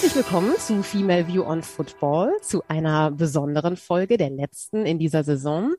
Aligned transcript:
Herzlich 0.00 0.24
willkommen 0.24 0.58
zu 0.58 0.82
Female 0.82 1.28
View 1.28 1.42
on 1.42 1.62
Football, 1.62 2.32
zu 2.40 2.62
einer 2.68 3.10
besonderen 3.10 3.76
Folge 3.76 4.16
der 4.16 4.30
letzten 4.30 4.86
in 4.86 4.98
dieser 4.98 5.24
Saison, 5.24 5.74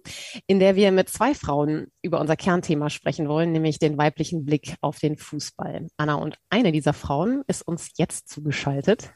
in 0.46 0.60
der 0.60 0.76
wir 0.76 0.92
mit 0.92 1.10
zwei 1.10 1.34
Frauen 1.34 1.88
über 2.04 2.22
unser 2.22 2.36
Kernthema 2.36 2.92
sprechen 2.92 3.28
wollen, 3.28 3.52
nämlich 3.52 3.80
den 3.80 3.98
weiblichen 3.98 4.46
Blick 4.46 4.76
auf 4.82 5.00
den 5.00 5.18
Fußball. 5.18 5.88
Anna 5.98 6.14
und 6.14 6.38
eine 6.52 6.72
dieser 6.72 6.94
Frauen 6.94 7.42
ist 7.48 7.68
uns 7.68 7.94
jetzt 7.98 8.30
zugeschaltet. 8.30 9.12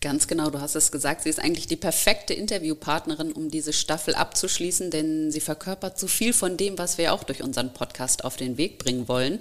Ganz 0.00 0.26
genau, 0.26 0.50
du 0.50 0.60
hast 0.60 0.74
es 0.74 0.90
gesagt. 0.90 1.22
Sie 1.22 1.28
ist 1.28 1.38
eigentlich 1.38 1.68
die 1.68 1.76
perfekte 1.76 2.34
Interviewpartnerin, 2.34 3.32
um 3.32 3.50
diese 3.50 3.72
Staffel 3.72 4.14
abzuschließen, 4.14 4.90
denn 4.90 5.30
sie 5.30 5.40
verkörpert 5.40 5.96
so 5.96 6.08
viel 6.08 6.32
von 6.32 6.56
dem, 6.56 6.76
was 6.76 6.98
wir 6.98 7.12
auch 7.12 7.22
durch 7.22 7.42
unseren 7.42 7.72
Podcast 7.72 8.24
auf 8.24 8.36
den 8.36 8.56
Weg 8.56 8.78
bringen 8.78 9.06
wollen. 9.06 9.38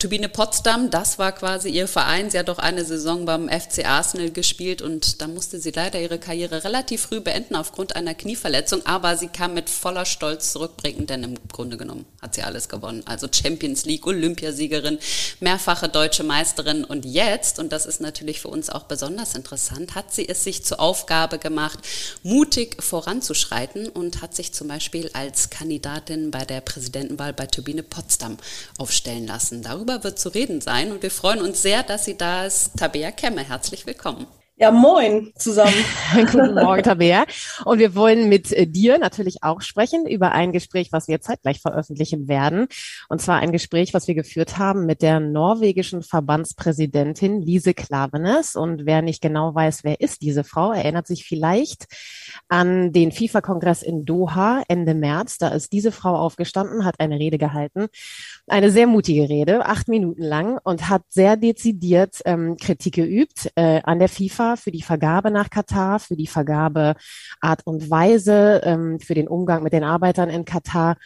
Turbine 0.00 0.30
Potsdam, 0.30 0.88
das 0.88 1.18
war 1.18 1.30
quasi 1.30 1.68
ihr 1.68 1.86
Verein. 1.86 2.30
Sie 2.30 2.38
hat 2.38 2.48
auch 2.48 2.58
eine 2.58 2.86
Saison 2.86 3.26
beim 3.26 3.50
FC 3.50 3.84
Arsenal 3.84 4.30
gespielt 4.30 4.80
und 4.80 5.20
da 5.20 5.28
musste 5.28 5.60
sie 5.60 5.72
leider 5.72 6.00
ihre 6.00 6.18
Karriere 6.18 6.64
relativ 6.64 7.02
früh 7.02 7.20
beenden 7.20 7.54
aufgrund 7.54 7.96
einer 7.96 8.14
Knieverletzung, 8.14 8.86
aber 8.86 9.18
sie 9.18 9.28
kam 9.28 9.52
mit 9.52 9.68
voller 9.68 10.06
Stolz 10.06 10.52
zurückbringen, 10.52 11.06
denn 11.06 11.22
im 11.22 11.34
Grunde 11.52 11.76
genommen 11.76 12.06
hat 12.22 12.34
sie 12.34 12.42
alles 12.42 12.70
gewonnen. 12.70 13.02
Also 13.04 13.26
Champions 13.30 13.84
League, 13.84 14.06
Olympiasiegerin, 14.06 14.98
mehrfache 15.40 15.90
deutsche 15.90 16.22
Meisterin 16.22 16.84
und 16.84 17.04
jetzt, 17.04 17.58
und 17.58 17.70
das 17.70 17.84
ist 17.84 18.00
natürlich 18.00 18.40
für 18.40 18.48
uns 18.48 18.70
auch 18.70 18.84
besonders 18.84 19.34
interessant, 19.34 19.96
hat 19.96 20.14
sie 20.14 20.26
es 20.26 20.42
sich 20.42 20.64
zur 20.64 20.80
Aufgabe 20.80 21.38
gemacht, 21.38 21.78
mutig 22.22 22.82
voranzuschreiten 22.82 23.90
und 23.90 24.22
hat 24.22 24.34
sich 24.34 24.54
zum 24.54 24.68
Beispiel 24.68 25.10
als 25.12 25.50
Kandidatin 25.50 26.30
bei 26.30 26.46
der 26.46 26.62
Präsidentenwahl 26.62 27.34
bei 27.34 27.44
Turbine 27.44 27.82
Potsdam 27.82 28.38
aufstellen 28.78 29.26
lassen. 29.26 29.60
Darüber 29.60 29.89
darüber 29.90 30.04
wird 30.04 30.18
zu 30.18 30.28
reden 30.28 30.60
sein 30.60 30.92
und 30.92 31.02
wir 31.02 31.10
freuen 31.10 31.42
uns 31.42 31.62
sehr, 31.62 31.82
dass 31.82 32.04
sie 32.04 32.16
da 32.16 32.44
ist. 32.44 32.78
Tabea 32.78 33.10
Kemme, 33.10 33.42
herzlich 33.42 33.86
willkommen. 33.86 34.26
Ja, 34.56 34.70
moin 34.70 35.32
zusammen. 35.36 35.72
Guten 36.14 36.54
Morgen, 36.54 36.82
Tabea. 36.82 37.24
Und 37.64 37.78
wir 37.78 37.94
wollen 37.94 38.28
mit 38.28 38.52
äh, 38.52 38.66
dir 38.66 38.98
natürlich 38.98 39.42
auch 39.42 39.62
sprechen 39.62 40.06
über 40.06 40.32
ein 40.32 40.52
Gespräch, 40.52 40.92
was 40.92 41.08
wir 41.08 41.22
zeitgleich 41.22 41.62
veröffentlichen 41.62 42.28
werden. 42.28 42.66
Und 43.08 43.22
zwar 43.22 43.38
ein 43.38 43.52
Gespräch, 43.52 43.94
was 43.94 44.06
wir 44.06 44.14
geführt 44.14 44.58
haben 44.58 44.84
mit 44.84 45.00
der 45.00 45.18
norwegischen 45.18 46.02
Verbandspräsidentin 46.02 47.40
Lise 47.40 47.72
Klavenes. 47.72 48.54
Und 48.54 48.84
wer 48.84 49.00
nicht 49.00 49.22
genau 49.22 49.54
weiß, 49.54 49.82
wer 49.82 49.98
ist 49.98 50.20
diese 50.20 50.44
Frau, 50.44 50.72
erinnert 50.72 51.06
sich 51.06 51.24
vielleicht 51.24 51.86
an 52.48 52.92
den 52.92 53.12
FIFA-Kongress 53.12 53.82
in 53.82 54.04
Doha 54.04 54.62
Ende 54.68 54.94
März. 54.94 55.38
Da 55.38 55.48
ist 55.48 55.72
diese 55.72 55.92
Frau 55.92 56.16
aufgestanden, 56.16 56.84
hat 56.84 57.00
eine 57.00 57.18
Rede 57.18 57.38
gehalten. 57.38 57.86
Eine 58.46 58.70
sehr 58.70 58.86
mutige 58.86 59.28
Rede, 59.28 59.66
acht 59.66 59.88
Minuten 59.88 60.22
lang 60.22 60.58
und 60.62 60.88
hat 60.88 61.02
sehr 61.08 61.36
dezidiert 61.36 62.20
ähm, 62.24 62.56
Kritik 62.56 62.94
geübt 62.94 63.50
äh, 63.54 63.80
an 63.82 63.98
der 63.98 64.08
FIFA 64.08 64.56
für 64.56 64.70
die 64.70 64.82
Vergabe 64.82 65.30
nach 65.30 65.50
Katar, 65.50 66.00
für 66.00 66.16
die 66.16 66.26
Vergabeart 66.26 66.96
und 67.64 67.90
Weise, 67.90 68.60
ähm, 68.64 69.00
für 69.00 69.14
den 69.14 69.28
Umgang 69.28 69.62
mit 69.62 69.72
den 69.72 69.84
Arbeitern 69.84 70.28
in 70.28 70.44
Katar 70.44 70.96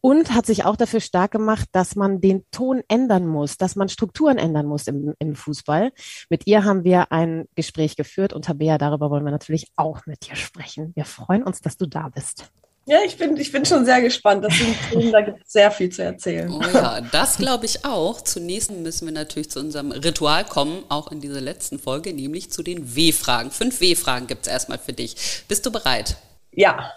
und 0.00 0.34
hat 0.34 0.46
sich 0.46 0.64
auch 0.64 0.76
dafür 0.76 1.00
stark 1.00 1.32
gemacht, 1.32 1.68
dass 1.72 1.96
man 1.96 2.20
den 2.20 2.44
Ton 2.50 2.82
ändern 2.88 3.26
muss, 3.26 3.56
dass 3.56 3.76
man 3.76 3.88
Strukturen 3.88 4.38
ändern 4.38 4.66
muss 4.66 4.86
im, 4.86 5.14
im 5.18 5.34
Fußball. 5.34 5.92
Mit 6.30 6.46
ihr 6.46 6.64
haben 6.64 6.84
wir 6.84 7.12
ein 7.12 7.46
Gespräch 7.54 7.96
geführt 7.96 8.32
und 8.32 8.44
Tabea, 8.44 8.78
darüber 8.78 9.10
wollen 9.10 9.24
wir 9.24 9.32
natürlich 9.32 9.68
auch 9.76 10.06
mit 10.06 10.28
dir 10.28 10.36
sprechen. 10.36 10.92
Wir 10.94 11.04
freuen 11.04 11.42
uns, 11.42 11.60
dass 11.60 11.76
du 11.76 11.86
da 11.86 12.08
bist. 12.08 12.50
Ja, 12.88 12.98
ich 13.04 13.16
bin, 13.16 13.36
ich 13.36 13.50
bin 13.50 13.64
schon 13.64 13.84
sehr 13.84 14.00
gespannt. 14.00 14.44
Das 14.44 14.54
sind 14.54 14.76
Themen, 14.90 15.10
da 15.10 15.20
gibt 15.20 15.44
es 15.44 15.52
sehr 15.52 15.72
viel 15.72 15.90
zu 15.90 16.04
erzählen. 16.04 16.48
Oh 16.48 16.62
ja, 16.72 17.00
das 17.00 17.36
glaube 17.36 17.66
ich 17.66 17.84
auch. 17.84 18.20
Zunächst 18.20 18.70
müssen 18.70 19.06
wir 19.06 19.12
natürlich 19.12 19.50
zu 19.50 19.58
unserem 19.58 19.90
Ritual 19.90 20.44
kommen, 20.44 20.84
auch 20.88 21.10
in 21.10 21.20
dieser 21.20 21.40
letzten 21.40 21.80
Folge, 21.80 22.12
nämlich 22.12 22.52
zu 22.52 22.62
den 22.62 22.94
W-Fragen. 22.94 23.50
Fünf 23.50 23.80
W-Fragen 23.80 24.28
gibt 24.28 24.46
es 24.46 24.52
erstmal 24.52 24.78
für 24.78 24.92
dich. 24.92 25.42
Bist 25.48 25.66
du 25.66 25.72
bereit? 25.72 26.16
Ja. 26.52 26.92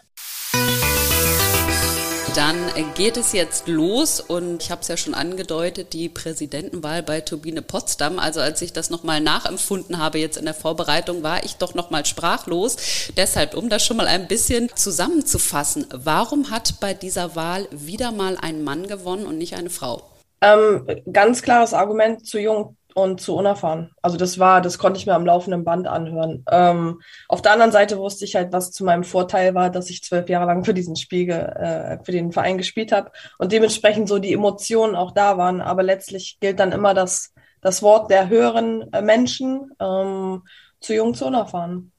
Dann 2.35 2.55
geht 2.95 3.17
es 3.17 3.33
jetzt 3.33 3.67
los 3.67 4.21
und 4.21 4.63
ich 4.63 4.71
habe 4.71 4.81
es 4.81 4.87
ja 4.87 4.97
schon 4.97 5.13
angedeutet, 5.13 5.93
die 5.93 6.09
Präsidentenwahl 6.09 7.03
bei 7.03 7.21
Turbine 7.21 7.61
Potsdam. 7.61 8.19
Also 8.19 8.39
als 8.39 8.61
ich 8.61 8.71
das 8.71 8.89
nochmal 8.89 9.19
nachempfunden 9.19 9.97
habe 9.97 10.19
jetzt 10.19 10.37
in 10.37 10.45
der 10.45 10.53
Vorbereitung, 10.53 11.23
war 11.23 11.43
ich 11.43 11.55
doch 11.55 11.73
nochmal 11.73 12.05
sprachlos. 12.05 12.77
Deshalb, 13.17 13.55
um 13.55 13.69
das 13.69 13.83
schon 13.83 13.97
mal 13.97 14.07
ein 14.07 14.27
bisschen 14.27 14.69
zusammenzufassen, 14.75 15.87
warum 15.91 16.51
hat 16.51 16.79
bei 16.79 16.93
dieser 16.93 17.35
Wahl 17.35 17.67
wieder 17.71 18.11
mal 18.11 18.37
ein 18.39 18.63
Mann 18.63 18.87
gewonnen 18.87 19.25
und 19.25 19.37
nicht 19.37 19.55
eine 19.55 19.69
Frau? 19.69 20.03
Ähm, 20.41 20.85
ganz 21.11 21.41
klares 21.41 21.73
Argument, 21.73 22.25
zu 22.25 22.39
jung 22.39 22.77
und 22.95 23.21
zu 23.21 23.35
unerfahren. 23.35 23.91
Also 24.01 24.17
das 24.17 24.39
war, 24.39 24.61
das 24.61 24.77
konnte 24.77 24.99
ich 24.99 25.05
mir 25.05 25.13
am 25.13 25.25
laufenden 25.25 25.63
Band 25.63 25.87
anhören. 25.87 26.43
Ähm, 26.51 27.01
auf 27.27 27.41
der 27.41 27.53
anderen 27.53 27.71
Seite 27.71 27.97
wusste 27.97 28.25
ich 28.25 28.35
halt, 28.35 28.51
was 28.51 28.71
zu 28.71 28.83
meinem 28.83 29.03
Vorteil 29.03 29.53
war, 29.53 29.69
dass 29.69 29.89
ich 29.89 30.03
zwölf 30.03 30.29
Jahre 30.29 30.47
lang 30.47 30.65
für 30.65 30.73
diesen 30.73 30.95
Spiegel, 30.95 31.37
äh, 31.37 32.03
für 32.03 32.11
den 32.11 32.31
Verein 32.31 32.57
gespielt 32.57 32.91
habe 32.91 33.11
und 33.37 33.51
dementsprechend 33.51 34.07
so 34.07 34.19
die 34.19 34.33
Emotionen 34.33 34.95
auch 34.95 35.11
da 35.11 35.37
waren. 35.37 35.61
Aber 35.61 35.83
letztlich 35.83 36.37
gilt 36.39 36.59
dann 36.59 36.71
immer 36.71 36.93
das, 36.93 37.33
das 37.61 37.81
Wort 37.81 38.09
der 38.11 38.29
höheren 38.29 38.91
äh, 38.93 39.01
Menschen, 39.01 39.71
ähm, 39.79 40.43
zu 40.81 40.93
jung, 40.93 41.13
zu 41.13 41.25
unerfahren. 41.25 41.91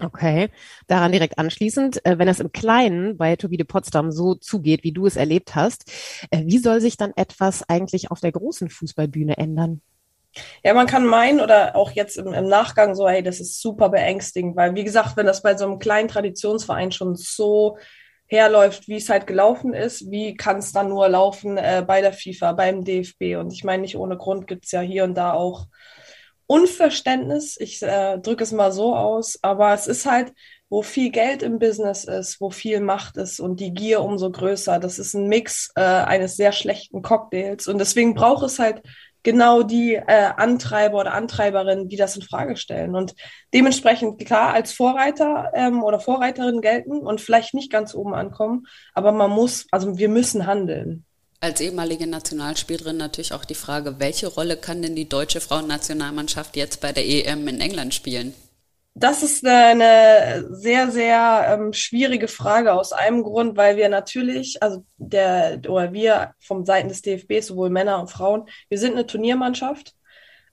Okay, 0.00 0.50
daran 0.88 1.12
direkt 1.12 1.38
anschließend, 1.38 2.04
äh, 2.04 2.18
wenn 2.18 2.26
es 2.26 2.40
im 2.40 2.50
Kleinen 2.50 3.16
bei 3.16 3.36
Turbide 3.36 3.64
Potsdam 3.64 4.10
so 4.10 4.34
zugeht, 4.34 4.82
wie 4.82 4.92
du 4.92 5.06
es 5.06 5.16
erlebt 5.16 5.54
hast, 5.54 5.90
äh, 6.30 6.42
wie 6.44 6.58
soll 6.58 6.80
sich 6.80 6.96
dann 6.96 7.12
etwas 7.14 7.68
eigentlich 7.68 8.10
auf 8.10 8.20
der 8.20 8.32
großen 8.32 8.68
Fußballbühne 8.68 9.36
ändern? 9.36 9.80
Ja, 10.64 10.74
man 10.74 10.86
kann 10.86 11.04
meinen 11.06 11.40
oder 11.40 11.76
auch 11.76 11.90
jetzt 11.90 12.16
im, 12.16 12.32
im, 12.32 12.48
Nachgang 12.48 12.94
so, 12.94 13.08
hey, 13.08 13.22
das 13.22 13.40
ist 13.40 13.60
super 13.60 13.90
beängstigend, 13.90 14.56
weil 14.56 14.74
wie 14.74 14.84
gesagt, 14.84 15.16
wenn 15.16 15.26
das 15.26 15.42
bei 15.42 15.56
so 15.56 15.64
einem 15.64 15.78
kleinen 15.78 16.08
Traditionsverein 16.08 16.92
schon 16.92 17.16
so 17.16 17.78
herläuft, 18.26 18.88
wie 18.88 18.96
es 18.96 19.10
halt 19.10 19.26
gelaufen 19.26 19.74
ist, 19.74 20.10
wie 20.10 20.34
kann 20.34 20.58
es 20.58 20.72
dann 20.72 20.88
nur 20.88 21.08
laufen 21.08 21.58
äh, 21.58 21.84
bei 21.86 22.00
der 22.00 22.14
FIFA, 22.14 22.52
beim 22.52 22.82
DFB? 22.82 23.36
Und 23.38 23.52
ich 23.52 23.62
meine, 23.62 23.82
nicht 23.82 23.96
ohne 23.96 24.16
Grund 24.16 24.46
gibt 24.46 24.64
es 24.64 24.72
ja 24.72 24.80
hier 24.80 25.04
und 25.04 25.14
da 25.14 25.34
auch 25.34 25.66
Unverständnis. 26.46 27.56
Ich 27.58 27.82
äh, 27.82 28.18
drücke 28.18 28.42
es 28.42 28.52
mal 28.52 28.72
so 28.72 28.96
aus, 28.96 29.38
aber 29.42 29.74
es 29.74 29.86
ist 29.86 30.06
halt, 30.06 30.32
wo 30.68 30.82
viel 30.82 31.10
Geld 31.10 31.42
im 31.42 31.58
Business 31.58 32.04
ist, 32.04 32.40
wo 32.40 32.48
viel 32.48 32.80
Macht 32.80 33.18
ist 33.18 33.40
und 33.40 33.60
die 33.60 33.74
Gier 33.74 34.00
umso 34.02 34.30
größer. 34.30 34.78
Das 34.78 34.98
ist 34.98 35.12
ein 35.12 35.28
Mix 35.28 35.70
äh, 35.76 35.82
eines 35.82 36.36
sehr 36.36 36.52
schlechten 36.52 37.02
Cocktails. 37.02 37.68
Und 37.68 37.78
deswegen 37.78 38.14
braucht 38.14 38.44
es 38.44 38.58
halt 38.58 38.82
genau 39.22 39.62
die 39.62 39.94
äh, 39.94 40.30
Antreiber 40.36 41.00
oder 41.00 41.14
Antreiberinnen, 41.14 41.88
die 41.88 41.96
das 41.96 42.16
in 42.16 42.22
Frage 42.22 42.56
stellen. 42.56 42.94
Und 42.94 43.14
dementsprechend 43.54 44.24
klar 44.24 44.52
als 44.52 44.72
Vorreiter 44.72 45.52
ähm, 45.54 45.82
oder 45.82 46.00
Vorreiterin 46.00 46.60
gelten 46.60 46.98
und 46.98 47.20
vielleicht 47.20 47.54
nicht 47.54 47.70
ganz 47.70 47.94
oben 47.94 48.14
ankommen, 48.14 48.66
aber 48.94 49.12
man 49.12 49.30
muss, 49.30 49.66
also 49.70 49.98
wir 49.98 50.08
müssen 50.08 50.46
handeln. 50.46 51.04
Als 51.40 51.60
ehemalige 51.60 52.06
Nationalspielerin 52.06 52.96
natürlich 52.96 53.32
auch 53.32 53.44
die 53.44 53.56
Frage, 53.56 53.98
welche 53.98 54.28
Rolle 54.28 54.56
kann 54.56 54.80
denn 54.80 54.94
die 54.94 55.08
deutsche 55.08 55.40
Frauennationalmannschaft 55.40 56.56
jetzt 56.56 56.80
bei 56.80 56.92
der 56.92 57.04
EM 57.04 57.48
in 57.48 57.60
England 57.60 57.94
spielen? 57.94 58.32
Das 58.94 59.22
ist 59.22 59.44
eine 59.46 60.46
sehr, 60.50 60.90
sehr 60.90 61.46
ähm, 61.48 61.72
schwierige 61.72 62.28
Frage 62.28 62.74
aus 62.74 62.92
einem 62.92 63.22
Grund, 63.22 63.56
weil 63.56 63.76
wir 63.76 63.88
natürlich, 63.88 64.62
also 64.62 64.84
der 64.98 65.60
oder 65.66 65.92
wir 65.94 66.34
vom 66.40 66.66
Seiten 66.66 66.88
des 66.88 67.00
DFB, 67.00 67.40
sowohl 67.40 67.70
Männer 67.70 68.00
und 68.00 68.10
Frauen, 68.10 68.48
wir 68.68 68.78
sind 68.78 68.92
eine 68.92 69.06
Turniermannschaft. 69.06 69.94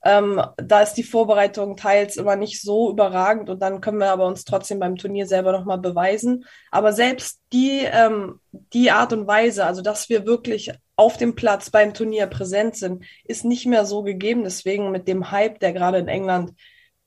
Ähm, 0.02 0.40
da 0.56 0.80
ist 0.80 0.94
die 0.94 1.02
Vorbereitung 1.02 1.76
teils 1.76 2.16
immer 2.16 2.34
nicht 2.34 2.62
so 2.62 2.90
überragend 2.90 3.50
und 3.50 3.60
dann 3.60 3.82
können 3.82 3.98
wir 3.98 4.10
aber 4.10 4.26
uns 4.26 4.46
trotzdem 4.46 4.78
beim 4.78 4.96
Turnier 4.96 5.26
selber 5.26 5.52
nochmal 5.52 5.76
beweisen. 5.76 6.46
Aber 6.70 6.94
selbst 6.94 7.40
die, 7.52 7.82
ähm, 7.84 8.40
die 8.52 8.90
Art 8.90 9.12
und 9.12 9.26
Weise, 9.26 9.66
also 9.66 9.82
dass 9.82 10.08
wir 10.08 10.24
wirklich 10.24 10.72
auf 10.96 11.18
dem 11.18 11.34
Platz 11.34 11.68
beim 11.68 11.92
Turnier 11.92 12.26
präsent 12.26 12.76
sind, 12.76 13.04
ist 13.24 13.44
nicht 13.44 13.66
mehr 13.66 13.84
so 13.84 14.02
gegeben. 14.02 14.44
Deswegen 14.44 14.90
mit 14.90 15.06
dem 15.06 15.30
Hype, 15.30 15.60
der 15.60 15.74
gerade 15.74 15.98
in 15.98 16.08
England 16.08 16.52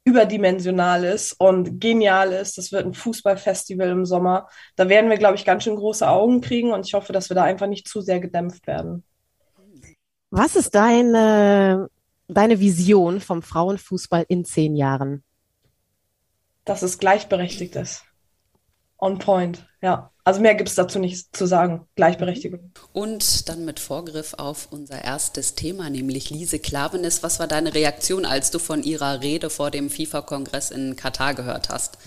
überdimensional 0.06 1.04
ist 1.06 1.34
und 1.34 1.80
genial 1.80 2.34
ist. 2.34 2.58
Das 2.58 2.72
wird 2.72 2.86
ein 2.86 2.94
Fußballfestival 2.94 3.90
im 3.90 4.06
Sommer. 4.06 4.50
Da 4.76 4.90
werden 4.90 5.10
wir, 5.10 5.18
glaube 5.18 5.36
ich, 5.36 5.46
ganz 5.46 5.64
schön 5.64 5.76
große 5.76 6.08
Augen 6.08 6.42
kriegen 6.42 6.74
und 6.74 6.86
ich 6.86 6.94
hoffe, 6.94 7.14
dass 7.14 7.30
wir 7.30 7.36
da 7.36 7.44
einfach 7.44 7.68
nicht 7.68 7.88
zu 7.88 8.02
sehr 8.02 8.20
gedämpft 8.20 8.68
werden. 8.68 9.04
Was 10.30 10.56
ist 10.56 10.76
deine, 10.76 11.90
deine 12.28 12.60
Vision 12.60 13.22
vom 13.22 13.42
Frauenfußball 13.42 14.26
in 14.28 14.46
zehn 14.46 14.76
Jahren? 14.76 15.24
Dass 16.66 16.82
es 16.82 16.98
gleichberechtigt 16.98 17.76
ist. 17.76 18.04
On 18.98 19.20
point, 19.20 19.68
ja. 19.82 20.13
Also 20.26 20.40
mehr 20.40 20.56
gibt 20.56 20.70
es 20.70 20.76
dazu 20.76 21.00
nicht 21.00 21.36
zu 21.36 21.46
sagen. 21.46 21.86
Gleichberechtigung. 21.96 22.72
Und 22.94 23.50
dann 23.50 23.66
mit 23.66 23.80
Vorgriff 23.80 24.36
auf 24.38 24.70
unser 24.72 25.04
erstes 25.04 25.56
Thema, 25.56 25.90
nämlich 25.90 26.30
Lise 26.30 26.60
Klavenes. 26.60 27.24
Was 27.24 27.40
war 27.40 27.48
deine 27.48 27.74
Reaktion, 27.74 28.26
als 28.26 28.50
du 28.50 28.60
von 28.60 28.84
ihrer 28.84 29.22
Rede 29.22 29.50
vor 29.50 29.70
dem 29.70 29.90
FIFA-Kongress 29.90 30.72
in 30.72 30.96
Katar 30.96 31.34
gehört 31.34 31.70
hast? 31.70 31.98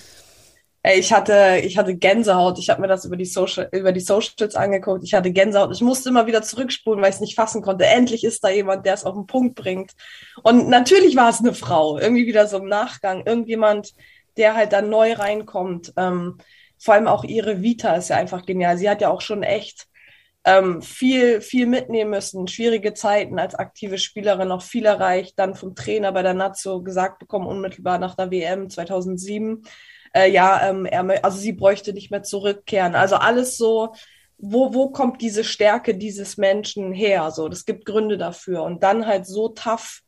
Ich 0.94 1.12
hatte, 1.12 1.60
ich 1.64 1.76
hatte 1.76 1.96
Gänsehaut. 1.96 2.58
Ich 2.58 2.70
habe 2.70 2.80
mir 2.80 2.86
das 2.86 3.04
über 3.04 3.16
die 3.16 3.24
Social, 3.24 3.68
über 3.72 3.92
die 3.92 4.00
Socials 4.00 4.54
angeguckt. 4.54 5.02
Ich 5.04 5.14
hatte 5.14 5.32
Gänsehaut. 5.32 5.74
Ich 5.74 5.80
musste 5.82 6.08
immer 6.08 6.26
wieder 6.26 6.42
zurückspulen, 6.42 7.02
weil 7.02 7.10
ich 7.10 7.16
es 7.16 7.20
nicht 7.20 7.34
fassen 7.34 7.60
konnte. 7.60 7.84
Endlich 7.84 8.24
ist 8.24 8.42
da 8.44 8.48
jemand, 8.48 8.86
der 8.86 8.94
es 8.94 9.04
auf 9.04 9.14
den 9.14 9.26
Punkt 9.26 9.56
bringt. 9.56 9.92
Und 10.42 10.68
natürlich 10.68 11.16
war 11.16 11.28
es 11.28 11.40
eine 11.40 11.54
Frau. 11.54 11.98
Irgendwie 11.98 12.26
wieder 12.26 12.46
so 12.46 12.58
im 12.58 12.68
Nachgang. 12.68 13.26
Irgendjemand, 13.26 13.94
der 14.36 14.54
halt 14.54 14.72
dann 14.72 14.88
neu 14.88 15.12
reinkommt. 15.14 15.92
Ähm, 15.96 16.38
vor 16.78 16.94
allem 16.94 17.06
auch 17.06 17.24
ihre 17.24 17.62
Vita 17.62 17.94
ist 17.94 18.10
ja 18.10 18.16
einfach 18.16 18.46
genial. 18.46 18.78
Sie 18.78 18.88
hat 18.88 19.00
ja 19.00 19.10
auch 19.10 19.20
schon 19.20 19.42
echt 19.42 19.86
ähm, 20.44 20.82
viel, 20.82 21.40
viel 21.40 21.66
mitnehmen 21.66 22.10
müssen, 22.10 22.46
schwierige 22.48 22.94
Zeiten 22.94 23.38
als 23.38 23.54
aktive 23.54 23.98
Spielerin, 23.98 24.48
noch 24.48 24.62
viel 24.62 24.86
erreicht, 24.86 25.38
dann 25.38 25.54
vom 25.54 25.74
Trainer 25.74 26.12
bei 26.12 26.22
der 26.22 26.34
Nazio 26.34 26.82
gesagt 26.82 27.18
bekommen, 27.18 27.46
unmittelbar 27.46 27.98
nach 27.98 28.14
der 28.14 28.30
WM 28.30 28.70
2007 28.70 29.64
äh, 30.16 30.30
ja, 30.30 30.70
ähm, 30.70 30.86
er, 30.86 31.24
also 31.24 31.38
sie 31.38 31.52
bräuchte 31.52 31.92
nicht 31.92 32.10
mehr 32.10 32.22
zurückkehren. 32.22 32.94
Also 32.94 33.16
alles 33.16 33.58
so, 33.58 33.92
wo, 34.38 34.72
wo 34.72 34.88
kommt 34.90 35.20
diese 35.20 35.44
Stärke 35.44 35.94
dieses 35.94 36.38
Menschen 36.38 36.92
her? 36.92 37.30
So, 37.30 37.48
das 37.48 37.66
gibt 37.66 37.84
Gründe 37.84 38.16
dafür. 38.16 38.62
Und 38.62 38.82
dann 38.82 39.06
halt 39.06 39.26
so 39.26 39.48
tough 39.48 40.02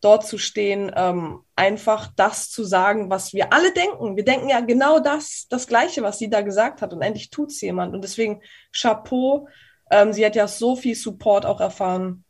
dort 0.00 0.26
zu 0.26 0.38
stehen, 0.38 0.92
ähm, 0.94 1.40
einfach 1.56 2.10
das 2.16 2.50
zu 2.50 2.64
sagen, 2.64 3.10
was 3.10 3.32
wir 3.32 3.52
alle 3.52 3.72
denken. 3.72 4.16
Wir 4.16 4.24
denken 4.24 4.48
ja 4.48 4.60
genau 4.60 5.00
das, 5.00 5.46
das 5.50 5.66
Gleiche, 5.66 6.02
was 6.02 6.18
sie 6.18 6.30
da 6.30 6.42
gesagt 6.42 6.82
hat. 6.82 6.92
Und 6.92 7.02
endlich 7.02 7.30
tut 7.30 7.50
es 7.50 7.60
jemand. 7.60 7.94
Und 7.94 8.02
deswegen 8.02 8.42
Chapeau. 8.72 9.48
Ähm, 9.90 10.12
sie 10.12 10.24
hat 10.24 10.36
ja 10.36 10.46
so 10.48 10.76
viel 10.76 10.94
Support 10.94 11.46
auch 11.46 11.60
erfahren 11.60 12.24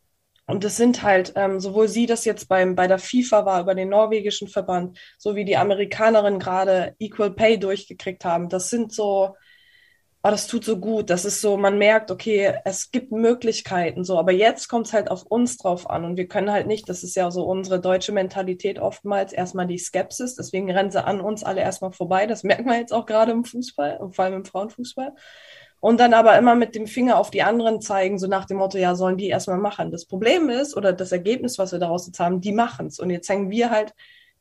und 0.49 0.65
es 0.65 0.79
sind 0.79 1.03
halt, 1.03 1.35
ähm, 1.37 1.61
sowohl 1.61 1.89
sie 1.89 2.07
das 2.07 2.25
jetzt 2.25 2.49
beim, 2.49 2.75
bei 2.75 2.87
der 2.87 2.99
FIFA 2.99 3.45
war, 3.45 3.61
über 3.61 3.75
den 3.75 3.91
norwegischen 3.91 4.49
Verband, 4.49 4.99
so 5.19 5.37
wie 5.37 5.45
die 5.45 5.59
Amerikanerinnen 5.59 6.41
gerade 6.41 6.95
Equal 6.99 7.33
Pay 7.33 7.59
durchgekriegt 7.59 8.25
haben. 8.25 8.49
Das 8.49 8.71
sind 8.71 8.91
so, 8.91 9.37
oh, 10.23 10.31
das 10.31 10.47
tut 10.47 10.65
so 10.65 10.79
gut. 10.79 11.11
Das 11.11 11.25
ist 11.25 11.41
so, 11.41 11.57
man 11.57 11.79
merkt, 11.79 12.11
okay, 12.11 12.55
es 12.65 12.91
gibt 12.91 13.13
Möglichkeiten 13.13 14.05
so, 14.05 14.19
aber 14.19 14.33
jetzt 14.33 14.69
kommt 14.69 14.87
es 14.89 14.93
halt 14.93 15.11
auf 15.11 15.23
uns 15.25 15.57
drauf 15.57 15.89
an 15.89 16.05
und 16.05 16.17
wir 16.17 16.29
können 16.29 16.51
halt 16.51 16.67
nicht, 16.67 16.89
das 16.89 17.03
ist 17.05 17.17
ja 17.17 17.31
so 17.31 17.45
unsere 17.45 17.81
deutsche 17.81 18.13
Mentalität 18.13 18.79
oftmals, 18.79 19.33
erstmal 19.33 19.67
die 19.67 19.79
Skepsis, 19.79 20.35
deswegen 20.35 20.71
rennen 20.71 20.91
sie 20.91 21.05
an 21.05 21.21
uns 21.21 21.45
alle 21.45 21.61
erstmal 21.61 21.93
vorbei. 21.93 22.27
Das 22.27 22.43
merkt 22.45 22.67
man 22.67 22.79
jetzt 22.81 22.93
auch 22.93 23.07
gerade 23.07 23.33
im 23.33 23.45
Fußball, 23.45 24.01
vor 24.13 24.25
allem 24.25 24.35
im 24.35 24.45
Frauenfußball 24.45 25.13
und 25.81 26.01
dann 26.01 26.15
aber 26.15 26.37
immer 26.37 26.55
mit 26.55 26.75
dem 26.75 26.87
Finger 26.87 27.19
auf 27.19 27.31
die 27.31 27.43
anderen 27.43 27.81
zeigen, 27.81 28.19
so 28.19 28.27
nach 28.27 28.47
dem 28.47 28.59
Motto, 28.59 28.79
ja, 28.79 28.95
sollen 28.95 29.17
die 29.17 29.29
erstmal 29.29 29.59
machen. 29.59 29.91
Das 29.93 30.07
Problem 30.07 30.51
ist, 30.51 30.77
oder 30.77 30.93
das 30.93 31.13
Ergebnis, 31.13 31.59
was 31.59 31.73
wir 31.73 31.79
daraus 31.79 32.07
jetzt 32.07 32.19
haben, 32.19 32.41
die 32.41 32.53
machen 32.53 32.87
es. 32.87 32.99
Und 32.99 33.11
jetzt 33.11 33.29
hängen 33.29 33.51
wir 33.51 33.71
halt 33.71 33.95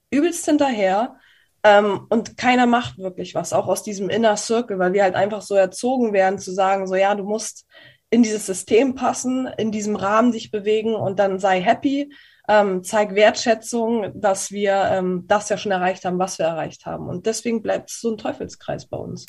übelst 0.10 0.46
hinterher 0.46 1.20
ähm, 1.68 2.08
und 2.10 2.38
keiner 2.38 2.66
macht 2.66 2.98
wirklich 2.98 3.36
was, 3.36 3.52
auch 3.52 3.68
aus 3.68 3.84
diesem 3.84 4.10
Inner 4.10 4.38
Circle, 4.38 4.80
weil 4.80 4.94
wir 4.94 5.04
halt 5.04 5.16
einfach 5.16 5.42
so 5.42 5.56
erzogen 5.56 6.14
werden, 6.14 6.40
zu 6.40 6.54
sagen, 6.54 6.88
so 6.88 6.96
ja, 6.96 7.14
du 7.14 7.24
musst 7.24 7.66
in 8.10 8.24
dieses 8.24 8.46
System 8.46 8.96
passen, 8.96 9.48
in 9.58 9.72
diesem 9.72 9.98
Rahmen 9.98 10.32
dich 10.32 10.50
bewegen 10.50 10.96
und 10.96 11.20
dann 11.20 11.40
sei 11.40 11.60
happy, 11.60 12.10
ähm, 12.48 12.84
zeig 12.84 13.16
Wertschätzung, 13.16 14.14
dass 14.16 14.52
wir 14.52 14.76
ähm, 14.92 15.26
das 15.28 15.50
ja 15.50 15.58
schon 15.58 15.74
erreicht 15.74 16.06
haben, 16.06 16.20
was 16.20 16.40
wir 16.40 16.46
erreicht 16.46 16.86
haben. 16.86 17.10
Und 17.10 17.26
deswegen 17.26 17.62
bleibt 17.62 17.90
es 17.90 18.00
so 18.00 18.12
ein 18.12 18.18
Teufelskreis 18.18 18.88
bei 18.88 18.98
uns. 18.98 19.26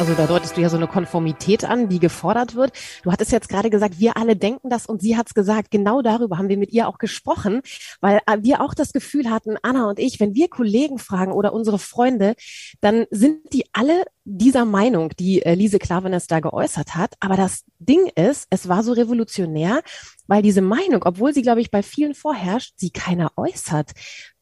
Also 0.00 0.14
da 0.14 0.26
deutest 0.26 0.56
du 0.56 0.62
ja 0.62 0.70
so 0.70 0.78
eine 0.78 0.86
Konformität 0.86 1.62
an, 1.62 1.90
die 1.90 1.98
gefordert 1.98 2.54
wird. 2.54 2.72
Du 3.02 3.12
hattest 3.12 3.32
jetzt 3.32 3.50
gerade 3.50 3.68
gesagt, 3.68 4.00
wir 4.00 4.16
alle 4.16 4.34
denken 4.34 4.70
das 4.70 4.86
und 4.86 5.02
sie 5.02 5.14
hat 5.14 5.26
es 5.26 5.34
gesagt. 5.34 5.70
Genau 5.70 6.00
darüber 6.00 6.38
haben 6.38 6.48
wir 6.48 6.56
mit 6.56 6.72
ihr 6.72 6.88
auch 6.88 6.96
gesprochen, 6.96 7.60
weil 8.00 8.18
äh, 8.26 8.38
wir 8.40 8.62
auch 8.62 8.72
das 8.72 8.94
Gefühl 8.94 9.28
hatten, 9.28 9.56
Anna 9.62 9.90
und 9.90 9.98
ich, 9.98 10.18
wenn 10.18 10.34
wir 10.34 10.48
Kollegen 10.48 10.98
fragen 10.98 11.32
oder 11.32 11.52
unsere 11.52 11.78
Freunde, 11.78 12.34
dann 12.80 13.04
sind 13.10 13.52
die 13.52 13.66
alle 13.74 14.04
dieser 14.24 14.64
Meinung, 14.64 15.10
die 15.18 15.42
äh, 15.42 15.52
Lise 15.52 15.78
Klavenes 15.78 16.26
da 16.28 16.40
geäußert 16.40 16.94
hat. 16.94 17.12
Aber 17.20 17.36
das 17.36 17.64
Ding 17.78 18.10
ist, 18.14 18.46
es 18.48 18.70
war 18.70 18.82
so 18.82 18.92
revolutionär, 18.92 19.82
weil 20.26 20.40
diese 20.40 20.62
Meinung, 20.62 21.02
obwohl 21.04 21.34
sie, 21.34 21.42
glaube 21.42 21.60
ich, 21.60 21.70
bei 21.70 21.82
vielen 21.82 22.14
vorherrscht, 22.14 22.72
sie 22.76 22.90
keiner 22.90 23.32
äußert. 23.36 23.90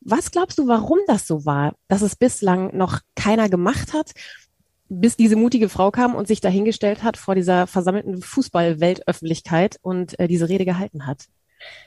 Was 0.03 0.31
glaubst 0.31 0.57
du, 0.59 0.69
warum 0.69 0.99
das 1.09 1.27
so 1.27 1.45
war, 1.45 1.75
dass 1.89 2.03
es 2.03 2.15
bislang 2.15 2.77
noch 2.77 3.01
keiner 3.17 3.49
gemacht 3.49 3.93
hat 3.93 4.13
bis 4.89 5.17
diese 5.17 5.37
mutige 5.37 5.69
Frau 5.69 5.91
kam 5.91 6.15
und 6.15 6.29
sich 6.29 6.41
dahingestellt 6.41 7.03
hat 7.03 7.17
vor 7.17 7.35
dieser 7.35 7.67
versammelten 7.67 8.23
Fußballweltöffentlichkeit 8.23 9.79
und 9.83 10.19
äh, 10.19 10.29
diese 10.29 10.49
Rede 10.49 10.65
gehalten 10.65 11.07
hat? 11.07 11.25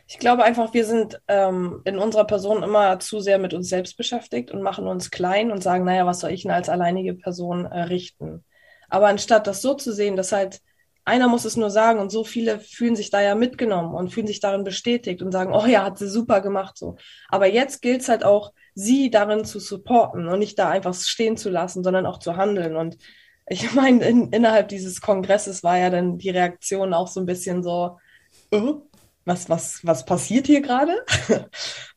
Ich 0.08 0.20
glaube 0.20 0.44
einfach, 0.44 0.74
wir 0.74 0.86
sind 0.86 1.22
ähm, 1.28 1.82
in 1.86 1.98
unserer 1.98 2.26
Person 2.26 2.64
immer 2.64 3.00
zu 3.00 3.22
sehr 3.22 3.40
mit 3.40 3.54
uns 3.54 3.70
selbst 3.70 3.98
beschäftigt 3.98 4.52
und 4.52 4.62
machen 4.62 4.88
uns 4.88 5.12
klein 5.12 5.52
und 5.52 5.64
sagen, 5.64 5.86
naja, 5.86 6.06
was 6.06 6.20
soll 6.20 6.32
ich 6.32 6.44
denn 6.44 6.52
als 6.52 6.70
alleinige 6.70 7.14
Person 7.14 7.66
äh, 7.66 7.84
richten? 7.84 8.44
Aber 8.90 9.08
anstatt 9.08 9.48
das 9.48 9.62
so 9.62 9.74
zu 9.74 9.94
sehen, 9.94 10.18
dass 10.18 10.34
halt 10.34 10.60
einer 11.06 11.28
muss 11.28 11.46
es 11.46 11.58
nur 11.58 11.72
sagen 11.72 12.00
und 12.00 12.12
so 12.12 12.24
viele 12.24 12.60
fühlen 12.60 12.96
sich 12.96 13.10
da 13.10 13.22
ja 13.22 13.34
mitgenommen 13.34 13.96
und 13.96 14.10
fühlen 14.10 14.28
sich 14.28 14.40
darin 14.40 14.64
bestätigt 14.64 15.22
und 15.22 15.32
sagen, 15.32 15.54
oh 15.54 15.66
ja, 15.66 15.84
hat 15.84 15.98
sie 15.98 16.08
super 16.08 16.42
gemacht 16.42 16.78
so. 16.78 16.98
Aber 17.30 17.48
jetzt 17.48 17.82
gilt 17.82 18.02
es 18.02 18.10
halt 18.10 18.24
auch, 18.24 18.54
sie 18.74 19.10
darin 19.10 19.46
zu 19.46 19.60
supporten 19.60 20.28
und 20.28 20.40
nicht 20.40 20.58
da 20.58 20.70
einfach 20.70 20.94
stehen 20.94 21.38
zu 21.38 21.50
lassen, 21.50 21.84
sondern 21.84 22.06
auch 22.06 22.20
zu 22.20 22.38
handeln. 22.38 22.76
Und 22.76 22.98
ich 23.48 23.72
meine, 23.76 24.06
in, 24.06 24.30
innerhalb 24.32 24.70
dieses 24.70 25.02
Kongresses 25.02 25.64
war 25.64 25.78
ja 25.78 25.90
dann 25.90 26.18
die 26.18 26.30
Reaktion 26.30 26.94
auch 26.94 27.08
so 27.08 27.20
ein 27.20 27.26
bisschen 27.26 27.64
so, 27.64 27.98
oh, 28.52 28.82
was, 29.26 29.50
was, 29.50 29.86
was 29.86 30.06
passiert 30.06 30.48
hier 30.48 30.62
gerade? 30.62 31.06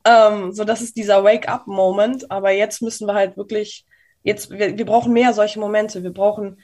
ähm, 0.04 0.52
so, 0.52 0.64
das 0.64 0.82
ist 0.82 0.96
dieser 0.96 1.24
Wake-up-Moment. 1.24 2.30
Aber 2.30 2.50
jetzt 2.50 2.82
müssen 2.82 3.06
wir 3.06 3.14
halt 3.14 3.36
wirklich, 3.36 3.86
jetzt, 4.22 4.50
wir, 4.50 4.76
wir 4.76 4.84
brauchen 4.84 5.12
mehr 5.12 5.32
solche 5.32 5.58
Momente. 5.58 6.02
Wir 6.02 6.12
brauchen 6.12 6.58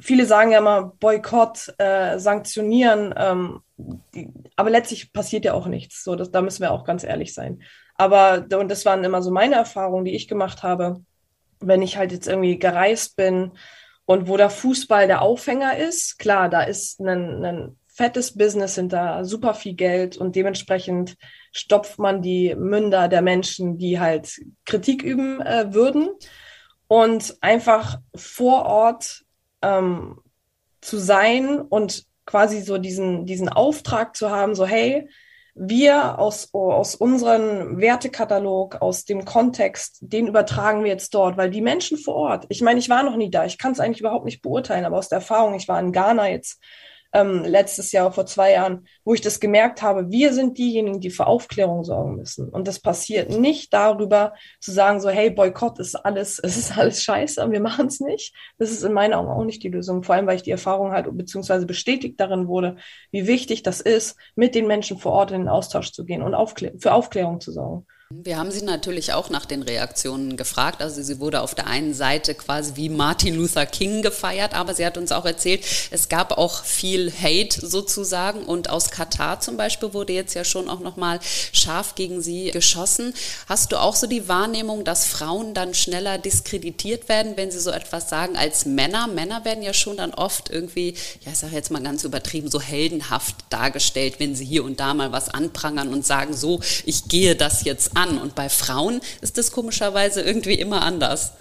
viele 0.00 0.26
sagen 0.26 0.50
ja 0.50 0.58
immer 0.58 0.94
Boykott, 0.98 1.74
äh, 1.78 2.18
sanktionieren, 2.18 3.14
ähm, 3.16 3.60
die, 3.76 4.32
aber 4.56 4.70
letztlich 4.70 5.12
passiert 5.12 5.44
ja 5.44 5.54
auch 5.54 5.66
nichts. 5.66 6.02
So, 6.02 6.16
das, 6.16 6.30
da 6.30 6.42
müssen 6.42 6.62
wir 6.62 6.72
auch 6.72 6.84
ganz 6.84 7.04
ehrlich 7.04 7.34
sein. 7.34 7.62
Aber, 8.00 8.46
und 8.58 8.70
das 8.70 8.86
waren 8.86 9.04
immer 9.04 9.20
so 9.20 9.30
meine 9.30 9.56
Erfahrungen, 9.56 10.06
die 10.06 10.14
ich 10.16 10.26
gemacht 10.26 10.62
habe, 10.62 11.04
wenn 11.58 11.82
ich 11.82 11.98
halt 11.98 12.12
jetzt 12.12 12.26
irgendwie 12.26 12.58
gereist 12.58 13.14
bin 13.14 13.52
und 14.06 14.26
wo 14.26 14.38
der 14.38 14.48
Fußball 14.48 15.06
der 15.06 15.20
Aufhänger 15.20 15.76
ist, 15.76 16.18
klar, 16.18 16.48
da 16.48 16.62
ist 16.62 16.98
ein, 16.98 17.44
ein 17.44 17.78
fettes 17.88 18.38
Business 18.38 18.76
hinter, 18.76 19.26
super 19.26 19.52
viel 19.52 19.74
Geld 19.74 20.16
und 20.16 20.34
dementsprechend 20.34 21.18
stopft 21.52 21.98
man 21.98 22.22
die 22.22 22.54
Münder 22.54 23.08
der 23.08 23.20
Menschen, 23.20 23.76
die 23.76 24.00
halt 24.00 24.40
Kritik 24.64 25.02
üben 25.02 25.42
äh, 25.42 25.74
würden. 25.74 26.08
Und 26.88 27.36
einfach 27.42 27.98
vor 28.16 28.64
Ort 28.64 29.26
ähm, 29.60 30.18
zu 30.80 30.96
sein 30.96 31.60
und 31.60 32.06
quasi 32.24 32.62
so 32.62 32.78
diesen, 32.78 33.26
diesen 33.26 33.50
Auftrag 33.50 34.16
zu 34.16 34.30
haben, 34.30 34.54
so 34.54 34.64
hey, 34.64 35.06
wir 35.54 36.18
aus, 36.18 36.50
aus 36.52 36.94
unserem 36.94 37.80
Wertekatalog, 37.80 38.80
aus 38.80 39.04
dem 39.04 39.24
Kontext, 39.24 39.98
den 40.00 40.26
übertragen 40.26 40.84
wir 40.84 40.90
jetzt 40.90 41.14
dort, 41.14 41.36
weil 41.36 41.50
die 41.50 41.60
Menschen 41.60 41.98
vor 41.98 42.14
Ort, 42.14 42.46
ich 42.48 42.62
meine, 42.62 42.78
ich 42.78 42.88
war 42.88 43.02
noch 43.02 43.16
nie 43.16 43.30
da, 43.30 43.44
ich 43.44 43.58
kann 43.58 43.72
es 43.72 43.80
eigentlich 43.80 44.00
überhaupt 44.00 44.24
nicht 44.24 44.42
beurteilen, 44.42 44.84
aber 44.84 44.98
aus 44.98 45.08
der 45.08 45.18
Erfahrung, 45.18 45.54
ich 45.54 45.68
war 45.68 45.80
in 45.80 45.92
Ghana 45.92 46.30
jetzt 46.30 46.60
ähm, 47.12 47.44
letztes 47.44 47.92
Jahr, 47.92 48.12
vor 48.12 48.26
zwei 48.26 48.52
Jahren, 48.52 48.86
wo 49.04 49.14
ich 49.14 49.20
das 49.20 49.40
gemerkt 49.40 49.82
habe, 49.82 50.10
wir 50.10 50.32
sind 50.32 50.58
diejenigen, 50.58 51.00
die 51.00 51.10
für 51.10 51.26
Aufklärung 51.26 51.84
sorgen 51.84 52.16
müssen. 52.16 52.48
Und 52.48 52.68
das 52.68 52.80
passiert 52.80 53.30
nicht 53.30 53.72
darüber 53.72 54.34
zu 54.60 54.70
sagen, 54.72 55.00
so, 55.00 55.08
hey, 55.08 55.30
Boykott 55.30 55.78
ist 55.78 55.94
alles, 55.96 56.38
es 56.42 56.56
ist 56.56 56.76
alles 56.76 57.02
scheiße 57.02 57.44
und 57.44 57.52
wir 57.52 57.60
machen 57.60 57.86
es 57.86 58.00
nicht. 58.00 58.34
Das 58.58 58.70
ist 58.70 58.84
in 58.84 58.92
meinen 58.92 59.14
Augen 59.14 59.30
auch 59.30 59.44
nicht 59.44 59.62
die 59.62 59.68
Lösung. 59.68 60.02
Vor 60.02 60.14
allem, 60.14 60.26
weil 60.26 60.36
ich 60.36 60.42
die 60.42 60.50
Erfahrung 60.50 60.92
halt 60.92 61.06
beziehungsweise 61.16 61.66
bestätigt 61.66 62.20
darin 62.20 62.48
wurde, 62.48 62.76
wie 63.10 63.26
wichtig 63.26 63.62
das 63.62 63.80
ist, 63.80 64.16
mit 64.34 64.54
den 64.54 64.66
Menschen 64.66 64.98
vor 64.98 65.12
Ort 65.12 65.32
in 65.32 65.42
den 65.42 65.48
Austausch 65.48 65.92
zu 65.92 66.04
gehen 66.04 66.22
und 66.22 66.34
aufklär 66.34 66.72
für 66.78 66.92
Aufklärung 66.92 67.40
zu 67.40 67.52
sorgen. 67.52 67.86
Wir 68.12 68.38
haben 68.38 68.50
sie 68.50 68.64
natürlich 68.64 69.12
auch 69.12 69.30
nach 69.30 69.46
den 69.46 69.62
Reaktionen 69.62 70.36
gefragt. 70.36 70.82
Also 70.82 71.00
sie 71.00 71.20
wurde 71.20 71.42
auf 71.42 71.54
der 71.54 71.68
einen 71.68 71.94
Seite 71.94 72.34
quasi 72.34 72.72
wie 72.74 72.88
Martin 72.88 73.36
Luther 73.36 73.66
King 73.66 74.02
gefeiert, 74.02 74.52
aber 74.52 74.74
sie 74.74 74.84
hat 74.84 74.98
uns 74.98 75.12
auch 75.12 75.24
erzählt, 75.24 75.64
es 75.92 76.08
gab 76.08 76.36
auch 76.36 76.64
viel 76.64 77.12
Hate 77.12 77.64
sozusagen 77.64 78.42
und 78.42 78.68
aus 78.68 78.90
Katar 78.90 79.38
zum 79.38 79.56
Beispiel 79.56 79.94
wurde 79.94 80.12
jetzt 80.12 80.34
ja 80.34 80.42
schon 80.42 80.68
auch 80.68 80.80
nochmal 80.80 81.20
scharf 81.52 81.94
gegen 81.94 82.20
sie 82.20 82.50
geschossen. 82.50 83.14
Hast 83.48 83.70
du 83.70 83.80
auch 83.80 83.94
so 83.94 84.08
die 84.08 84.26
Wahrnehmung, 84.26 84.82
dass 84.82 85.06
Frauen 85.06 85.54
dann 85.54 85.72
schneller 85.72 86.18
diskreditiert 86.18 87.08
werden, 87.08 87.36
wenn 87.36 87.52
sie 87.52 87.60
so 87.60 87.70
etwas 87.70 88.08
sagen, 88.08 88.36
als 88.36 88.66
Männer? 88.66 89.06
Männer 89.06 89.44
werden 89.44 89.62
ja 89.62 89.72
schon 89.72 89.98
dann 89.98 90.14
oft 90.14 90.50
irgendwie, 90.50 90.94
ja 91.24 91.30
ich 91.30 91.38
sage 91.38 91.54
jetzt 91.54 91.70
mal 91.70 91.80
ganz 91.80 92.02
übertrieben, 92.02 92.50
so 92.50 92.60
heldenhaft 92.60 93.36
dargestellt, 93.50 94.16
wenn 94.18 94.34
sie 94.34 94.46
hier 94.46 94.64
und 94.64 94.80
da 94.80 94.94
mal 94.94 95.12
was 95.12 95.28
anprangern 95.28 95.94
und 95.94 96.04
sagen, 96.04 96.34
so, 96.34 96.58
ich 96.84 97.04
gehe 97.04 97.36
das 97.36 97.62
jetzt 97.62 97.96
an 97.96 97.99
an. 98.00 98.18
Und 98.18 98.34
bei 98.34 98.48
Frauen 98.48 99.00
ist 99.20 99.38
das 99.38 99.52
komischerweise 99.52 100.22
irgendwie 100.22 100.54
immer 100.54 100.82
anders. 100.82 101.32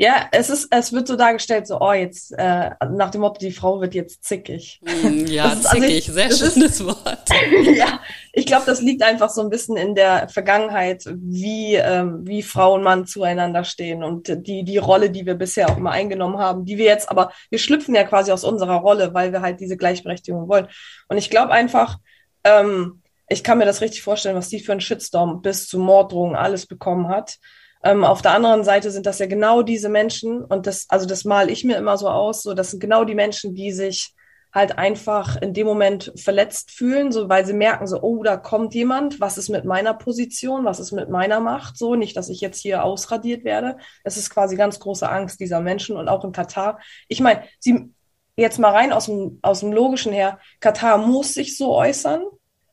Ja, 0.00 0.28
es 0.32 0.48
ist, 0.48 0.68
es 0.70 0.94
wird 0.94 1.06
so 1.06 1.14
dargestellt, 1.14 1.66
so, 1.66 1.78
oh, 1.78 1.92
jetzt, 1.92 2.32
äh, 2.38 2.70
nach 2.90 3.10
dem 3.10 3.20
Motto, 3.20 3.38
die 3.38 3.52
Frau 3.52 3.82
wird 3.82 3.94
jetzt 3.94 4.24
zickig. 4.24 4.80
Mm, 4.80 5.26
ja, 5.26 5.52
ist, 5.52 5.68
zickig, 5.68 5.82
also 5.82 5.94
ich, 5.94 6.06
sehr 6.06 6.30
schönes 6.30 6.80
ist, 6.80 6.86
Wort. 6.86 7.28
ja, 7.76 8.00
ich 8.32 8.46
glaube, 8.46 8.64
das 8.64 8.80
liegt 8.80 9.02
einfach 9.02 9.28
so 9.28 9.42
ein 9.42 9.50
bisschen 9.50 9.76
in 9.76 9.94
der 9.94 10.30
Vergangenheit, 10.30 11.04
wie, 11.06 11.74
ähm, 11.74 12.26
wie 12.26 12.42
Frau 12.42 12.76
und 12.76 12.82
Mann 12.82 13.04
zueinander 13.04 13.62
stehen 13.62 14.02
und 14.02 14.28
die, 14.46 14.64
die 14.64 14.78
Rolle, 14.78 15.10
die 15.10 15.26
wir 15.26 15.34
bisher 15.34 15.68
auch 15.68 15.76
immer 15.76 15.90
eingenommen 15.90 16.38
haben, 16.38 16.64
die 16.64 16.78
wir 16.78 16.86
jetzt, 16.86 17.10
aber 17.10 17.30
wir 17.50 17.58
schlüpfen 17.58 17.94
ja 17.94 18.04
quasi 18.04 18.32
aus 18.32 18.42
unserer 18.42 18.76
Rolle, 18.76 19.12
weil 19.12 19.32
wir 19.32 19.42
halt 19.42 19.60
diese 19.60 19.76
Gleichberechtigung 19.76 20.48
wollen. 20.48 20.68
Und 21.08 21.18
ich 21.18 21.28
glaube 21.28 21.52
einfach, 21.52 21.98
ähm, 22.44 22.99
ich 23.30 23.44
kann 23.44 23.58
mir 23.58 23.64
das 23.64 23.80
richtig 23.80 24.02
vorstellen, 24.02 24.36
was 24.36 24.48
die 24.48 24.60
für 24.60 24.72
einen 24.72 24.80
Shitstorm 24.80 25.40
bis 25.40 25.68
zu 25.68 25.78
Morddrohungen 25.78 26.36
alles 26.36 26.66
bekommen 26.66 27.08
hat. 27.08 27.38
Ähm, 27.82 28.04
auf 28.04 28.22
der 28.22 28.32
anderen 28.32 28.64
Seite 28.64 28.90
sind 28.90 29.06
das 29.06 29.20
ja 29.20 29.26
genau 29.26 29.62
diese 29.62 29.88
Menschen, 29.88 30.44
und 30.44 30.66
das, 30.66 30.86
also 30.88 31.06
das 31.06 31.24
male 31.24 31.50
ich 31.50 31.64
mir 31.64 31.76
immer 31.78 31.96
so 31.96 32.08
aus, 32.08 32.42
so 32.42 32.54
das 32.54 32.72
sind 32.72 32.80
genau 32.80 33.04
die 33.04 33.14
Menschen, 33.14 33.54
die 33.54 33.72
sich 33.72 34.14
halt 34.52 34.78
einfach 34.78 35.36
in 35.40 35.54
dem 35.54 35.64
Moment 35.64 36.12
verletzt 36.16 36.72
fühlen, 36.72 37.12
so 37.12 37.28
weil 37.28 37.46
sie 37.46 37.52
merken, 37.52 37.86
so, 37.86 38.02
oh, 38.02 38.24
da 38.24 38.36
kommt 38.36 38.74
jemand, 38.74 39.20
was 39.20 39.38
ist 39.38 39.48
mit 39.48 39.64
meiner 39.64 39.94
Position, 39.94 40.64
was 40.64 40.80
ist 40.80 40.90
mit 40.90 41.08
meiner 41.08 41.38
Macht, 41.38 41.78
so, 41.78 41.94
nicht, 41.94 42.16
dass 42.16 42.28
ich 42.28 42.40
jetzt 42.40 42.60
hier 42.60 42.82
ausradiert 42.82 43.44
werde. 43.44 43.76
Es 44.02 44.16
ist 44.16 44.30
quasi 44.30 44.56
ganz 44.56 44.80
große 44.80 45.08
Angst 45.08 45.38
dieser 45.38 45.60
Menschen 45.60 45.96
und 45.96 46.08
auch 46.08 46.24
in 46.24 46.32
Katar. 46.32 46.80
Ich 47.06 47.20
meine, 47.20 47.44
sie 47.60 47.94
jetzt 48.36 48.58
mal 48.58 48.72
rein 48.72 48.92
aus 48.92 49.06
dem, 49.06 49.38
aus 49.42 49.60
dem 49.60 49.72
Logischen 49.72 50.12
her, 50.12 50.40
Katar 50.58 50.98
muss 50.98 51.34
sich 51.34 51.56
so 51.56 51.72
äußern, 51.76 52.22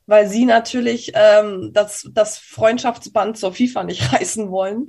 weil 0.08 0.28
sie 0.28 0.46
natürlich 0.46 1.12
ähm, 1.14 1.72
das, 1.74 2.10
das 2.12 2.40
Freundschaftsband 2.40 3.38
zur 3.38 3.54
FIFA 3.54 3.84
nicht 3.84 4.12
reißen 4.14 4.50
wollen. 4.50 4.88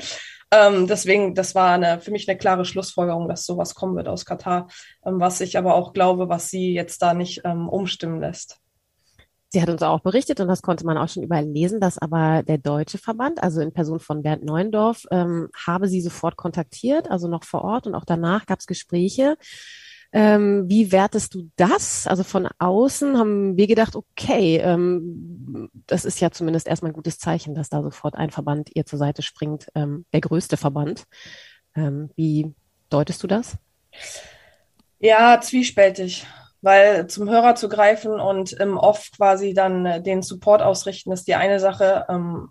Ähm, 0.51 0.87
deswegen, 0.87 1.35
das 1.35 1.55
war 1.55 1.73
eine, 1.73 2.01
für 2.01 2.11
mich 2.11 2.27
eine 2.27 2.39
klare 2.39 2.65
Schlussfolgerung, 2.65 3.29
dass 3.29 3.45
sowas 3.45 3.75
kommen 3.75 3.97
wird 3.97 4.09
aus 4.09 4.25
Katar, 4.25 4.69
ähm, 5.05 5.21
was 5.21 5.41
ich 5.43 5.59
aber 5.59 5.75
auch 5.75 5.93
glaube, 5.93 6.31
was 6.31 6.49
sie 6.49 6.73
jetzt 6.73 7.03
da 7.03 7.13
nicht 7.13 7.43
ähm, 7.45 7.69
umstimmen 7.69 8.21
lässt. 8.21 8.59
Sie 9.51 9.63
hat 9.63 9.71
uns 9.71 9.83
auch 9.83 10.01
berichtet, 10.01 10.41
und 10.41 10.49
das 10.49 10.61
konnte 10.61 10.85
man 10.85 10.99
auch 10.99 11.09
schon 11.09 11.23
überall 11.23 11.47
lesen, 11.47 11.81
dass 11.81 11.97
aber 11.97 12.43
der 12.43 12.59
deutsche 12.59 12.99
Verband, 12.99 13.43
also 13.43 13.63
in 13.63 13.73
Person 13.73 13.99
von 13.99 14.23
Bernd 14.23 14.45
Neuendorf, 14.45 15.05
ähm, 15.11 15.49
habe 15.55 15.89
sie 15.89 16.03
sofort 16.03 16.37
kontaktiert, 16.37 17.11
also 17.11 17.29
noch 17.29 17.45
vor 17.45 17.63
Ort 17.63 17.87
und 17.87 17.95
auch 17.95 18.05
danach 18.05 18.45
gab 18.45 18.59
es 18.59 18.67
Gespräche. 18.67 19.37
Ähm, 20.11 20.65
wie 20.69 20.91
wertest 20.91 21.35
du 21.35 21.51
das? 21.57 22.07
Also 22.07 22.23
von 22.23 22.49
außen 22.59 23.19
haben 23.19 23.57
wir 23.59 23.67
gedacht, 23.67 23.95
okay, 23.95 24.57
ähm, 24.57 25.71
das 25.87 26.07
ist 26.07 26.21
ja 26.21 26.31
zumindest 26.31 26.67
erstmal 26.67 26.93
ein 26.93 26.95
gutes 26.95 27.19
Zeichen, 27.19 27.55
dass 27.55 27.69
da 27.69 27.83
sofort 27.83 28.15
ein 28.15 28.31
Verband 28.31 28.71
ihr 28.75 28.87
zur 28.87 28.99
Seite 28.99 29.23
springt, 29.23 29.69
ähm, 29.75 30.07
der 30.13 30.23
größte 30.23 30.57
Verband. 30.57 31.05
Ähm, 31.77 32.11
wie 32.17 32.55
deutest 32.89 33.23
du 33.23 33.27
das? 33.27 33.59
Ja, 34.99 35.41
zwiespältig, 35.43 36.27
weil 36.63 37.07
zum 37.07 37.29
Hörer 37.29 37.55
zu 37.55 37.69
greifen 37.69 38.19
und 38.19 38.53
im 38.53 38.79
Off 38.79 39.11
quasi 39.15 39.53
dann 39.53 39.85
äh, 39.85 40.03
den 40.03 40.23
Support 40.23 40.63
ausrichten, 40.63 41.13
ist 41.13 41.29
die 41.29 41.35
eine 41.35 41.61
Sache. 41.61 42.07
Ähm, 42.09 42.49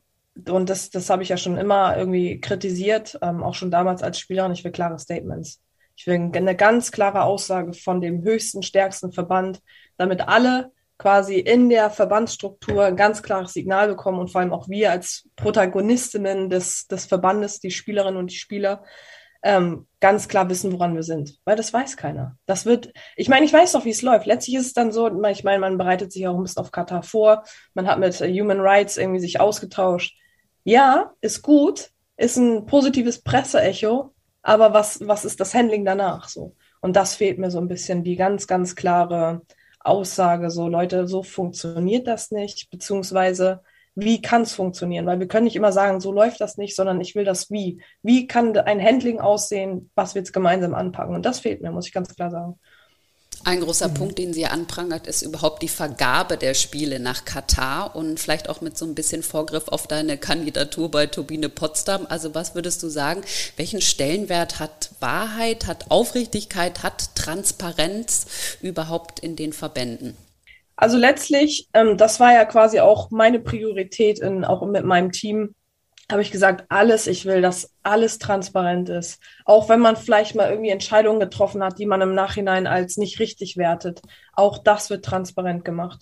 und 0.48 0.70
das, 0.70 0.92
das 0.92 1.10
habe 1.10 1.24
ich 1.24 1.30
ja 1.30 1.38
schon 1.38 1.58
immer 1.58 1.98
irgendwie 1.98 2.40
kritisiert, 2.40 3.18
ähm, 3.24 3.42
auch 3.42 3.56
schon 3.56 3.72
damals 3.72 4.04
als 4.04 4.20
Spielerin. 4.20 4.52
Ich 4.52 4.64
will 4.64 4.72
klare 4.72 5.00
Statements. 5.00 5.60
Ich 5.98 6.06
will 6.06 6.32
eine 6.34 6.56
ganz 6.56 6.92
klare 6.92 7.24
Aussage 7.24 7.74
von 7.74 8.02
dem 8.02 8.22
höchsten, 8.22 8.62
stärksten 8.62 9.12
Verband, 9.12 9.62
damit 9.98 10.22
alle 10.22 10.72
quasi 11.00 11.40
in 11.40 11.70
der 11.70 11.90
Verbandsstruktur 11.90 12.86
ein 12.86 12.96
ganz 12.96 13.24
klares 13.24 13.54
Signal 13.54 13.88
bekommen 13.88 14.20
und 14.20 14.32
vor 14.32 14.42
allem 14.42 14.54
auch 14.54 14.70
wir 14.70 14.92
als 14.92 15.28
Protagonistinnen 15.36 16.50
des, 16.50 16.88
des 16.88 17.06
Verbandes, 17.06 17.60
die 17.60 17.72
Spielerinnen 17.72 18.18
und 18.18 18.32
die 18.32 18.36
Spieler, 18.38 18.84
ähm, 19.44 19.88
ganz 20.00 20.28
klar 20.28 20.50
wissen, 20.50 20.72
woran 20.72 20.96
wir 20.96 21.04
sind. 21.04 21.40
Weil 21.46 21.56
das 21.56 21.74
weiß 21.74 21.98
keiner. 21.98 22.38
Das 22.46 22.66
wird, 22.66 22.92
ich 23.16 23.30
meine, 23.30 23.46
ich 23.46 23.54
weiß 23.54 23.72
doch, 23.74 23.86
wie 23.86 23.92
es 23.92 24.02
läuft. 24.02 24.26
Letztlich 24.26 24.58
ist 24.58 24.66
es 24.68 24.74
dann 24.74 24.92
so, 24.92 25.08
ich 25.28 25.44
meine, 25.44 25.60
man 25.60 25.78
bereitet 25.78 26.12
sich 26.12 26.28
auch 26.28 26.36
ein 26.36 26.44
bisschen 26.44 26.62
auf 26.62 26.72
Katar 26.72 27.04
vor. 27.04 27.44
Man 27.74 27.88
hat 27.88 28.00
mit 28.00 28.16
Human 28.16 28.60
Rights 28.60 28.98
irgendwie 28.98 29.20
sich 29.20 29.40
ausgetauscht. 29.40 30.16
Ja, 30.64 31.14
ist 31.22 31.44
gut, 31.44 31.92
ist 32.18 32.38
ein 32.38 32.66
positives 32.66 33.22
Presseecho, 33.22 34.14
aber 34.48 34.74
was, 34.74 35.06
was 35.06 35.26
ist 35.26 35.42
das 35.42 35.54
Handling 35.54 35.84
danach 35.84 36.30
so? 36.30 36.56
Und 36.80 36.96
das 36.96 37.16
fehlt 37.16 37.38
mir 37.38 37.52
so 37.52 37.60
ein 37.60 37.68
bisschen, 37.68 38.06
die 38.06 38.16
ganz, 38.16 38.48
ganz 38.48 38.78
klare 38.78 39.42
Aussage, 39.82 40.52
so 40.52 40.70
Leute, 40.70 41.06
so 41.06 41.22
funktioniert 41.22 42.08
das 42.08 42.32
nicht, 42.32 42.70
beziehungsweise 42.72 43.62
wie 43.94 44.22
kann 44.22 44.44
es 44.44 44.54
funktionieren? 44.54 45.06
Weil 45.06 45.20
wir 45.20 45.28
können 45.28 45.44
nicht 45.46 45.58
immer 45.58 45.74
sagen, 45.74 46.00
so 46.00 46.14
läuft 46.14 46.40
das 46.40 46.56
nicht, 46.56 46.78
sondern 46.78 47.02
ich 47.02 47.14
will 47.14 47.26
das 47.26 47.52
wie. 47.52 47.82
Wie 48.04 48.26
kann 48.26 48.56
ein 48.56 48.82
Handling 48.82 49.20
aussehen, 49.20 49.90
was 49.96 50.16
wir 50.16 50.22
jetzt 50.22 50.32
gemeinsam 50.32 50.76
anpacken? 50.76 51.16
Und 51.16 51.26
das 51.26 51.40
fehlt 51.42 51.62
mir, 51.62 51.72
muss 51.72 51.88
ich 51.88 51.94
ganz 51.94 52.16
klar 52.16 52.32
sagen. 52.32 52.58
Ein 53.48 53.62
großer 53.62 53.88
mhm. 53.88 53.94
Punkt, 53.94 54.18
den 54.18 54.34
sie 54.34 54.46
anprangert, 54.46 55.08
ist 55.08 55.22
überhaupt 55.22 55.64
die 55.64 55.70
Vergabe 55.70 56.36
der 56.36 56.54
Spiele 56.54 57.00
nach 57.00 57.24
Katar 57.24 57.96
und 57.96 58.20
vielleicht 58.20 58.50
auch 58.50 58.60
mit 58.60 58.78
so 58.78 58.84
ein 58.84 58.94
bisschen 58.94 59.24
Vorgriff 59.24 59.70
auf 59.70 59.88
deine 59.88 60.18
Kandidatur 60.18 60.92
bei 60.92 61.06
Turbine 61.06 61.48
Potsdam. 61.48 62.06
Also 62.10 62.36
was 62.36 62.56
würdest 62.56 62.84
du 62.84 62.90
sagen, 62.90 63.22
welchen 63.56 63.80
Stellenwert 63.80 64.60
hat 64.60 64.90
Wahrheit, 65.00 65.66
hat 65.66 65.90
Aufrichtigkeit, 65.92 66.84
hat 66.84 67.16
Transparenz 67.16 68.58
überhaupt 68.62 69.22
in 69.22 69.38
den 69.38 69.54
Verbänden? 69.54 70.18
Also 70.76 70.98
letztlich, 70.98 71.70
ähm, 71.74 71.96
das 71.96 72.20
war 72.20 72.34
ja 72.34 72.44
quasi 72.44 72.82
auch 72.82 73.12
meine 73.12 73.40
Priorität 73.40 74.20
in, 74.20 74.44
auch 74.44 74.68
mit 74.68 74.84
meinem 74.84 75.14
Team, 75.14 75.56
habe 76.10 76.22
ich 76.22 76.32
gesagt, 76.32 76.66
alles, 76.70 77.08
ich 77.08 77.26
will, 77.26 77.42
dass 77.42 77.74
alles 77.84 78.18
transparent 78.18 78.90
ist. 78.90 79.22
Auch 79.44 79.68
wenn 79.68 79.80
man 79.80 79.98
vielleicht 79.98 80.36
mal 80.36 80.50
irgendwie 80.50 80.70
Entscheidungen 80.70 81.20
getroffen 81.20 81.64
hat, 81.64 81.80
die 81.80 81.86
man 81.86 82.02
im 82.02 82.14
Nachhinein 82.14 82.66
als 82.66 82.98
nicht 82.98 83.20
richtig 83.20 83.58
wertet. 83.58 84.02
Auch 84.34 84.58
das 84.58 84.90
wird 84.90 85.04
transparent 85.04 85.66
gemacht. 85.66 86.02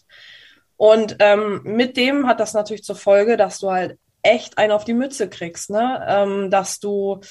Und 0.78 1.18
ähm, 1.20 1.62
mit 1.64 1.98
dem 1.98 2.28
hat 2.28 2.40
das 2.40 2.54
natürlich 2.54 2.84
zur 2.84 2.96
Folge, 2.96 3.38
dass 3.38 3.60
du 3.60 3.72
halt 3.72 3.98
echt 4.22 4.58
einen 4.58 4.72
auf 4.72 4.86
die 4.86 4.94
Mütze 4.94 5.30
kriegst, 5.30 5.70
ne? 5.70 6.04
Ähm, 6.08 6.50
dass 6.50 6.80
du, 6.80 7.22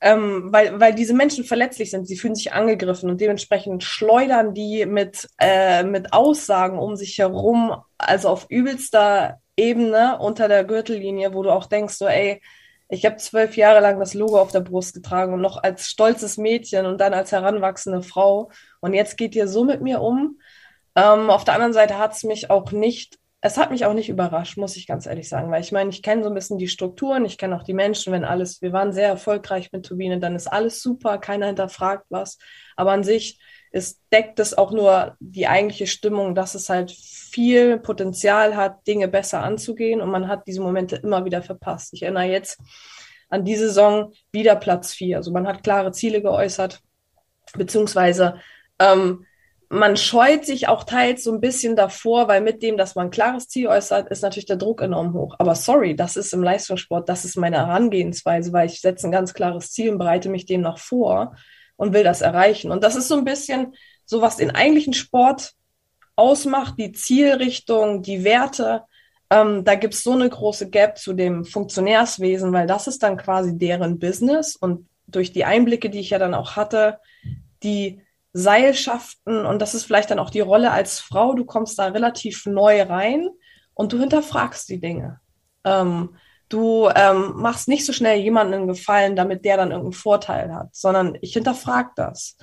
ähm, 0.00 0.48
weil, 0.52 0.80
weil 0.80 0.94
diese 0.94 1.14
Menschen 1.14 1.44
verletzlich 1.44 1.90
sind, 1.90 2.06
sie 2.06 2.16
fühlen 2.16 2.34
sich 2.34 2.52
angegriffen 2.52 3.08
und 3.08 3.20
dementsprechend 3.20 3.84
schleudern 3.84 4.52
die 4.52 4.84
mit, 4.84 5.28
äh, 5.38 5.84
mit 5.84 6.12
Aussagen 6.12 6.78
um 6.78 6.96
sich 6.96 7.18
herum, 7.18 7.76
also 7.98 8.28
auf 8.28 8.46
übelster 8.48 9.40
Ebene 9.60 10.18
unter 10.18 10.48
der 10.48 10.64
Gürtellinie, 10.64 11.34
wo 11.34 11.42
du 11.42 11.50
auch 11.50 11.66
denkst, 11.66 11.94
so, 11.94 12.06
ey, 12.06 12.40
ich 12.88 13.06
habe 13.06 13.16
zwölf 13.16 13.56
Jahre 13.56 13.80
lang 13.80 14.00
das 14.00 14.14
Logo 14.14 14.40
auf 14.40 14.50
der 14.50 14.60
Brust 14.60 14.94
getragen 14.94 15.32
und 15.32 15.40
noch 15.40 15.62
als 15.62 15.86
stolzes 15.88 16.36
Mädchen 16.38 16.86
und 16.86 17.00
dann 17.00 17.14
als 17.14 17.30
heranwachsende 17.30 18.02
Frau. 18.02 18.50
Und 18.80 18.94
jetzt 18.94 19.16
geht 19.16 19.36
ihr 19.36 19.46
so 19.46 19.64
mit 19.64 19.80
mir 19.80 20.00
um. 20.00 20.40
Ähm, 20.96 21.30
auf 21.30 21.44
der 21.44 21.54
anderen 21.54 21.72
Seite 21.72 21.98
hat 21.98 22.14
es 22.14 22.24
mich 22.24 22.50
auch 22.50 22.72
nicht, 22.72 23.18
es 23.42 23.56
hat 23.56 23.70
mich 23.70 23.84
auch 23.84 23.94
nicht 23.94 24.08
überrascht, 24.08 24.56
muss 24.56 24.76
ich 24.76 24.88
ganz 24.88 25.06
ehrlich 25.06 25.28
sagen, 25.28 25.52
weil 25.52 25.62
ich 25.62 25.70
meine, 25.70 25.90
ich 25.90 26.02
kenne 26.02 26.24
so 26.24 26.28
ein 26.30 26.34
bisschen 26.34 26.58
die 26.58 26.68
Strukturen, 26.68 27.24
ich 27.24 27.38
kenne 27.38 27.56
auch 27.56 27.62
die 27.62 27.74
Menschen, 27.74 28.12
wenn 28.12 28.24
alles, 28.24 28.60
wir 28.60 28.72
waren 28.72 28.92
sehr 28.92 29.08
erfolgreich 29.08 29.70
mit 29.72 29.86
Turbine, 29.86 30.18
dann 30.18 30.34
ist 30.34 30.48
alles 30.48 30.82
super, 30.82 31.18
keiner 31.18 31.46
hinterfragt 31.46 32.06
was. 32.08 32.38
Aber 32.76 32.90
an 32.92 33.04
sich 33.04 33.38
es 33.70 34.00
deckt 34.12 34.40
es 34.40 34.56
auch 34.56 34.72
nur 34.72 35.16
die 35.20 35.46
eigentliche 35.46 35.86
Stimmung, 35.86 36.34
dass 36.34 36.54
es 36.54 36.68
halt 36.68 36.90
viel 36.90 37.78
Potenzial 37.78 38.56
hat, 38.56 38.86
Dinge 38.86 39.06
besser 39.06 39.42
anzugehen 39.42 40.00
und 40.00 40.10
man 40.10 40.26
hat 40.26 40.46
diese 40.46 40.60
Momente 40.60 40.96
immer 40.96 41.24
wieder 41.24 41.42
verpasst. 41.42 41.92
Ich 41.92 42.02
erinnere 42.02 42.24
jetzt 42.24 42.58
an 43.28 43.44
die 43.44 43.54
Saison 43.54 44.12
wieder 44.32 44.56
Platz 44.56 44.92
vier. 44.92 45.18
Also 45.18 45.30
man 45.30 45.46
hat 45.46 45.62
klare 45.62 45.92
Ziele 45.92 46.20
geäußert, 46.20 46.80
beziehungsweise 47.54 48.40
ähm, 48.80 49.24
man 49.68 49.96
scheut 49.96 50.44
sich 50.44 50.66
auch 50.66 50.82
teils 50.82 51.22
so 51.22 51.32
ein 51.32 51.40
bisschen 51.40 51.76
davor, 51.76 52.26
weil 52.26 52.40
mit 52.40 52.60
dem, 52.60 52.76
dass 52.76 52.96
man 52.96 53.06
ein 53.06 53.12
klares 53.12 53.46
Ziel 53.46 53.68
äußert, 53.68 54.08
ist 54.08 54.22
natürlich 54.24 54.46
der 54.46 54.56
Druck 54.56 54.82
enorm 54.82 55.14
hoch. 55.14 55.36
Aber 55.38 55.54
sorry, 55.54 55.94
das 55.94 56.16
ist 56.16 56.32
im 56.32 56.42
Leistungssport, 56.42 57.08
das 57.08 57.24
ist 57.24 57.36
meine 57.36 57.58
Herangehensweise, 57.58 58.52
weil 58.52 58.66
ich 58.66 58.80
setze 58.80 59.06
ein 59.06 59.12
ganz 59.12 59.32
klares 59.32 59.70
Ziel 59.70 59.90
und 59.92 59.98
bereite 59.98 60.28
mich 60.28 60.44
dem 60.44 60.60
noch 60.60 60.78
vor 60.78 61.36
und 61.80 61.94
will 61.94 62.04
das 62.04 62.20
erreichen. 62.20 62.70
Und 62.70 62.84
das 62.84 62.94
ist 62.94 63.08
so 63.08 63.16
ein 63.16 63.24
bisschen 63.24 63.74
so, 64.04 64.20
was 64.20 64.36
den 64.36 64.50
eigentlichen 64.50 64.92
Sport 64.92 65.54
ausmacht, 66.14 66.74
die 66.78 66.92
Zielrichtung, 66.92 68.02
die 68.02 68.22
Werte. 68.22 68.82
Ähm, 69.30 69.64
da 69.64 69.76
gibt 69.76 69.94
es 69.94 70.02
so 70.02 70.12
eine 70.12 70.28
große 70.28 70.68
Gap 70.68 70.98
zu 70.98 71.14
dem 71.14 71.46
Funktionärswesen, 71.46 72.52
weil 72.52 72.66
das 72.66 72.86
ist 72.86 73.02
dann 73.02 73.16
quasi 73.16 73.56
deren 73.56 73.98
Business. 73.98 74.56
Und 74.56 74.88
durch 75.06 75.32
die 75.32 75.46
Einblicke, 75.46 75.88
die 75.88 76.00
ich 76.00 76.10
ja 76.10 76.18
dann 76.18 76.34
auch 76.34 76.54
hatte, 76.54 76.98
die 77.62 78.02
Seilschaften, 78.34 79.46
und 79.46 79.62
das 79.62 79.74
ist 79.74 79.84
vielleicht 79.84 80.10
dann 80.10 80.18
auch 80.18 80.30
die 80.30 80.40
Rolle 80.40 80.72
als 80.72 81.00
Frau, 81.00 81.32
du 81.32 81.46
kommst 81.46 81.78
da 81.78 81.86
relativ 81.86 82.44
neu 82.44 82.82
rein 82.82 83.30
und 83.72 83.94
du 83.94 83.98
hinterfragst 83.98 84.68
die 84.68 84.80
Dinge. 84.80 85.20
Ähm, 85.64 86.10
du 86.50 86.88
ähm, 86.94 87.32
machst 87.36 87.68
nicht 87.68 87.86
so 87.86 87.92
schnell 87.92 88.18
jemanden 88.20 88.52
einen 88.52 88.66
Gefallen, 88.66 89.16
damit 89.16 89.44
der 89.44 89.56
dann 89.56 89.70
irgendeinen 89.70 89.92
Vorteil 89.92 90.54
hat, 90.54 90.68
sondern 90.72 91.16
ich 91.22 91.32
hinterfrage 91.32 91.90
das. 91.96 92.36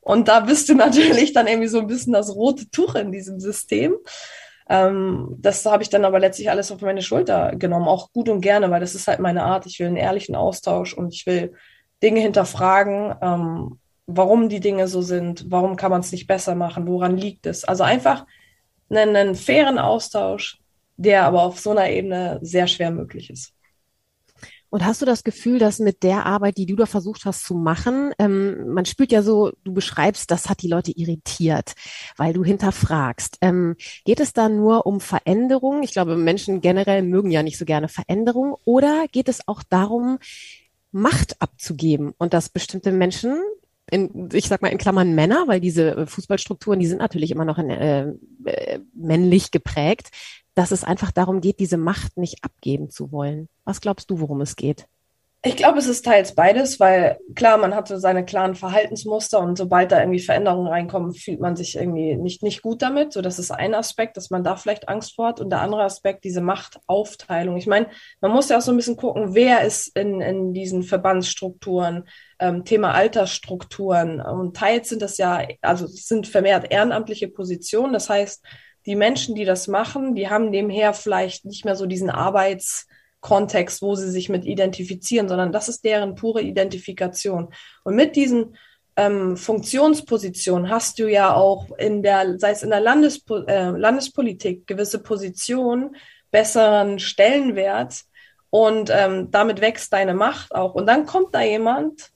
Und 0.00 0.28
da 0.28 0.40
bist 0.40 0.68
du 0.68 0.74
natürlich 0.76 1.32
dann 1.32 1.46
irgendwie 1.46 1.68
so 1.68 1.78
ein 1.78 1.86
bisschen 1.86 2.12
das 2.12 2.34
rote 2.34 2.68
Tuch 2.70 2.94
in 2.96 3.12
diesem 3.12 3.40
System. 3.40 3.94
Ähm, 4.68 5.36
das 5.38 5.64
habe 5.64 5.82
ich 5.82 5.90
dann 5.90 6.04
aber 6.04 6.18
letztlich 6.18 6.50
alles 6.50 6.70
auf 6.70 6.80
meine 6.80 7.02
Schulter 7.02 7.56
genommen, 7.56 7.88
auch 7.88 8.12
gut 8.12 8.28
und 8.28 8.40
gerne, 8.40 8.70
weil 8.70 8.80
das 8.80 8.94
ist 8.94 9.08
halt 9.08 9.20
meine 9.20 9.44
Art. 9.44 9.66
Ich 9.66 9.78
will 9.78 9.86
einen 9.86 9.96
ehrlichen 9.96 10.34
Austausch 10.34 10.92
und 10.92 11.14
ich 11.14 11.24
will 11.26 11.54
Dinge 12.02 12.20
hinterfragen, 12.20 13.14
ähm, 13.22 13.78
warum 14.06 14.48
die 14.48 14.60
Dinge 14.60 14.88
so 14.88 15.02
sind, 15.02 15.46
warum 15.50 15.76
kann 15.76 15.90
man 15.90 16.00
es 16.00 16.10
nicht 16.10 16.26
besser 16.26 16.56
machen, 16.56 16.86
woran 16.88 17.16
liegt 17.16 17.46
es. 17.46 17.64
Also 17.64 17.84
einfach 17.84 18.26
einen, 18.90 19.14
einen 19.14 19.34
fairen 19.36 19.78
Austausch, 19.78 20.61
der 20.96 21.24
aber 21.24 21.42
auf 21.42 21.58
so 21.58 21.70
einer 21.70 21.90
Ebene 21.90 22.38
sehr 22.42 22.66
schwer 22.66 22.90
möglich 22.90 23.30
ist. 23.30 23.52
Und 24.72 24.86
hast 24.86 25.02
du 25.02 25.06
das 25.06 25.22
Gefühl, 25.22 25.58
dass 25.58 25.80
mit 25.80 26.02
der 26.02 26.24
Arbeit, 26.24 26.56
die 26.56 26.64
du 26.64 26.76
da 26.76 26.86
versucht 26.86 27.26
hast 27.26 27.44
zu 27.44 27.52
machen, 27.52 28.12
ähm, 28.18 28.72
man 28.72 28.86
spürt 28.86 29.12
ja 29.12 29.20
so, 29.20 29.52
du 29.64 29.74
beschreibst, 29.74 30.30
das 30.30 30.48
hat 30.48 30.62
die 30.62 30.68
Leute 30.68 30.92
irritiert, 30.92 31.74
weil 32.16 32.32
du 32.32 32.42
hinterfragst. 32.42 33.36
Ähm, 33.42 33.76
geht 34.06 34.18
es 34.18 34.32
da 34.32 34.48
nur 34.48 34.86
um 34.86 35.00
Veränderung? 35.00 35.82
Ich 35.82 35.92
glaube, 35.92 36.16
Menschen 36.16 36.62
generell 36.62 37.02
mögen 37.02 37.30
ja 37.30 37.42
nicht 37.42 37.58
so 37.58 37.66
gerne 37.66 37.88
Veränderung. 37.88 38.56
Oder 38.64 39.08
geht 39.12 39.28
es 39.28 39.46
auch 39.46 39.62
darum, 39.62 40.18
Macht 40.90 41.40
abzugeben 41.40 42.14
und 42.16 42.32
dass 42.32 42.48
bestimmte 42.48 42.92
Menschen 42.92 43.40
in, 43.90 44.30
ich 44.32 44.48
sag 44.48 44.62
mal 44.62 44.68
in 44.68 44.78
Klammern 44.78 45.14
Männer, 45.14 45.44
weil 45.48 45.60
diese 45.60 46.06
Fußballstrukturen, 46.06 46.80
die 46.80 46.86
sind 46.86 46.98
natürlich 46.98 47.30
immer 47.30 47.44
noch 47.44 47.58
in, 47.58 47.68
äh, 47.68 48.12
äh, 48.44 48.78
männlich 48.94 49.50
geprägt, 49.50 50.10
dass 50.54 50.70
es 50.70 50.84
einfach 50.84 51.10
darum 51.10 51.40
geht, 51.40 51.60
diese 51.60 51.76
Macht 51.76 52.16
nicht 52.16 52.44
abgeben 52.44 52.90
zu 52.90 53.12
wollen. 53.12 53.48
Was 53.64 53.80
glaubst 53.80 54.10
du, 54.10 54.20
worum 54.20 54.40
es 54.40 54.56
geht? 54.56 54.86
Ich 55.44 55.56
glaube, 55.56 55.80
es 55.80 55.88
ist 55.88 56.04
teils 56.04 56.36
beides, 56.36 56.78
weil 56.78 57.18
klar, 57.34 57.58
man 57.58 57.74
hatte 57.74 57.98
seine 57.98 58.24
klaren 58.24 58.54
Verhaltensmuster 58.54 59.40
und 59.40 59.58
sobald 59.58 59.90
da 59.90 59.98
irgendwie 59.98 60.20
Veränderungen 60.20 60.68
reinkommen, 60.68 61.14
fühlt 61.14 61.40
man 61.40 61.56
sich 61.56 61.74
irgendwie 61.74 62.14
nicht, 62.14 62.44
nicht 62.44 62.62
gut 62.62 62.80
damit. 62.80 63.12
So, 63.12 63.22
das 63.22 63.40
ist 63.40 63.50
ein 63.50 63.74
Aspekt, 63.74 64.16
dass 64.16 64.30
man 64.30 64.44
da 64.44 64.54
vielleicht 64.54 64.88
Angst 64.88 65.16
vor 65.16 65.26
hat. 65.26 65.40
Und 65.40 65.50
der 65.50 65.60
andere 65.60 65.82
Aspekt, 65.82 66.22
diese 66.22 66.42
Machtaufteilung. 66.42 67.56
Ich 67.56 67.66
meine, 67.66 67.88
man 68.20 68.30
muss 68.30 68.50
ja 68.50 68.58
auch 68.58 68.62
so 68.62 68.70
ein 68.70 68.76
bisschen 68.76 68.96
gucken, 68.96 69.34
wer 69.34 69.64
ist 69.64 69.88
in, 69.96 70.20
in 70.20 70.54
diesen 70.54 70.84
Verbandsstrukturen, 70.84 72.04
ähm, 72.38 72.64
Thema 72.64 72.92
Altersstrukturen. 72.94 74.20
Und 74.20 74.56
teils 74.56 74.90
sind 74.90 75.02
das 75.02 75.18
ja, 75.18 75.44
also 75.60 75.88
sind 75.88 76.28
vermehrt 76.28 76.70
ehrenamtliche 76.70 77.26
Positionen. 77.26 77.92
Das 77.92 78.08
heißt, 78.08 78.44
die 78.86 78.96
Menschen, 78.96 79.34
die 79.34 79.44
das 79.44 79.68
machen, 79.68 80.14
die 80.14 80.28
haben 80.28 80.50
nebenher 80.50 80.94
vielleicht 80.94 81.44
nicht 81.44 81.64
mehr 81.64 81.76
so 81.76 81.86
diesen 81.86 82.10
Arbeitskontext, 82.10 83.82
wo 83.82 83.94
sie 83.94 84.10
sich 84.10 84.28
mit 84.28 84.44
identifizieren, 84.44 85.28
sondern 85.28 85.52
das 85.52 85.68
ist 85.68 85.84
deren 85.84 86.14
pure 86.14 86.42
Identifikation. 86.42 87.52
Und 87.84 87.94
mit 87.94 88.16
diesen 88.16 88.56
ähm, 88.96 89.36
Funktionspositionen 89.36 90.70
hast 90.70 90.98
du 90.98 91.08
ja 91.08 91.34
auch 91.34 91.70
in 91.78 92.02
der, 92.02 92.38
sei 92.38 92.50
es 92.50 92.62
in 92.62 92.70
der 92.70 92.80
Landespo 92.80 93.38
äh, 93.44 93.70
Landespolitik, 93.70 94.66
gewisse 94.66 94.98
Positionen, 94.98 95.96
besseren 96.30 96.98
Stellenwert 96.98 98.02
und 98.50 98.90
ähm, 98.90 99.30
damit 99.30 99.60
wächst 99.60 99.92
deine 99.92 100.14
Macht 100.14 100.54
auch. 100.54 100.74
Und 100.74 100.86
dann 100.86 101.06
kommt 101.06 101.34
da 101.34 101.40
jemand 101.40 102.10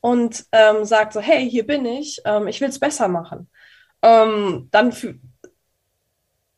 und 0.00 0.44
ähm, 0.52 0.84
sagt 0.84 1.12
so, 1.12 1.20
hey, 1.20 1.48
hier 1.48 1.66
bin 1.66 1.84
ich, 1.86 2.20
ähm, 2.24 2.48
ich 2.48 2.60
will 2.60 2.68
es 2.68 2.80
besser 2.80 3.08
machen. 3.08 3.48
Ähm, 4.02 4.68
dann 4.70 4.92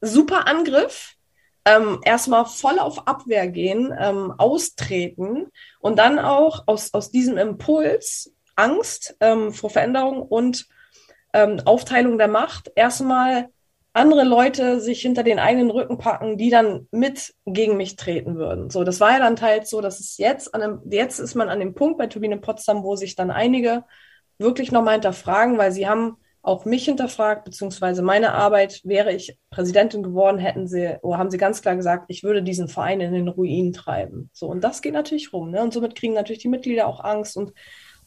super 0.01 0.47
Angriff, 0.47 1.15
ähm, 1.65 2.01
erstmal 2.05 2.47
voll 2.47 2.79
auf 2.79 3.07
Abwehr 3.07 3.49
gehen, 3.49 3.95
ähm, 3.99 4.33
austreten 4.39 5.49
und 5.81 5.99
dann 5.99 6.19
auch 6.19 6.65
aus, 6.67 6.95
aus 6.95 7.11
diesem 7.11 7.37
Impuls 7.37 8.33
Angst 8.57 9.17
ähm, 9.21 9.53
vor 9.53 9.71
Veränderung 9.71 10.23
und 10.23 10.67
ähm, 11.33 11.61
Aufteilung 11.65 12.19
der 12.19 12.29
Macht 12.29 12.73
erstmal 12.75 13.49
andere 13.93 14.25
Leute 14.25 14.81
sich 14.81 15.03
hinter 15.03 15.23
den 15.23 15.39
eigenen 15.39 15.71
Rücken 15.71 15.99
packen, 15.99 16.39
die 16.39 16.51
dann 16.51 16.87
mit 16.91 17.35
gegen 17.47 17.77
mich 17.77 17.97
treten 17.97 18.37
würden. 18.37 18.71
So, 18.71 18.85
das 18.85 19.01
war 19.01 19.13
ja 19.13 19.19
dann 19.19 19.37
teils 19.37 19.71
so, 19.71 19.81
dass 19.81 19.99
es 19.99 20.19
jetzt 20.19 20.55
an 20.55 20.63
einem, 20.63 20.81
jetzt 20.91 21.19
ist 21.19 21.35
man 21.35 21.49
an 21.49 21.59
dem 21.59 21.75
Punkt 21.75 21.99
bei 21.99 22.07
Turbine 22.07 22.39
Potsdam, 22.39 22.85
wo 22.85 22.97
sich 22.97 23.17
dann 23.17 23.31
einige 23.31 23.85
wirklich 24.39 24.71
nochmal 24.71 24.95
hinterfragen, 24.95 25.59
weil 25.59 25.73
sie 25.73 25.89
haben 25.89 26.17
auch 26.49 26.65
mich 26.65 26.87
hinterfragt, 26.87 27.45
beziehungsweise 27.45 28.03
meine 28.03 28.33
Arbeit, 28.33 28.81
wäre 28.83 29.13
ich 29.13 29.39
Präsidentin 29.51 30.03
geworden, 30.03 30.39
hätten 30.39 30.67
sie, 30.67 30.97
oder 31.03 31.19
haben 31.19 31.31
sie 31.31 31.39
ganz 31.39 31.61
klar 31.63 31.77
gesagt, 31.77 32.07
ich 32.09 32.25
würde 32.25 32.43
diesen 32.43 32.69
Verein 32.69 33.01
in 33.01 33.13
den 33.13 33.29
Ruin 33.29 33.73
treiben. 33.73 34.31
So, 34.33 34.47
und 34.49 34.63
das 34.63 34.83
geht 34.83 34.95
natürlich 34.95 35.33
rum, 35.33 35.51
ne? 35.51 35.63
Und 35.63 35.73
somit 35.75 35.95
kriegen 35.95 36.15
natürlich 36.15 36.43
die 36.43 36.49
Mitglieder 36.49 36.87
auch 36.87 37.05
Angst 37.05 37.37
und 37.37 37.53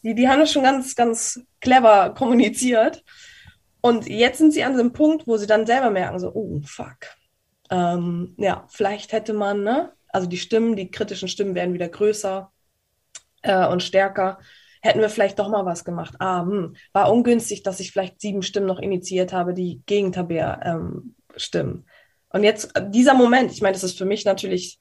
die, 0.02 0.14
die 0.14 0.28
haben 0.28 0.40
das 0.40 0.52
schon 0.52 0.64
ganz, 0.64 0.96
ganz 0.96 1.40
clever 1.60 2.10
kommuniziert. 2.14 3.04
Und 3.80 4.08
jetzt 4.08 4.38
sind 4.38 4.52
sie 4.52 4.64
an 4.64 4.76
dem 4.76 4.92
Punkt, 4.92 5.26
wo 5.26 5.36
sie 5.36 5.46
dann 5.46 5.66
selber 5.66 5.90
merken, 5.90 6.18
so, 6.18 6.32
oh, 6.34 6.60
fuck. 6.64 6.98
Ähm, 7.70 8.34
ja, 8.38 8.66
vielleicht 8.68 9.12
hätte 9.12 9.32
man, 9.32 9.62
ne? 9.62 9.92
Also 10.08 10.28
die 10.28 10.38
Stimmen, 10.38 10.76
die 10.76 10.90
kritischen 10.90 11.28
Stimmen 11.28 11.54
werden 11.54 11.74
wieder 11.74 11.88
größer 11.88 12.50
äh, 13.42 13.66
und 13.66 13.82
stärker 13.82 14.38
hätten 14.82 15.00
wir 15.00 15.08
vielleicht 15.08 15.38
doch 15.38 15.48
mal 15.48 15.64
was 15.64 15.84
gemacht. 15.84 16.14
Ah, 16.18 16.42
hm, 16.42 16.74
war 16.92 17.10
ungünstig, 17.10 17.62
dass 17.62 17.80
ich 17.80 17.92
vielleicht 17.92 18.20
sieben 18.20 18.42
Stimmen 18.42 18.66
noch 18.66 18.80
initiiert 18.80 19.32
habe, 19.32 19.54
die 19.54 19.80
gegen 19.86 20.12
Tabea 20.12 20.60
ähm, 20.64 21.14
stimmen. 21.36 21.86
Und 22.28 22.44
jetzt 22.44 22.76
äh, 22.76 22.90
dieser 22.90 23.14
Moment, 23.14 23.52
ich 23.52 23.62
meine, 23.62 23.74
das 23.74 23.84
ist 23.84 23.96
für 23.96 24.04
mich 24.04 24.24
natürlich 24.24 24.80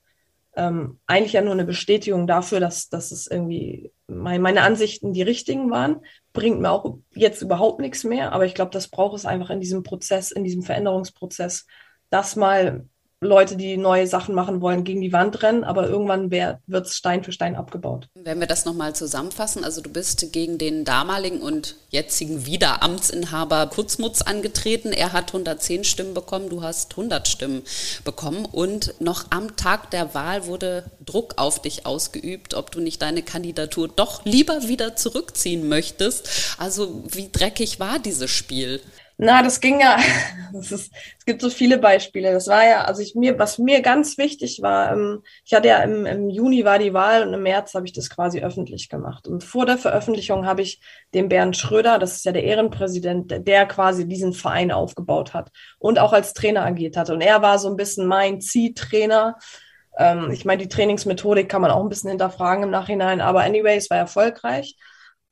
ähm, 0.55 0.99
eigentlich 1.05 1.33
ja 1.33 1.41
nur 1.41 1.53
eine 1.53 1.65
Bestätigung 1.65 2.27
dafür, 2.27 2.59
dass, 2.59 2.89
dass 2.89 3.11
es 3.11 3.27
irgendwie 3.27 3.93
mein, 4.07 4.41
meine 4.41 4.63
Ansichten 4.63 5.13
die 5.13 5.21
richtigen 5.21 5.69
waren, 5.69 6.01
bringt 6.33 6.59
mir 6.59 6.71
auch 6.71 6.97
jetzt 7.13 7.41
überhaupt 7.41 7.79
nichts 7.79 8.03
mehr. 8.03 8.33
Aber 8.33 8.45
ich 8.45 8.55
glaube, 8.55 8.71
das 8.71 8.89
braucht 8.89 9.17
es 9.17 9.25
einfach 9.25 9.49
in 9.51 9.59
diesem 9.59 9.83
Prozess, 9.83 10.31
in 10.31 10.43
diesem 10.43 10.63
Veränderungsprozess, 10.63 11.67
das 12.09 12.35
mal 12.35 12.85
Leute, 13.23 13.55
die 13.55 13.77
neue 13.77 14.07
Sachen 14.07 14.33
machen 14.33 14.61
wollen, 14.61 14.83
gegen 14.83 14.99
die 14.99 15.13
Wand 15.13 15.43
rennen, 15.43 15.63
aber 15.63 15.87
irgendwann 15.87 16.31
wird 16.31 16.87
es 16.87 16.95
Stein 16.95 17.23
für 17.23 17.31
Stein 17.31 17.55
abgebaut. 17.55 18.07
Wenn 18.15 18.39
wir 18.39 18.47
das 18.47 18.65
nochmal 18.65 18.95
zusammenfassen, 18.95 19.63
also 19.63 19.79
du 19.79 19.91
bist 19.91 20.33
gegen 20.33 20.57
den 20.57 20.85
damaligen 20.85 21.39
und 21.39 21.75
jetzigen 21.89 22.47
Wiederamtsinhaber 22.47 23.67
Kurzmutz 23.67 24.23
angetreten. 24.23 24.91
Er 24.91 25.13
hat 25.13 25.27
110 25.27 25.83
Stimmen 25.83 26.15
bekommen, 26.15 26.49
du 26.49 26.63
hast 26.63 26.93
100 26.93 27.27
Stimmen 27.27 27.61
bekommen 28.03 28.45
und 28.45 28.99
noch 28.99 29.25
am 29.29 29.55
Tag 29.55 29.91
der 29.91 30.15
Wahl 30.15 30.47
wurde 30.47 30.85
Druck 31.05 31.35
auf 31.37 31.61
dich 31.61 31.85
ausgeübt, 31.85 32.55
ob 32.55 32.71
du 32.71 32.79
nicht 32.79 33.03
deine 33.03 33.21
Kandidatur 33.21 33.87
doch 33.87 34.25
lieber 34.25 34.67
wieder 34.67 34.95
zurückziehen 34.95 35.69
möchtest. 35.69 36.55
Also 36.57 37.03
wie 37.07 37.29
dreckig 37.31 37.79
war 37.79 37.99
dieses 37.99 38.31
Spiel? 38.31 38.81
Na, 39.23 39.43
das 39.43 39.61
ging 39.61 39.79
ja, 39.79 39.97
das 40.53 40.71
ist, 40.71 40.91
es 41.19 41.25
gibt 41.25 41.41
so 41.43 41.51
viele 41.51 41.77
Beispiele. 41.77 42.33
Das 42.33 42.47
war 42.47 42.65
ja, 42.65 42.85
also 42.85 43.03
ich 43.03 43.13
mir, 43.13 43.37
was 43.37 43.59
mir 43.59 43.83
ganz 43.83 44.17
wichtig 44.17 44.63
war, 44.63 44.93
ähm, 44.93 45.21
ich 45.45 45.53
hatte 45.53 45.67
ja 45.67 45.83
im, 45.83 46.07
im 46.07 46.29
Juni 46.31 46.65
war 46.65 46.79
die 46.79 46.95
Wahl 46.95 47.27
und 47.27 47.33
im 47.35 47.43
März 47.43 47.75
habe 47.75 47.85
ich 47.85 47.93
das 47.93 48.09
quasi 48.09 48.41
öffentlich 48.41 48.89
gemacht. 48.89 49.27
Und 49.27 49.43
vor 49.43 49.67
der 49.67 49.77
Veröffentlichung 49.77 50.47
habe 50.47 50.63
ich 50.63 50.81
dem 51.13 51.29
Bernd 51.29 51.55
Schröder, 51.55 51.99
das 51.99 52.15
ist 52.15 52.25
ja 52.25 52.31
der 52.31 52.45
Ehrenpräsident, 52.45 53.47
der, 53.47 53.67
quasi 53.67 54.07
diesen 54.07 54.33
Verein 54.33 54.71
aufgebaut 54.71 55.35
hat 55.35 55.51
und 55.77 55.99
auch 55.99 56.13
als 56.13 56.33
Trainer 56.33 56.65
agiert 56.65 56.97
hat. 56.97 57.11
Und 57.11 57.21
er 57.21 57.43
war 57.43 57.59
so 57.59 57.69
ein 57.69 57.75
bisschen 57.75 58.07
mein 58.07 58.41
Ziehtrainer. 58.41 59.37
Ähm, 59.99 60.31
ich 60.31 60.45
meine, 60.45 60.63
die 60.63 60.69
Trainingsmethodik 60.69 61.47
kann 61.47 61.61
man 61.61 61.69
auch 61.69 61.83
ein 61.83 61.89
bisschen 61.89 62.09
hinterfragen 62.09 62.63
im 62.63 62.71
Nachhinein, 62.71 63.21
aber 63.21 63.41
anyway, 63.43 63.77
es 63.77 63.91
war 63.91 63.99
erfolgreich. 63.99 64.75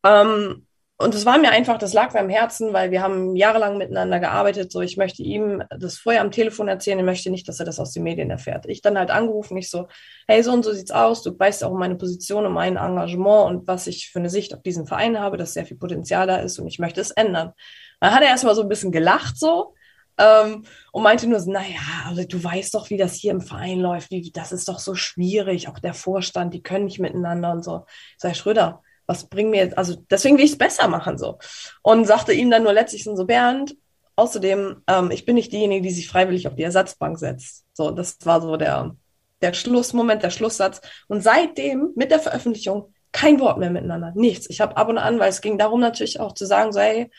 Ähm, 0.04 0.68
und 1.02 1.16
es 1.16 1.26
war 1.26 1.38
mir 1.38 1.52
einfach, 1.52 1.78
das 1.78 1.94
lag 1.94 2.14
mir 2.14 2.20
am 2.20 2.28
Herzen, 2.28 2.74
weil 2.74 2.92
wir 2.92 3.02
haben 3.02 3.38
jahrelang 3.38 3.78
miteinander 3.78 4.20
gearbeitet. 4.20 4.70
So, 4.70 4.82
ich 4.82 4.98
möchte 4.98 5.24
ihm 5.24 5.64
das 5.70 5.98
vorher 5.98 6.20
am 6.20 6.30
Telefon 6.30 6.68
erzählen. 6.68 7.00
Ich 7.00 7.06
möchte 7.06 7.30
nicht, 7.30 7.48
dass 7.48 7.62
er 7.62 7.66
das 7.66 7.80
aus 7.80 7.94
den 7.94 8.04
Medien 8.04 8.30
erfährt. 8.30 8.66
Ich 8.68 8.82
dann 8.82 8.98
halt 8.98 9.10
angerufen, 9.10 9.56
ich 9.56 9.70
so, 9.70 9.88
hey, 10.28 10.44
so 10.44 10.52
und 10.52 10.66
so 10.66 10.74
sieht's 10.74 10.92
aus. 10.92 11.24
Du 11.24 11.40
weißt 11.40 11.64
auch 11.64 11.72
um 11.72 11.80
meine 11.80 11.96
Position, 11.96 12.46
um 12.46 12.52
mein 12.52 12.76
Engagement 12.76 13.50
und 13.50 13.68
was 13.68 13.88
ich 13.88 14.12
für 14.12 14.20
eine 14.20 14.30
Sicht 14.30 14.54
auf 14.54 14.62
diesen 14.62 14.88
Verein 14.88 15.18
habe, 15.18 15.38
dass 15.38 15.54
sehr 15.54 15.66
viel 15.66 15.78
Potenzial 15.78 16.28
da 16.28 16.36
ist 16.36 16.60
und 16.60 16.68
ich 16.68 16.80
möchte 16.80 17.00
es 17.00 17.12
ändern. 17.12 17.54
Dann 18.02 18.14
hat 18.14 18.22
er 18.22 18.28
erstmal 18.28 18.56
so 18.56 18.64
ein 18.64 18.70
bisschen 18.70 18.92
gelacht 18.92 19.38
so 19.38 19.76
ähm, 20.18 20.66
und 20.92 21.04
meinte 21.04 21.28
nur 21.28 21.40
so, 21.40 21.50
naja, 21.50 21.80
also 22.08 22.26
du 22.26 22.44
weißt 22.44 22.74
doch, 22.74 22.90
wie 22.90 22.98
das 22.98 23.14
hier 23.14 23.32
im 23.32 23.40
Verein 23.40 23.80
läuft. 23.80 24.12
Wie, 24.12 24.32
das 24.34 24.52
ist 24.52 24.68
doch 24.68 24.80
so 24.80 24.96
schwierig. 24.96 25.70
Auch 25.70 25.80
der 25.80 25.94
Vorstand, 25.94 26.54
die 26.54 26.62
können 26.62 26.86
nicht 26.86 27.00
miteinander 27.00 27.54
und 27.54 27.64
so. 27.64 27.86
Ich 27.88 28.18
sag, 28.18 28.36
Schröder, 28.36 28.84
was 29.10 29.28
bringen 29.28 29.50
mir 29.50 29.64
jetzt, 29.64 29.78
also 29.78 29.96
deswegen 30.10 30.38
will 30.38 30.46
ich 30.46 30.52
es 30.52 30.58
besser 30.58 30.88
machen 30.88 31.18
so. 31.18 31.40
Und 31.82 32.06
sagte 32.06 32.32
ihm 32.32 32.52
dann 32.52 32.64
nur 32.64 32.74
letztlich 32.74 33.04
so, 33.04 33.26
Bernd, 33.26 33.76
außerdem, 34.16 34.84
ähm, 34.88 35.12
ich 35.12 35.26
bin 35.26 35.36
nicht 35.36 35.52
diejenige, 35.52 35.82
die 35.82 35.94
sich 35.94 36.08
freiwillig 36.08 36.48
auf 36.48 36.56
die 36.56 36.64
Ersatzbank 36.64 37.18
setzt. 37.18 37.66
So, 37.74 37.90
das 37.90 38.18
war 38.24 38.42
so 38.42 38.56
der, 38.56 38.96
der 39.42 39.54
Schlussmoment, 39.54 40.22
der 40.22 40.30
Schlusssatz. 40.30 40.82
Und 41.08 41.22
seitdem, 41.22 41.92
mit 41.96 42.12
der 42.12 42.20
Veröffentlichung, 42.20 42.94
kein 43.12 43.40
Wort 43.40 43.58
mehr 43.58 43.72
miteinander, 43.72 44.14
nichts. 44.16 44.48
Ich 44.50 44.62
habe 44.62 44.78
ab 44.78 44.88
und 44.88 45.00
an, 45.00 45.20
weil 45.20 45.30
es 45.30 45.42
ging 45.42 45.58
darum 45.58 45.80
natürlich 45.80 46.20
auch 46.20 46.34
zu 46.34 46.46
sagen, 46.46 46.72
so, 46.72 46.80
hey, 46.80 47.10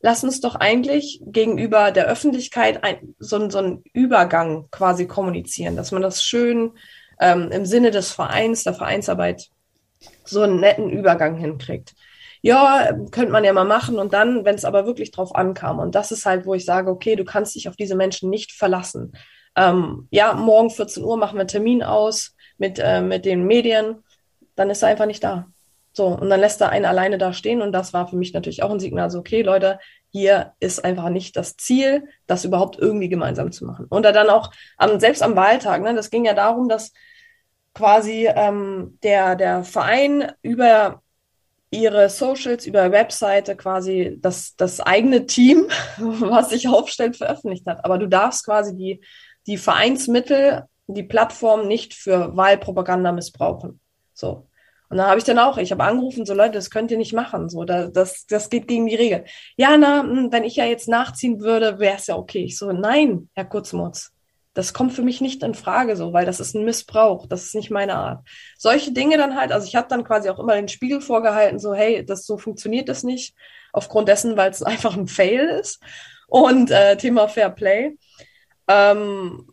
lass 0.00 0.24
uns 0.24 0.40
doch 0.40 0.56
eigentlich 0.56 1.22
gegenüber 1.24 1.92
der 1.92 2.06
Öffentlichkeit 2.06 2.82
ein, 2.82 3.14
so, 3.18 3.48
so 3.48 3.58
einen 3.58 3.84
Übergang 3.92 4.66
quasi 4.72 5.06
kommunizieren, 5.06 5.76
dass 5.76 5.92
man 5.92 6.02
das 6.02 6.24
schön 6.24 6.72
ähm, 7.20 7.50
im 7.52 7.64
Sinne 7.64 7.92
des 7.92 8.10
Vereins, 8.10 8.64
der 8.64 8.74
Vereinsarbeit 8.74 9.50
so 10.24 10.42
einen 10.42 10.60
netten 10.60 10.90
Übergang 10.90 11.36
hinkriegt. 11.36 11.94
Ja, 12.42 12.92
könnte 13.10 13.32
man 13.32 13.44
ja 13.44 13.52
mal 13.52 13.64
machen 13.64 13.98
und 13.98 14.12
dann, 14.12 14.44
wenn 14.44 14.54
es 14.54 14.64
aber 14.64 14.86
wirklich 14.86 15.10
drauf 15.10 15.34
ankam, 15.34 15.78
und 15.78 15.94
das 15.94 16.12
ist 16.12 16.26
halt, 16.26 16.46
wo 16.46 16.54
ich 16.54 16.64
sage, 16.64 16.90
okay, 16.90 17.16
du 17.16 17.24
kannst 17.24 17.54
dich 17.54 17.68
auf 17.68 17.76
diese 17.76 17.96
Menschen 17.96 18.30
nicht 18.30 18.52
verlassen. 18.52 19.12
Ähm, 19.56 20.06
ja, 20.10 20.34
morgen 20.34 20.70
14 20.70 21.02
Uhr 21.02 21.16
machen 21.16 21.38
wir 21.38 21.46
Termin 21.46 21.82
aus 21.82 22.36
mit, 22.58 22.78
äh, 22.78 23.00
mit 23.00 23.24
den 23.24 23.46
Medien, 23.46 24.04
dann 24.54 24.70
ist 24.70 24.82
er 24.82 24.90
einfach 24.90 25.06
nicht 25.06 25.24
da. 25.24 25.46
So, 25.92 26.08
und 26.08 26.28
dann 26.28 26.40
lässt 26.40 26.60
er 26.60 26.68
einen 26.68 26.84
alleine 26.84 27.16
da 27.16 27.32
stehen 27.32 27.62
und 27.62 27.72
das 27.72 27.94
war 27.94 28.06
für 28.06 28.16
mich 28.16 28.34
natürlich 28.34 28.62
auch 28.62 28.70
ein 28.70 28.80
Signal, 28.80 29.10
so, 29.10 29.18
okay, 29.18 29.40
Leute, 29.40 29.78
hier 30.12 30.52
ist 30.60 30.84
einfach 30.84 31.08
nicht 31.08 31.36
das 31.36 31.56
Ziel, 31.56 32.08
das 32.26 32.44
überhaupt 32.44 32.78
irgendwie 32.78 33.08
gemeinsam 33.08 33.50
zu 33.50 33.64
machen. 33.64 33.86
Und 33.88 34.02
dann 34.02 34.28
auch 34.28 34.50
am, 34.76 35.00
selbst 35.00 35.22
am 35.22 35.36
Wahltag, 35.36 35.82
ne, 35.82 35.94
das 35.94 36.10
ging 36.10 36.26
ja 36.26 36.34
darum, 36.34 36.68
dass 36.68 36.92
quasi 37.76 38.26
ähm, 38.26 38.98
der, 39.02 39.36
der 39.36 39.62
Verein 39.62 40.32
über 40.40 41.02
ihre 41.70 42.08
Socials, 42.08 42.64
über 42.64 42.90
Webseite 42.90 43.54
quasi 43.54 44.16
das, 44.18 44.56
das 44.56 44.80
eigene 44.80 45.26
Team, 45.26 45.68
was 45.98 46.50
sich 46.50 46.68
aufstellt, 46.68 47.16
veröffentlicht 47.16 47.66
hat. 47.66 47.84
Aber 47.84 47.98
du 47.98 48.08
darfst 48.08 48.46
quasi 48.46 48.74
die, 48.74 49.02
die 49.46 49.58
Vereinsmittel, 49.58 50.64
die 50.86 51.02
Plattform 51.02 51.68
nicht 51.68 51.92
für 51.92 52.34
Wahlpropaganda 52.34 53.12
missbrauchen. 53.12 53.78
So. 54.14 54.48
Und 54.88 54.96
da 54.96 55.08
habe 55.08 55.18
ich 55.18 55.24
dann 55.24 55.38
auch, 55.38 55.58
ich 55.58 55.70
habe 55.70 55.84
angerufen, 55.84 56.24
so 56.24 56.32
Leute, 56.32 56.52
das 56.52 56.70
könnt 56.70 56.90
ihr 56.90 56.96
nicht 56.96 57.12
machen. 57.12 57.50
So, 57.50 57.64
da, 57.64 57.88
das, 57.88 58.24
das 58.26 58.48
geht 58.48 58.68
gegen 58.68 58.86
die 58.86 58.94
Regel. 58.94 59.24
Ja, 59.58 59.76
na, 59.76 60.00
hm, 60.00 60.32
wenn 60.32 60.44
ich 60.44 60.56
ja 60.56 60.64
jetzt 60.64 60.88
nachziehen 60.88 61.40
würde, 61.40 61.78
wäre 61.78 61.96
es 61.96 62.06
ja 62.06 62.16
okay. 62.16 62.44
Ich 62.44 62.56
so, 62.56 62.72
nein, 62.72 63.28
Herr 63.34 63.44
Kurzmutz, 63.44 64.12
das 64.56 64.72
kommt 64.72 64.94
für 64.94 65.02
mich 65.02 65.20
nicht 65.20 65.42
in 65.42 65.52
Frage 65.54 65.96
so, 65.96 66.14
weil 66.14 66.24
das 66.24 66.40
ist 66.40 66.54
ein 66.54 66.64
Missbrauch, 66.64 67.26
das 67.26 67.44
ist 67.44 67.54
nicht 67.54 67.70
meine 67.70 67.94
Art. 67.94 68.26
Solche 68.56 68.90
Dinge 68.90 69.18
dann 69.18 69.36
halt, 69.36 69.52
also 69.52 69.66
ich 69.66 69.76
habe 69.76 69.86
dann 69.88 70.02
quasi 70.02 70.30
auch 70.30 70.38
immer 70.38 70.54
den 70.54 70.68
Spiegel 70.68 71.02
vorgehalten, 71.02 71.58
so 71.58 71.74
hey, 71.74 72.04
das 72.06 72.24
so 72.24 72.38
funktioniert 72.38 72.88
das 72.88 73.02
nicht, 73.02 73.36
aufgrund 73.74 74.08
dessen, 74.08 74.38
weil 74.38 74.50
es 74.50 74.62
einfach 74.62 74.96
ein 74.96 75.08
Fail 75.08 75.44
ist 75.60 75.82
und 76.26 76.70
äh, 76.70 76.96
Thema 76.96 77.28
Fair 77.28 77.50
Play. 77.50 77.98
Ähm, 78.66 79.46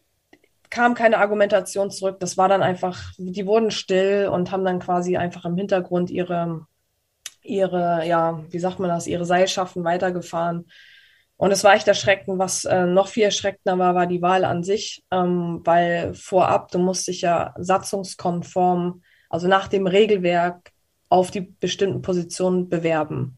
kam 0.69 0.93
keine 0.95 1.17
Argumentation 1.17 1.91
zurück. 1.91 2.21
Das 2.21 2.37
war 2.37 2.47
dann 2.47 2.63
einfach, 2.63 3.11
die 3.17 3.45
wurden 3.45 3.71
still 3.71 4.29
und 4.31 4.51
haben 4.51 4.63
dann 4.63 4.79
quasi 4.79 5.17
einfach 5.17 5.43
im 5.43 5.57
Hintergrund 5.57 6.11
ihre, 6.11 6.65
ihre, 7.41 8.07
ja, 8.07 8.41
wie 8.49 8.59
sagt 8.59 8.79
man 8.79 8.89
das, 8.89 9.05
ihre 9.05 9.25
Seilschaften 9.25 9.83
weitergefahren. 9.83 10.65
Und 11.37 11.51
es 11.51 11.63
war 11.63 11.73
echt 11.73 11.87
erschreckend. 11.87 12.39
Was 12.39 12.65
äh, 12.65 12.85
noch 12.85 13.07
viel 13.07 13.23
erschreckender 13.23 13.77
war, 13.77 13.95
war 13.95 14.07
die 14.07 14.21
Wahl 14.21 14.45
an 14.45 14.63
sich, 14.63 15.03
ähm, 15.11 15.61
weil 15.63 16.13
vorab, 16.13 16.71
du 16.71 16.79
musst 16.79 17.07
dich 17.07 17.21
ja 17.21 17.53
satzungskonform, 17.57 19.01
also 19.29 19.47
nach 19.47 19.67
dem 19.67 19.87
Regelwerk, 19.87 20.71
auf 21.09 21.31
die 21.31 21.41
bestimmten 21.41 22.01
Positionen 22.01 22.69
bewerben. 22.69 23.37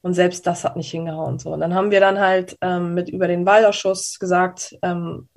Und 0.00 0.14
selbst 0.14 0.46
das 0.46 0.64
hat 0.64 0.76
nicht 0.76 0.90
hingehauen. 0.90 1.38
So. 1.38 1.50
Und 1.52 1.60
dann 1.60 1.74
haben 1.74 1.90
wir 1.90 2.00
dann 2.00 2.18
halt 2.18 2.56
ähm, 2.60 2.94
mit 2.94 3.08
über 3.08 3.26
den 3.26 3.44
Wahlausschuss 3.46 4.18
gesagt, 4.18 4.76
ähm, 4.82 5.28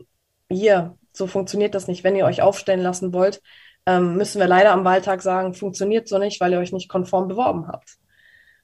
hier, 0.49 0.97
so 1.13 1.27
funktioniert 1.27 1.75
das 1.75 1.87
nicht. 1.87 2.03
Wenn 2.03 2.15
ihr 2.15 2.25
euch 2.25 2.41
aufstellen 2.41 2.81
lassen 2.81 3.13
wollt, 3.13 3.41
ähm, 3.85 4.15
müssen 4.15 4.39
wir 4.39 4.47
leider 4.47 4.71
am 4.71 4.85
Wahltag 4.85 5.21
sagen, 5.21 5.53
funktioniert 5.53 6.07
so 6.07 6.17
nicht, 6.17 6.39
weil 6.39 6.51
ihr 6.53 6.59
euch 6.59 6.73
nicht 6.73 6.89
konform 6.89 7.27
beworben 7.27 7.67
habt 7.67 7.97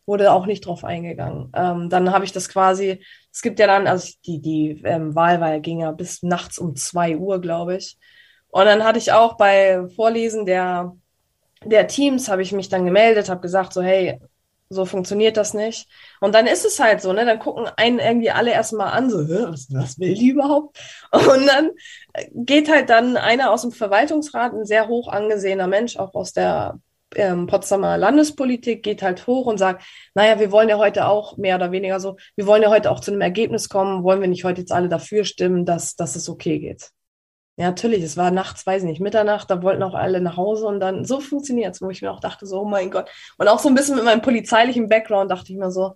wurde 0.05 0.31
auch 0.31 0.45
nicht 0.45 0.65
drauf 0.65 0.83
eingegangen. 0.83 1.51
Ähm, 1.55 1.89
dann 1.89 2.11
habe 2.11 2.25
ich 2.25 2.31
das 2.31 2.49
quasi, 2.49 3.03
es 3.31 3.41
gibt 3.41 3.59
ja 3.59 3.67
dann, 3.67 3.87
also 3.87 4.13
die, 4.25 4.41
die 4.41 4.81
ähm, 4.83 5.15
Wahl 5.15 5.39
war, 5.39 5.59
ging 5.59 5.79
ja 5.79 5.91
bis 5.91 6.23
nachts 6.23 6.57
um 6.57 6.75
zwei 6.75 7.17
Uhr, 7.17 7.39
glaube 7.41 7.77
ich. 7.77 7.97
Und 8.49 8.65
dann 8.65 8.83
hatte 8.83 8.99
ich 8.99 9.11
auch 9.11 9.37
bei 9.37 9.87
Vorlesen 9.95 10.45
der, 10.45 10.95
der 11.63 11.87
Teams, 11.87 12.29
habe 12.29 12.41
ich 12.41 12.51
mich 12.51 12.69
dann 12.69 12.85
gemeldet, 12.85 13.29
habe 13.29 13.41
gesagt, 13.41 13.73
so, 13.73 13.81
hey, 13.81 14.19
so 14.69 14.85
funktioniert 14.85 15.37
das 15.37 15.53
nicht. 15.53 15.87
Und 16.19 16.35
dann 16.35 16.47
ist 16.47 16.65
es 16.65 16.79
halt 16.79 17.01
so, 17.01 17.13
ne? 17.13 17.25
Dann 17.25 17.39
gucken 17.39 17.67
einen 17.77 17.99
irgendwie 17.99 18.31
alle 18.31 18.51
erstmal 18.51 18.91
an, 18.91 19.09
so, 19.09 19.17
was, 19.27 19.67
was 19.71 19.99
will 19.99 20.13
die 20.15 20.29
überhaupt? 20.29 20.77
Und 21.11 21.47
dann 21.47 21.71
geht 22.33 22.69
halt 22.69 22.89
dann 22.89 23.17
einer 23.17 23.51
aus 23.51 23.61
dem 23.61 23.71
Verwaltungsrat, 23.71 24.53
ein 24.53 24.65
sehr 24.65 24.87
hoch 24.87 25.07
angesehener 25.07 25.67
Mensch, 25.67 25.97
auch 25.97 26.13
aus 26.13 26.33
der 26.33 26.79
ähm, 27.15 27.47
Potsdamer 27.47 27.97
Landespolitik 27.97 28.83
geht 28.83 29.01
halt 29.01 29.27
hoch 29.27 29.45
und 29.45 29.57
sagt, 29.57 29.83
naja, 30.15 30.39
wir 30.39 30.51
wollen 30.51 30.69
ja 30.69 30.77
heute 30.77 31.07
auch 31.07 31.37
mehr 31.37 31.55
oder 31.55 31.71
weniger 31.71 31.99
so, 31.99 32.17
wir 32.35 32.47
wollen 32.47 32.63
ja 32.63 32.69
heute 32.69 32.91
auch 32.91 32.99
zu 32.99 33.11
einem 33.11 33.21
Ergebnis 33.21 33.69
kommen, 33.69 34.03
wollen 34.03 34.21
wir 34.21 34.27
nicht 34.27 34.43
heute 34.43 34.61
jetzt 34.61 34.71
alle 34.71 34.89
dafür 34.89 35.23
stimmen, 35.23 35.65
dass, 35.65 35.95
dass 35.95 36.15
es 36.15 36.29
okay 36.29 36.59
geht. 36.59 36.91
Ja, 37.55 37.67
natürlich, 37.67 38.03
es 38.03 38.17
war 38.17 38.31
nachts, 38.31 38.65
weiß 38.65 38.81
ich 38.81 38.89
nicht, 38.89 38.99
Mitternacht, 39.01 39.49
da 39.49 39.61
wollten 39.61 39.83
auch 39.83 39.93
alle 39.93 40.21
nach 40.21 40.37
Hause 40.37 40.65
und 40.65 40.79
dann, 40.79 41.05
so 41.05 41.19
funktioniert 41.19 41.75
es, 41.75 41.81
wo 41.81 41.89
ich 41.91 42.01
mir 42.01 42.11
auch 42.11 42.19
dachte, 42.19 42.47
so, 42.47 42.61
oh 42.61 42.65
mein 42.65 42.89
Gott. 42.89 43.09
Und 43.37 43.47
auch 43.47 43.59
so 43.59 43.69
ein 43.69 43.75
bisschen 43.75 43.95
mit 43.95 44.05
meinem 44.05 44.23
polizeilichen 44.23 44.89
Background 44.89 45.29
dachte 45.29 45.51
ich 45.53 45.59
mir 45.59 45.69
so, 45.69 45.93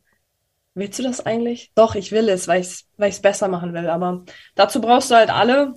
willst 0.76 1.00
du 1.00 1.04
das 1.04 1.26
eigentlich? 1.26 1.72
Doch, 1.76 1.96
ich 1.96 2.12
will 2.12 2.30
es, 2.30 2.48
weil 2.48 2.62
ich 2.62 2.68
es 2.68 2.86
weil 2.98 3.12
besser 3.22 3.48
machen 3.48 3.74
will. 3.74 3.90
Aber 3.90 4.24
dazu 4.56 4.80
brauchst 4.80 5.10
du 5.12 5.16
halt 5.16 5.32
alle. 5.32 5.74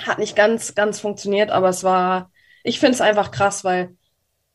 Hat 0.00 0.18
nicht 0.18 0.36
ganz, 0.36 0.74
ganz 0.74 1.00
funktioniert, 1.00 1.50
aber 1.50 1.70
es 1.70 1.84
war, 1.84 2.30
ich 2.62 2.78
finde 2.78 2.94
es 2.94 3.00
einfach 3.00 3.30
krass, 3.30 3.64
weil 3.64 3.96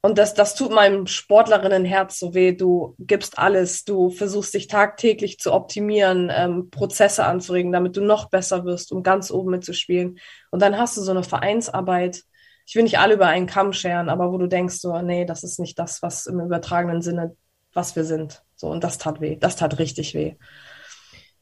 und 0.01 0.17
das, 0.17 0.33
das 0.33 0.55
tut 0.55 0.71
meinem 0.71 1.07
Sportlerinnenherz 1.07 2.19
so 2.19 2.33
weh. 2.33 2.53
Du 2.53 2.95
gibst 2.99 3.37
alles, 3.37 3.83
du 3.83 4.09
versuchst 4.09 4.53
dich 4.53 4.67
tagtäglich 4.67 5.39
zu 5.39 5.51
optimieren, 5.53 6.31
ähm, 6.33 6.69
Prozesse 6.69 7.25
anzuregen, 7.25 7.73
damit 7.73 7.97
du 7.97 8.01
noch 8.01 8.29
besser 8.29 8.63
wirst, 8.63 8.93
um 8.93 9.03
ganz 9.03 9.29
oben 9.29 9.51
mitzuspielen. 9.51 10.19
Und 10.51 10.61
dann 10.61 10.77
hast 10.77 10.95
du 10.95 11.01
so 11.01 11.11
eine 11.11 11.23
Vereinsarbeit. 11.23 12.23
Ich 12.65 12.75
will 12.75 12.83
nicht 12.83 12.99
alle 12.99 13.15
über 13.15 13.27
einen 13.27 13.47
Kamm 13.47 13.73
scheren, 13.73 14.07
aber 14.09 14.31
wo 14.31 14.37
du 14.37 14.47
denkst 14.47 14.75
so, 14.75 15.01
nee, 15.01 15.25
das 15.25 15.43
ist 15.43 15.59
nicht 15.59 15.77
das, 15.77 16.01
was 16.01 16.27
im 16.27 16.39
übertragenen 16.39 17.01
Sinne, 17.01 17.35
was 17.73 17.97
wir 17.97 18.05
sind. 18.05 18.43
So, 18.55 18.67
und 18.67 18.85
das 18.85 18.99
tat 18.99 19.19
weh. 19.19 19.35
Das 19.35 19.57
tat 19.57 19.79
richtig 19.79 20.13
weh. 20.13 20.35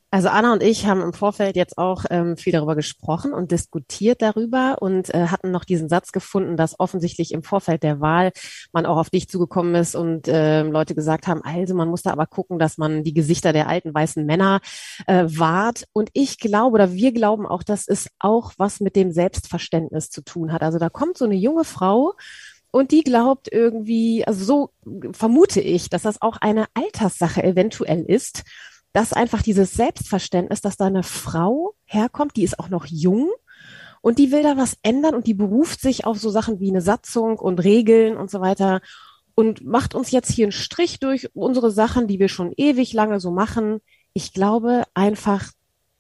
Also 0.09 0.29
Anna 0.29 0.53
und 0.53 0.63
ich 0.63 0.85
haben 0.85 1.01
im 1.01 1.11
Vorfeld 1.11 1.57
jetzt 1.57 1.77
auch 1.77 2.05
ähm, 2.09 2.37
viel 2.37 2.53
darüber 2.53 2.75
gesprochen 2.75 3.33
und 3.33 3.51
diskutiert 3.51 4.21
darüber 4.21 4.77
und 4.79 5.13
äh, 5.13 5.27
hatten 5.27 5.51
noch 5.51 5.65
diesen 5.65 5.89
Satz 5.89 6.13
gefunden, 6.13 6.55
dass 6.55 6.79
offensichtlich 6.79 7.33
im 7.33 7.43
Vorfeld 7.43 7.83
der 7.83 7.99
Wahl 7.99 8.31
man 8.71 8.85
auch 8.85 8.95
auf 8.95 9.09
dich 9.09 9.27
zugekommen 9.27 9.75
ist 9.75 9.95
und 9.95 10.29
äh, 10.29 10.63
Leute 10.63 10.95
gesagt 10.95 11.27
haben, 11.27 11.41
also 11.43 11.75
man 11.75 11.89
muss 11.89 12.03
da 12.03 12.11
aber 12.11 12.25
gucken, 12.25 12.57
dass 12.57 12.77
man 12.77 13.03
die 13.03 13.13
Gesichter 13.13 13.51
der 13.51 13.67
alten 13.67 13.93
weißen 13.93 14.25
Männer 14.25 14.61
äh, 15.07 15.25
wahrt. 15.27 15.85
Und 15.91 16.09
ich 16.13 16.39
glaube 16.39 16.75
oder 16.75 16.93
wir 16.93 17.11
glauben 17.11 17.45
auch, 17.45 17.63
dass 17.63 17.85
es 17.85 18.07
auch 18.19 18.53
was 18.57 18.79
mit 18.79 18.95
dem 18.95 19.11
Selbstverständnis 19.11 20.09
zu 20.09 20.21
tun 20.21 20.53
hat. 20.53 20.63
Also 20.63 20.79
da 20.79 20.87
kommt 20.89 21.17
so 21.17 21.25
eine 21.25 21.35
junge 21.35 21.65
Frau, 21.65 22.13
und 22.69 22.91
die 22.91 23.03
glaubt 23.03 23.47
irgendwie, 23.51 24.27
also 24.27 24.43
so 24.43 24.69
vermute 25.13 25.61
ich, 25.61 25.89
dass 25.89 26.03
das 26.03 26.21
auch 26.21 26.37
eine 26.37 26.65
Alterssache 26.73 27.41
eventuell 27.41 28.03
ist 28.03 28.43
dass 28.97 29.13
einfach 29.13 29.43
dieses 29.43 29.73
Selbstverständnis, 29.73 30.61
dass 30.61 30.75
da 30.75 30.87
eine 30.87 31.03
Frau 31.03 31.75
herkommt, 31.85 32.35
die 32.35 32.43
ist 32.43 32.57
auch 32.57 32.69
noch 32.69 32.87
jung 32.87 33.29
und 34.01 34.17
die 34.17 34.31
will 34.31 34.41
da 34.41 34.57
was 34.57 34.75
ändern 34.81 35.13
und 35.13 35.27
die 35.27 35.35
beruft 35.35 35.81
sich 35.81 36.07
auf 36.07 36.17
so 36.17 36.31
Sachen 36.31 36.59
wie 36.59 36.71
eine 36.71 36.81
Satzung 36.81 37.37
und 37.37 37.63
Regeln 37.63 38.17
und 38.17 38.31
so 38.31 38.41
weiter 38.41 38.81
und 39.35 39.63
macht 39.63 39.93
uns 39.93 40.09
jetzt 40.09 40.31
hier 40.31 40.45
einen 40.45 40.51
Strich 40.51 40.99
durch 40.99 41.29
unsere 41.35 41.69
Sachen, 41.69 42.07
die 42.07 42.17
wir 42.17 42.27
schon 42.27 42.51
ewig 42.57 42.91
lange 42.93 43.19
so 43.19 43.29
machen. 43.29 43.81
Ich 44.13 44.33
glaube 44.33 44.85
einfach, 44.95 45.51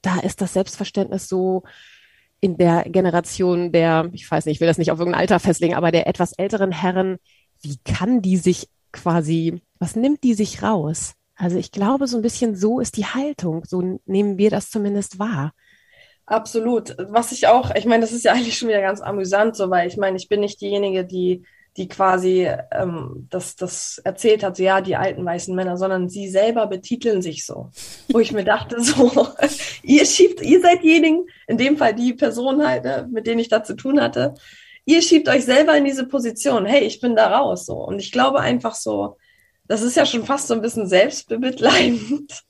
da 0.01 0.17
ist 0.21 0.41
das 0.41 0.53
Selbstverständnis 0.53 1.29
so 1.29 1.61
in 2.39 2.57
der 2.57 2.81
Generation 2.85 3.71
der, 3.71 4.09
ich 4.11 4.29
weiß 4.29 4.47
nicht, 4.47 4.55
ich 4.55 4.59
will 4.59 4.67
das 4.67 4.79
nicht 4.79 4.89
auf 4.89 4.97
irgendein 4.97 5.21
Alter 5.21 5.39
festlegen, 5.39 5.75
aber 5.75 5.91
der 5.91 6.07
etwas 6.07 6.33
älteren 6.33 6.71
Herren, 6.71 7.19
wie 7.61 7.77
kann 7.85 8.23
die 8.23 8.37
sich 8.37 8.69
quasi, 8.91 9.61
was 9.77 9.95
nimmt 9.95 10.23
die 10.23 10.33
sich 10.33 10.63
raus? 10.63 11.13
Also 11.37 11.57
ich 11.57 11.71
glaube, 11.71 12.07
so 12.07 12.17
ein 12.17 12.23
bisschen 12.23 12.55
so 12.55 12.79
ist 12.79 12.97
die 12.97 13.05
Haltung. 13.05 13.63
So 13.65 13.99
nehmen 14.05 14.37
wir 14.37 14.49
das 14.49 14.71
zumindest 14.71 15.19
wahr. 15.19 15.53
Absolut. 16.25 16.95
Was 16.97 17.31
ich 17.31 17.47
auch, 17.47 17.73
ich 17.75 17.85
meine, 17.85 18.01
das 18.01 18.11
ist 18.11 18.25
ja 18.25 18.33
eigentlich 18.33 18.57
schon 18.57 18.69
wieder 18.69 18.81
ganz 18.81 19.01
amüsant, 19.01 19.55
so, 19.55 19.69
weil 19.69 19.87
ich 19.87 19.97
meine, 19.97 20.17
ich 20.17 20.27
bin 20.27 20.41
nicht 20.41 20.59
diejenige, 20.59 21.05
die, 21.05 21.43
die 21.77 21.87
quasi 21.87 22.49
ähm, 22.71 23.27
das, 23.29 23.55
das 23.55 23.99
erzählt 24.03 24.43
hat, 24.43 24.57
so 24.57 24.63
ja, 24.63 24.81
die 24.81 24.95
alten 24.95 25.23
weißen 25.23 25.55
Männer, 25.55 25.77
sondern 25.77 26.09
sie 26.09 26.27
selber 26.27 26.65
betiteln 26.65 27.21
sich 27.21 27.45
so. 27.45 27.69
Wo 28.09 28.19
ich 28.19 28.31
mir 28.31 28.43
dachte, 28.43 28.81
so, 28.81 29.27
ihr 29.83 30.05
schiebt, 30.05 30.41
ihr 30.41 30.59
seid 30.59 30.81
diejenigen, 30.81 31.27
in 31.47 31.57
dem 31.57 31.77
Fall 31.77 31.93
die 31.93 32.13
Person 32.13 32.65
halt, 32.65 32.83
ne, 32.83 33.07
mit 33.11 33.27
denen 33.27 33.39
ich 33.39 33.49
da 33.49 33.63
zu 33.63 33.75
tun 33.75 34.01
hatte, 34.01 34.33
ihr 34.85 35.03
schiebt 35.03 35.29
euch 35.29 35.45
selber 35.45 35.77
in 35.77 35.85
diese 35.85 36.07
Position, 36.07 36.65
hey, 36.65 36.83
ich 36.83 36.99
bin 36.99 37.15
da 37.15 37.37
raus, 37.37 37.67
so. 37.67 37.75
Und 37.75 37.99
ich 37.99 38.11
glaube 38.11 38.39
einfach 38.39 38.73
so, 38.73 39.17
das 39.67 39.81
ist 39.81 39.95
ja 39.95 40.05
schon 40.05 40.25
fast 40.25 40.47
so 40.47 40.53
ein 40.53 40.61
bisschen 40.61 40.87
selbstbemitleidend. 40.87 42.43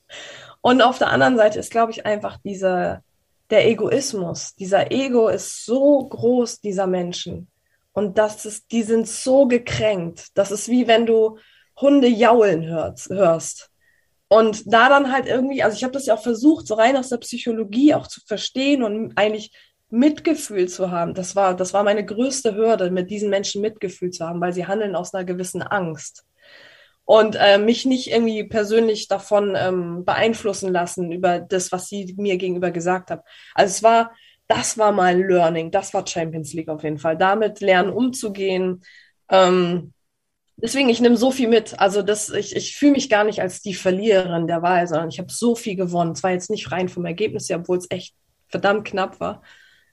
Und 0.61 0.81
auf 0.81 0.97
der 0.97 1.09
anderen 1.09 1.37
Seite 1.37 1.59
ist, 1.59 1.71
glaube 1.71 1.91
ich, 1.91 2.05
einfach 2.05 2.37
dieser, 2.43 3.01
der 3.49 3.67
Egoismus. 3.67 4.55
Dieser 4.55 4.91
Ego 4.91 5.29
ist 5.29 5.65
so 5.65 6.07
groß, 6.07 6.61
dieser 6.61 6.87
Menschen. 6.87 7.47
Und 7.93 8.17
das 8.17 8.45
ist, 8.45 8.71
die 8.71 8.83
sind 8.83 9.07
so 9.07 9.47
gekränkt. 9.47 10.27
Das 10.35 10.51
ist 10.51 10.67
wie 10.67 10.87
wenn 10.87 11.05
du 11.05 11.37
Hunde 11.79 12.07
jaulen 12.07 12.65
hörst. 12.65 13.09
hörst. 13.09 13.71
Und 14.27 14.71
da 14.71 14.89
dann 14.89 15.11
halt 15.11 15.25
irgendwie, 15.25 15.63
also 15.63 15.75
ich 15.75 15.83
habe 15.83 15.93
das 15.93 16.05
ja 16.05 16.15
auch 16.15 16.21
versucht, 16.21 16.67
so 16.67 16.75
rein 16.75 16.97
aus 16.97 17.09
der 17.09 17.17
Psychologie 17.17 17.93
auch 17.93 18.07
zu 18.07 18.19
verstehen 18.25 18.83
und 18.83 19.13
eigentlich 19.15 19.51
Mitgefühl 19.89 20.67
zu 20.67 20.91
haben. 20.91 21.13
Das 21.13 21.35
war, 21.35 21.55
das 21.55 21.73
war 21.73 21.83
meine 21.83 22.05
größte 22.05 22.55
Hürde, 22.55 22.91
mit 22.91 23.09
diesen 23.09 23.29
Menschen 23.29 23.61
Mitgefühl 23.61 24.11
zu 24.11 24.27
haben, 24.27 24.41
weil 24.41 24.53
sie 24.53 24.67
handeln 24.67 24.95
aus 24.95 25.13
einer 25.13 25.23
gewissen 25.23 25.61
Angst 25.61 26.25
und 27.07 27.37
äh, 27.39 27.57
mich 27.57 27.85
nicht 27.85 28.11
irgendwie 28.11 28.43
persönlich 28.43 29.07
davon 29.07 29.55
ähm, 29.57 30.03
beeinflussen 30.03 30.73
lassen 30.73 31.09
über 31.13 31.39
das, 31.39 31.71
was 31.71 31.87
sie 31.87 32.13
mir 32.17 32.35
gegenüber 32.35 32.69
gesagt 32.69 33.11
hat. 33.11 33.23
Also 33.55 33.71
es 33.71 33.81
war, 33.81 34.11
das 34.47 34.77
war 34.77 34.91
mein 34.91 35.25
Learning, 35.25 35.71
das 35.71 35.93
war 35.93 36.05
Champions 36.05 36.51
League 36.51 36.67
auf 36.67 36.83
jeden 36.83 36.97
Fall. 36.97 37.17
Damit 37.17 37.61
lernen 37.61 37.93
umzugehen. 37.93 38.83
Ähm, 39.29 39.93
Deswegen, 40.59 40.89
ich 40.89 40.99
nehme 40.99 41.17
so 41.17 41.29
viel 41.29 41.47
mit. 41.47 41.79
Also 41.79 42.01
das, 42.01 42.31
ich, 42.31 42.55
ich 42.55 42.75
fühle 42.75 42.93
mich 42.93 43.11
gar 43.11 43.23
nicht 43.23 43.41
als 43.41 43.61
die 43.61 43.75
Verliererin 43.75 44.47
der 44.47 44.63
Wahl, 44.63 44.87
sondern 44.87 45.09
ich 45.09 45.19
habe 45.19 45.31
so 45.31 45.55
viel 45.55 45.75
gewonnen. 45.75 46.15
Zwar 46.15 46.31
jetzt 46.31 46.49
nicht 46.49 46.71
rein 46.71 46.89
vom 46.89 47.05
Ergebnis 47.05 47.47
her, 47.47 47.59
obwohl 47.59 47.77
es 47.77 47.85
echt 47.91 48.15
verdammt 48.47 48.85
knapp 48.85 49.19
war. 49.19 49.43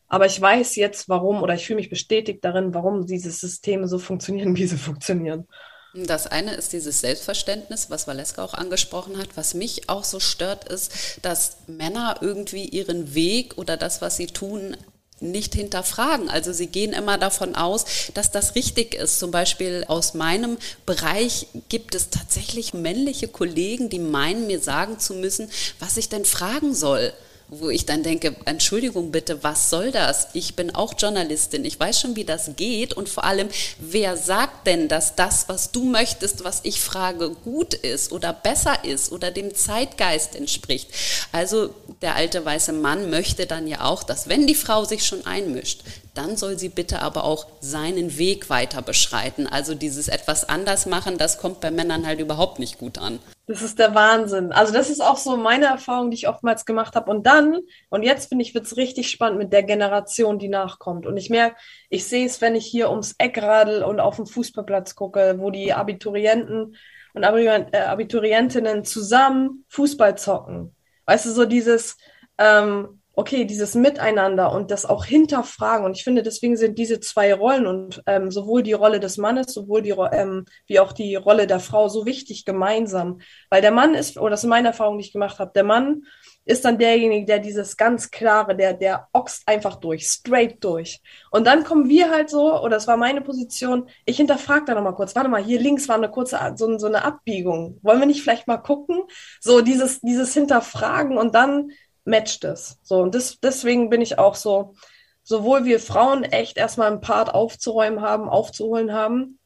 Aber 0.09 0.25
ich 0.25 0.41
weiß 0.41 0.77
jetzt, 0.77 1.11
warum, 1.11 1.43
oder 1.43 1.55
ich 1.55 1.67
fühle 1.67 1.77
mich 1.77 1.91
bestätigt 1.91 2.43
darin, 2.43 2.73
warum 2.73 3.05
diese 3.05 3.31
Systeme 3.31 3.87
so 3.87 3.99
funktionieren, 3.99 4.57
wie 4.57 4.67
sie 4.67 4.79
funktionieren. 4.79 5.47
Das 5.95 6.27
eine 6.27 6.55
ist 6.55 6.73
dieses 6.73 7.01
Selbstverständnis, 7.01 7.89
was 7.89 8.09
Valeska 8.09 8.45
auch 8.45 8.55
angesprochen 8.55 9.17
hat. 9.17 9.29
Was 9.37 9.55
mich 9.55 9.89
auch 9.89 10.03
so 10.03 10.19
stört, 10.19 10.69
ist, 10.69 10.91
dass 11.23 11.59
Männer 11.69 12.17
irgendwie 12.21 12.65
ihren 12.65 13.15
Weg 13.15 13.57
oder 13.59 13.77
das, 13.77 14.03
was 14.03 14.17
sie 14.17 14.27
tun, 14.27 14.77
nicht 15.21 15.55
hinterfragen. 15.55 16.29
Also 16.29 16.53
sie 16.53 16.67
gehen 16.67 16.93
immer 16.93 17.17
davon 17.17 17.55
aus, 17.55 17.85
dass 18.13 18.33
das 18.33 18.57
richtig 18.57 18.95
ist. 18.95 19.21
Zum 19.21 19.31
Beispiel 19.31 19.85
aus 19.87 20.15
meinem 20.15 20.59
Bereich 20.85 21.47
gibt 21.69 21.95
es 21.95 22.11
tatsächlich 22.11 22.75
männliche 22.75 23.29
Kollegen, 23.29 23.89
die 23.89 24.01
meinen, 24.01 24.49
mir 24.49 24.59
sagen 24.59 24.99
zu 24.99 25.15
müssen, 25.15 25.49
was 25.79 25.97
ich 25.97 26.09
denn 26.09 26.25
fragen 26.25 26.75
soll 26.75 27.13
wo 27.49 27.71
ich 27.71 27.87
dann 27.87 28.03
denke, 28.03 28.35
Entschuldigung 28.47 29.11
bitte, 29.11 29.43
was 29.43 29.71
soll 29.71 29.91
das? 29.91 30.29
Ich 30.33 30.57
bin 30.57 30.75
auch 30.75 30.95
Journalistin, 30.99 31.65
ich 31.65 31.79
weiß 31.79 32.01
schon, 32.01 32.17
wie 32.17 32.25
das 32.25 32.51
geht 32.57 32.95
und 32.95 33.09
vor 33.09 33.25
allem, 33.25 33.49
wer 33.79 34.17
sagt 34.17 34.67
denn, 34.67 34.89
dass 34.89 35.15
das, 35.15 35.49
was 35.49 35.71
du 35.71 35.85
möchtest, 35.85 36.45
was 36.45 36.61
ich 36.65 36.81
frage, 36.81 37.31
gut 37.31 37.75
ist 37.75 38.13
oder 38.13 38.33
besser 38.33 38.85
ist 38.85 39.13
oder 39.13 39.31
dem 39.31 39.55
Zeitgeist 39.55 40.35
entspricht? 40.35 40.91
Also 41.33 41.71
der 42.03 42.17
alte 42.17 42.45
weiße 42.45 42.73
Mann 42.73 43.11
möchte 43.11 43.47
dann 43.47 43.67
ja 43.67 43.83
auch, 43.83 44.03
dass 44.03 44.29
wenn 44.29 44.47
die 44.47 44.55
Frau 44.55 44.85
sich 44.85 45.05
schon 45.05 45.27
einmischt, 45.27 45.83
dann 46.15 46.37
soll 46.37 46.59
sie 46.59 46.69
bitte 46.69 47.03
aber 47.03 47.25
auch 47.25 47.47
seinen 47.61 48.17
Weg 48.19 48.49
weiter 48.49 48.83
beschreiten. 48.83 49.47
Also 49.47 49.75
dieses 49.75 50.09
etwas 50.09 50.49
anders 50.49 50.87
machen, 50.87 51.19
das 51.19 51.39
kommt 51.39 51.61
bei 51.61 51.71
Männern 51.71 52.07
halt 52.07 52.21
überhaupt 52.21 52.59
nicht 52.59 52.79
gut 52.79 52.99
an. 52.99 53.19
Das 53.47 53.61
ist 53.61 53.79
der 53.79 53.95
Wahnsinn. 53.95 54.53
Also 54.53 54.73
das 54.73 54.89
ist 54.89 55.03
auch 55.03 55.19
so 55.19 55.37
meine 55.37 55.67
Erfahrung, 55.67 56.11
die 56.11 56.17
ich 56.17 56.29
oftmals 56.29 56.65
gemacht 56.65 56.95
habe. 56.95 57.11
Und 57.11 57.27
dann, 57.27 57.59
und 57.91 58.03
jetzt 58.03 58.29
finde 58.29 58.43
ich, 58.43 58.55
wird 58.55 58.65
es 58.65 58.77
richtig 58.77 59.11
spannend 59.11 59.39
mit 59.39 59.53
der 59.53 59.65
Generation, 59.65 60.39
die 60.39 60.49
nachkommt. 60.49 61.05
Und 61.05 61.17
ich 61.17 61.29
merke, 61.29 61.57
ich 61.91 62.07
sehe 62.07 62.25
es, 62.25 62.41
wenn 62.41 62.55
ich 62.55 62.65
hier 62.65 62.91
ums 62.91 63.15
Eck 63.19 63.43
radel 63.43 63.83
und 63.83 64.01
auf 64.01 64.17
dem 64.17 64.27
Fußballplatz 64.27 64.95
gucke, 64.95 65.35
wo 65.39 65.51
die 65.51 65.75
Abiturienten 65.75 66.77
und 67.13 67.23
äh, 67.23 67.79
Abiturientinnen 67.81 68.85
zusammen 68.85 69.65
Fußball 69.69 70.17
zocken. 70.17 70.75
Weißt 71.07 71.27
du, 71.27 71.31
so 71.31 71.45
dieses, 71.45 71.97
ähm, 72.39 73.01
okay, 73.17 73.45
dieses 73.45 73.75
Miteinander 73.75 74.53
und 74.53 74.71
das 74.71 74.87
auch 74.87 75.05
hinterfragen. 75.05 75.85
Und 75.85 75.97
ich 75.97 76.05
finde, 76.05 76.23
deswegen 76.23 76.57
sind 76.57 76.79
diese 76.79 77.01
zwei 77.01 77.33
Rollen 77.35 77.67
und 77.67 78.03
ähm, 78.07 78.31
sowohl 78.31 78.63
die 78.63 78.73
Rolle 78.73 79.01
des 79.01 79.17
Mannes, 79.19 79.53
sowohl 79.53 79.83
die 79.83 79.95
ähm, 80.13 80.45
wie 80.67 80.81
auch 80.81 80.93
die 80.93 81.15
Rolle 81.15 81.47
der 81.47 81.61
Frau 81.61 81.89
so 81.89 82.07
wichtig 82.07 82.45
gemeinsam. 82.45 83.21
Weil 83.51 83.63
der 83.63 83.73
Mann 83.73 83.95
ist, 83.95 84.19
oder 84.19 84.31
das 84.31 84.45
ist 84.45 84.49
meine 84.49 84.69
Erfahrung, 84.69 84.99
die 84.99 85.05
ich 85.05 85.13
gemacht 85.13 85.39
habe, 85.39 85.53
der 85.55 85.65
Mann 85.65 86.03
ist 86.45 86.65
dann 86.65 86.79
derjenige, 86.79 87.25
der 87.25 87.39
dieses 87.39 87.77
ganz 87.77 88.11
klare, 88.11 88.55
der, 88.55 88.75
der 88.75 89.09
oxt 89.13 89.43
einfach 89.47 89.77
durch, 89.77 90.07
straight 90.07 90.63
durch. 90.63 91.01
Und 91.31 91.47
dann 91.47 91.65
kommen 91.65 91.89
wir 91.89 92.11
halt 92.11 92.29
so, 92.29 92.61
oder 92.61 92.71
das 92.71 92.87
war 92.87 92.97
meine 92.97 93.23
Position, 93.23 93.89
ich 94.05 94.19
hinterfrage 94.19 94.67
da 94.67 94.75
nochmal 94.75 94.95
kurz, 94.95 95.15
warte 95.15 95.31
mal, 95.31 95.43
hier 95.43 95.61
links 95.61 95.89
war 95.89 95.97
eine 95.97 96.11
kurze, 96.11 96.39
so, 96.57 96.77
so 96.79 96.87
eine 96.87 97.05
Abbiegung. 97.05 97.79
Wollen 97.83 98.01
wir 98.01 98.07
nicht 98.07 98.23
vielleicht 98.23 98.47
mal 98.47 98.59
gucken? 98.59 99.05
So 99.41 99.63
dieses, 99.63 100.01
dieses 100.01 100.35
Hinterfragen 100.35 101.17
und 101.17 101.35
dann 101.35 101.71
matcht 102.05 102.45
es. 102.45 102.79
So, 102.83 103.01
und 103.01 103.15
das, 103.15 103.41
deswegen 103.41 103.91
bin 103.91 104.01
ich 104.01 104.19
auch 104.19 104.35
so, 104.35 104.75
sowohl 105.23 105.65
wir 105.65 105.81
Frauen 105.81 106.23
echt 106.23 106.57
erstmal 106.57 106.91
einen 106.91 107.01
Part 107.01 107.35
aufzuräumen 107.35 108.01
haben, 108.03 108.29
aufzuholen 108.29 108.93
haben. 108.93 109.39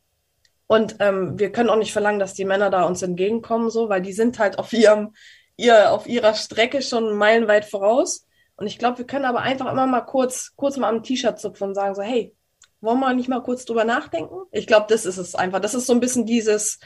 Und 0.66 0.96
ähm, 0.98 1.38
wir 1.38 1.50
können 1.50 1.70
auch 1.70 1.76
nicht 1.76 1.92
verlangen, 1.92 2.18
dass 2.18 2.34
die 2.34 2.44
Männer 2.44 2.68
da 2.68 2.84
uns 2.84 3.00
entgegenkommen, 3.02 3.70
so, 3.70 3.88
weil 3.88 4.02
die 4.02 4.12
sind 4.12 4.38
halt 4.38 4.58
auf 4.58 4.72
ihrem, 4.72 5.14
ihr, 5.56 5.92
auf 5.92 6.06
ihrer 6.06 6.34
Strecke 6.34 6.82
schon 6.82 7.16
meilenweit 7.16 7.64
voraus. 7.64 8.26
Und 8.56 8.66
ich 8.66 8.78
glaube, 8.78 8.98
wir 8.98 9.06
können 9.06 9.24
aber 9.24 9.40
einfach 9.40 9.70
immer 9.70 9.86
mal 9.86 10.02
kurz, 10.02 10.52
kurz 10.56 10.76
mal 10.76 10.88
am 10.88 11.02
T-Shirt 11.02 11.38
zupfen 11.38 11.68
und 11.68 11.74
sagen 11.74 11.94
so, 11.94 12.02
hey, 12.02 12.34
wollen 12.80 13.00
wir 13.00 13.14
nicht 13.14 13.28
mal 13.28 13.42
kurz 13.42 13.64
drüber 13.64 13.84
nachdenken? 13.84 14.34
Ich 14.50 14.66
glaube, 14.66 14.86
das 14.88 15.06
ist 15.06 15.16
es 15.16 15.34
einfach. 15.34 15.60
Das 15.60 15.74
ist 15.74 15.86
so 15.86 15.92
ein 15.92 16.00
bisschen 16.00 16.26
dieses, 16.26 16.78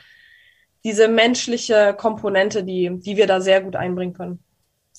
diese 0.85 1.09
menschliche 1.09 1.95
Komponente, 1.95 2.63
die, 2.63 2.91
die 2.99 3.17
wir 3.17 3.27
da 3.27 3.41
sehr 3.41 3.63
gut 3.63 3.77
einbringen 3.77 4.15
können. 4.15 4.45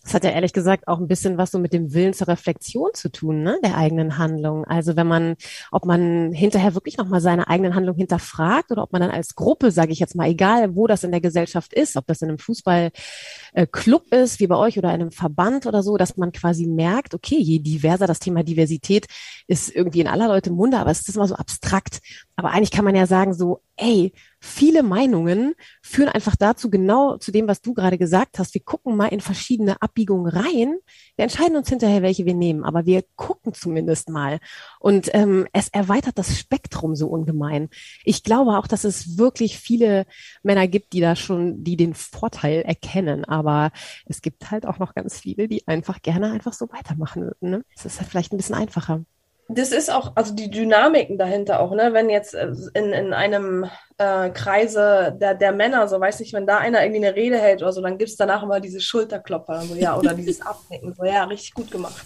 Das 0.04 0.14
hat 0.14 0.26
ja 0.26 0.32
ehrlich 0.32 0.52
gesagt 0.52 0.88
auch 0.90 1.00
ein 1.00 1.08
bisschen 1.08 1.38
was 1.38 1.52
so 1.52 1.60
mit 1.60 1.72
dem 1.72 1.94
Willen 1.94 2.14
zur 2.14 2.28
Reflexion 2.28 2.90
zu 2.94 3.10
tun, 3.10 3.42
ne, 3.42 3.58
der 3.64 3.78
eigenen 3.78 4.18
Handlung. 4.18 4.66
Also 4.66 4.98
wenn 4.98 5.08
man, 5.08 5.36
ob 5.72 5.86
man 5.86 6.34
hinterher 6.34 6.74
wirklich 6.76 6.98
nochmal 6.98 7.22
seine 7.22 7.48
eigenen 7.48 7.74
Handlungen 7.74 7.98
hinterfragt 7.98 8.72
oder 8.72 8.84
ob 8.84 8.92
man 8.92 9.02
dann 9.02 9.12
als 9.12 9.36
Gruppe, 9.36 9.72
sage 9.72 9.94
ich 9.94 10.00
jetzt 10.00 10.16
mal, 10.16 10.28
egal 10.28 10.76
wo 10.76 10.88
das 10.88 11.06
in 11.06 11.12
der 11.12 11.22
Gesellschaft 11.22 11.74
ist, 11.74 11.96
ob 11.96 12.06
das 12.08 12.22
in 12.22 12.28
einem 12.28 12.38
Fußballclub 12.38 14.14
ist, 14.14 14.42
wie 14.42 14.48
bei 14.48 14.58
euch, 14.58 14.78
oder 14.78 14.90
in 14.90 15.02
einem 15.02 15.12
Verband 15.12 15.68
oder 15.68 15.82
so, 15.84 15.96
dass 15.96 16.18
man 16.18 16.34
quasi 16.34 16.68
merkt, 16.68 17.14
okay, 17.14 17.38
je 17.40 17.60
diverser 17.60 18.06
das 18.06 18.20
Thema 18.20 18.44
Diversität 18.44 19.08
ist 19.48 19.74
irgendwie 19.74 20.02
in 20.02 20.08
aller 20.08 20.28
Leute 20.28 20.52
Munde, 20.52 20.80
aber 20.80 20.92
es 20.92 21.08
ist 21.08 21.16
immer 21.16 21.28
so 21.28 21.36
abstrakt. 21.36 22.00
Aber 22.36 22.52
eigentlich 22.52 22.72
kann 22.72 22.86
man 22.86 22.96
ja 22.96 23.06
sagen 23.06 23.34
so, 23.34 23.62
ey, 23.76 24.12
viele 24.40 24.84
Meinungen 24.84 25.54
führen 25.82 26.10
einfach 26.10 26.36
dazu, 26.36 26.70
genau 26.70 27.18
zu 27.18 27.32
dem, 27.32 27.48
was 27.48 27.62
du 27.62 27.74
gerade 27.74 27.98
gesagt 27.98 28.40
hast. 28.40 28.54
Wir 28.54 28.64
gucken 28.64 28.98
mal 28.98 29.08
in 29.08 29.22
verschiedene 29.22 29.82
Abbiegungen 29.82 30.28
rein. 30.28 30.78
Wir 31.16 31.24
entscheiden 31.24 31.56
uns 31.56 31.70
hinterher, 31.70 32.02
welche 32.02 32.26
wir 32.26 32.34
nehmen, 32.34 32.64
aber 32.64 32.86
wir 32.86 33.04
gucken 33.16 33.54
zumindest 33.54 34.10
mal. 34.10 34.40
Und 34.80 35.10
ähm, 35.14 35.48
es 35.54 35.70
erweitert 35.70 36.18
das 36.18 36.38
Spektrum 36.38 36.96
so 36.96 37.08
ungemein. 37.08 37.70
Ich 38.04 38.24
glaube 38.24 38.58
auch, 38.58 38.68
dass 38.68 38.84
es 38.84 39.18
wirklich 39.18 39.60
viele 39.60 40.06
Männer 40.42 40.68
gibt, 40.68 40.94
die 40.94 41.02
da 41.02 41.16
schon, 41.16 41.64
die 41.64 41.78
den 41.78 41.94
Vorteil 41.94 42.62
erkennen. 42.62 43.26
Aber 43.26 43.72
es 44.06 44.22
gibt 44.22 44.50
halt 44.50 44.66
auch 44.66 44.80
noch 44.80 44.96
ganz 44.96 45.20
viele, 45.20 45.48
die 45.48 45.68
einfach 45.68 46.02
gerne 46.02 46.32
einfach 46.32 46.54
so 46.54 46.68
weitermachen. 46.72 47.32
Ne? 47.42 47.64
Es 47.76 47.86
ist 47.86 48.00
halt 48.00 48.10
vielleicht 48.10 48.34
ein 48.34 48.38
bisschen 48.38 48.56
einfacher 48.56 49.06
das 49.50 49.72
ist 49.72 49.92
auch, 49.92 50.14
also 50.16 50.34
die 50.34 50.50
Dynamiken 50.50 51.18
dahinter 51.18 51.60
auch, 51.60 51.72
ne? 51.72 51.94
Wenn 51.94 52.10
jetzt 52.10 52.34
äh, 52.34 52.52
in, 52.74 52.94
in 52.94 53.14
einem 53.14 53.66
äh, 53.98 54.30
Kreise 54.30 55.16
der, 55.20 55.36
der 55.36 55.52
Männer, 55.52 55.88
so 55.88 56.00
weiß 56.00 56.20
nicht, 56.20 56.34
wenn 56.34 56.48
da 56.48 56.58
einer 56.58 56.84
irgendwie 56.84 57.06
eine 57.06 57.16
Rede 57.16 57.38
hält 57.38 57.62
oder 57.62 57.74
so, 57.74 57.82
dann 57.82 57.98
gibt 57.98 58.10
es 58.10 58.18
danach 58.18 58.44
immer 58.44 58.60
diese 58.60 58.80
Schulterklopfer, 58.80 59.62
so, 59.62 59.76
ja, 59.76 59.98
oder 59.98 60.14
dieses 60.14 60.42
Abnicken, 60.46 60.94
so, 60.94 61.04
ja, 61.04 61.26
richtig 61.26 61.54
gut 61.54 61.72
gemacht. 61.72 62.06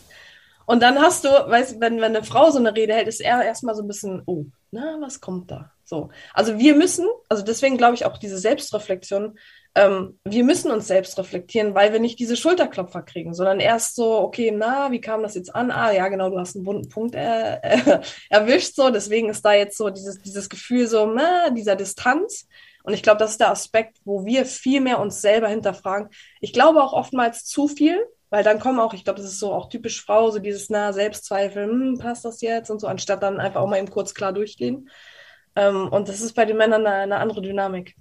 Und 0.65 0.81
dann 0.81 0.99
hast 0.99 1.23
du, 1.23 1.29
weißt 1.29 1.79
wenn, 1.79 2.01
wenn 2.01 2.15
eine 2.15 2.23
Frau 2.23 2.49
so 2.49 2.59
eine 2.59 2.75
Rede 2.75 2.93
hält, 2.93 3.07
ist 3.07 3.21
er 3.21 3.43
erstmal 3.43 3.75
so 3.75 3.83
ein 3.83 3.87
bisschen, 3.87 4.21
oh, 4.25 4.45
na, 4.71 4.97
was 4.99 5.21
kommt 5.21 5.49
da? 5.49 5.71
So. 5.85 6.09
Also 6.33 6.59
wir 6.59 6.75
müssen, 6.75 7.07
also 7.29 7.43
deswegen 7.43 7.77
glaube 7.77 7.95
ich 7.95 8.05
auch 8.05 8.17
diese 8.17 8.37
Selbstreflexion, 8.37 9.39
ähm, 9.75 10.19
wir 10.23 10.43
müssen 10.43 10.71
uns 10.71 10.87
selbst 10.87 11.17
reflektieren, 11.17 11.75
weil 11.75 11.93
wir 11.93 11.99
nicht 11.99 12.19
diese 12.19 12.35
Schulterklopfer 12.35 13.03
kriegen, 13.03 13.33
sondern 13.33 13.59
erst 13.59 13.95
so, 13.95 14.19
okay, 14.19 14.51
na, 14.51 14.91
wie 14.91 15.01
kam 15.01 15.21
das 15.21 15.35
jetzt 15.35 15.53
an? 15.53 15.71
Ah, 15.71 15.91
ja, 15.91 16.07
genau, 16.07 16.29
du 16.29 16.39
hast 16.39 16.55
einen 16.55 16.65
wunden 16.65 16.89
Punkt 16.89 17.15
äh, 17.15 17.57
äh, 17.57 18.01
erwischt, 18.29 18.75
so, 18.75 18.89
deswegen 18.89 19.29
ist 19.29 19.45
da 19.45 19.53
jetzt 19.53 19.77
so 19.77 19.89
dieses, 19.89 20.21
dieses 20.21 20.49
Gefühl 20.49 20.87
so, 20.87 21.05
na, 21.05 21.49
dieser 21.51 21.75
Distanz. 21.75 22.47
Und 22.83 22.93
ich 22.93 23.03
glaube, 23.03 23.19
das 23.19 23.31
ist 23.31 23.39
der 23.41 23.51
Aspekt, 23.51 23.97
wo 24.05 24.25
wir 24.25 24.45
viel 24.45 24.81
mehr 24.81 24.99
uns 24.99 25.21
selber 25.21 25.49
hinterfragen. 25.49 26.09
Ich 26.39 26.53
glaube 26.53 26.81
auch 26.81 26.93
oftmals 26.93 27.43
zu 27.43 27.67
viel, 27.67 27.99
weil 28.29 28.43
dann 28.43 28.59
kommen 28.59 28.79
auch, 28.79 28.93
ich 28.93 29.03
glaube, 29.03 29.21
das 29.21 29.29
ist 29.29 29.39
so 29.39 29.53
auch 29.53 29.69
typisch 29.69 30.03
Frau, 30.03 30.31
so 30.31 30.39
dieses, 30.39 30.69
na, 30.69 30.93
Selbstzweifel, 30.93 31.65
hm, 31.65 31.97
passt 31.99 32.25
das 32.25 32.41
jetzt 32.41 32.69
und 32.69 32.79
so, 32.79 32.87
anstatt 32.87 33.23
dann 33.23 33.39
einfach 33.39 33.61
auch 33.61 33.67
mal 33.67 33.77
eben 33.77 33.89
kurz 33.89 34.13
klar 34.13 34.33
durchgehen. 34.33 34.89
Ähm, 35.55 35.89
und 35.89 36.07
das 36.07 36.21
ist 36.21 36.33
bei 36.33 36.45
den 36.45 36.57
Männern 36.57 36.85
eine, 36.85 37.03
eine 37.03 37.17
andere 37.17 37.41
Dynamik. 37.41 37.95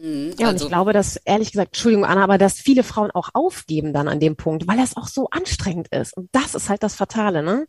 Mhm, 0.00 0.34
ja, 0.38 0.48
also, 0.48 0.50
und 0.50 0.56
ich 0.56 0.62
also 0.62 0.68
glaube, 0.68 0.92
dass, 0.92 1.16
ehrlich 1.24 1.52
gesagt, 1.52 1.68
Entschuldigung, 1.68 2.06
Anna, 2.06 2.24
aber 2.24 2.38
dass 2.38 2.58
viele 2.58 2.82
Frauen 2.82 3.10
auch 3.10 3.30
aufgeben 3.34 3.92
dann 3.92 4.08
an 4.08 4.18
dem 4.18 4.36
Punkt, 4.36 4.66
weil 4.66 4.78
das 4.78 4.96
auch 4.96 5.08
so 5.08 5.28
anstrengend 5.30 5.88
ist. 5.88 6.16
Und 6.16 6.30
das 6.32 6.54
ist 6.54 6.68
halt 6.70 6.82
das 6.82 6.94
Fatale, 6.94 7.42
ne? 7.42 7.66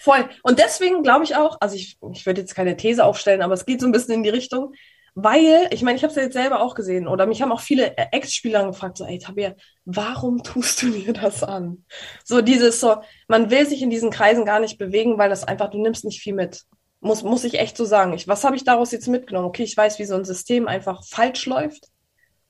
Voll. 0.00 0.28
Und 0.42 0.58
deswegen 0.58 1.02
glaube 1.02 1.24
ich 1.24 1.36
auch, 1.36 1.58
also 1.60 1.76
ich, 1.76 1.98
ich 2.12 2.24
würde 2.24 2.40
jetzt 2.40 2.54
keine 2.54 2.76
These 2.76 3.04
aufstellen, 3.04 3.42
aber 3.42 3.52
es 3.52 3.66
geht 3.66 3.80
so 3.80 3.86
ein 3.86 3.92
bisschen 3.92 4.14
in 4.14 4.22
die 4.22 4.30
Richtung, 4.30 4.72
weil, 5.14 5.68
ich 5.70 5.82
meine, 5.82 5.96
ich 5.96 6.04
habe 6.04 6.10
es 6.10 6.16
ja 6.16 6.22
jetzt 6.22 6.34
selber 6.34 6.60
auch 6.60 6.74
gesehen 6.74 7.06
oder 7.08 7.26
mich 7.26 7.42
haben 7.42 7.52
auch 7.52 7.60
viele 7.60 7.96
Ex-Spieler 7.96 8.66
gefragt, 8.66 8.96
so, 8.96 9.04
ey 9.04 9.18
Tabea, 9.18 9.54
warum 9.84 10.42
tust 10.42 10.80
du 10.82 10.86
mir 10.86 11.12
das 11.12 11.42
an? 11.42 11.84
So 12.24 12.40
dieses 12.40 12.80
so, 12.80 12.96
man 13.26 13.50
will 13.50 13.66
sich 13.66 13.82
in 13.82 13.90
diesen 13.90 14.10
Kreisen 14.10 14.44
gar 14.44 14.60
nicht 14.60 14.78
bewegen, 14.78 15.18
weil 15.18 15.28
das 15.28 15.44
einfach, 15.44 15.70
du 15.70 15.82
nimmst 15.82 16.04
nicht 16.04 16.22
viel 16.22 16.34
mit. 16.34 16.62
Muss, 17.00 17.22
muss 17.22 17.44
ich 17.44 17.58
echt 17.58 17.76
so 17.76 17.84
sagen. 17.84 18.12
Ich, 18.12 18.26
was 18.28 18.44
habe 18.44 18.56
ich 18.56 18.64
daraus 18.64 18.90
jetzt 18.92 19.08
mitgenommen? 19.08 19.46
Okay, 19.46 19.62
ich 19.64 19.76
weiß, 19.76 19.98
wie 19.98 20.04
so 20.04 20.14
ein 20.16 20.24
System 20.24 20.66
einfach 20.68 21.04
falsch 21.06 21.46
läuft 21.46 21.88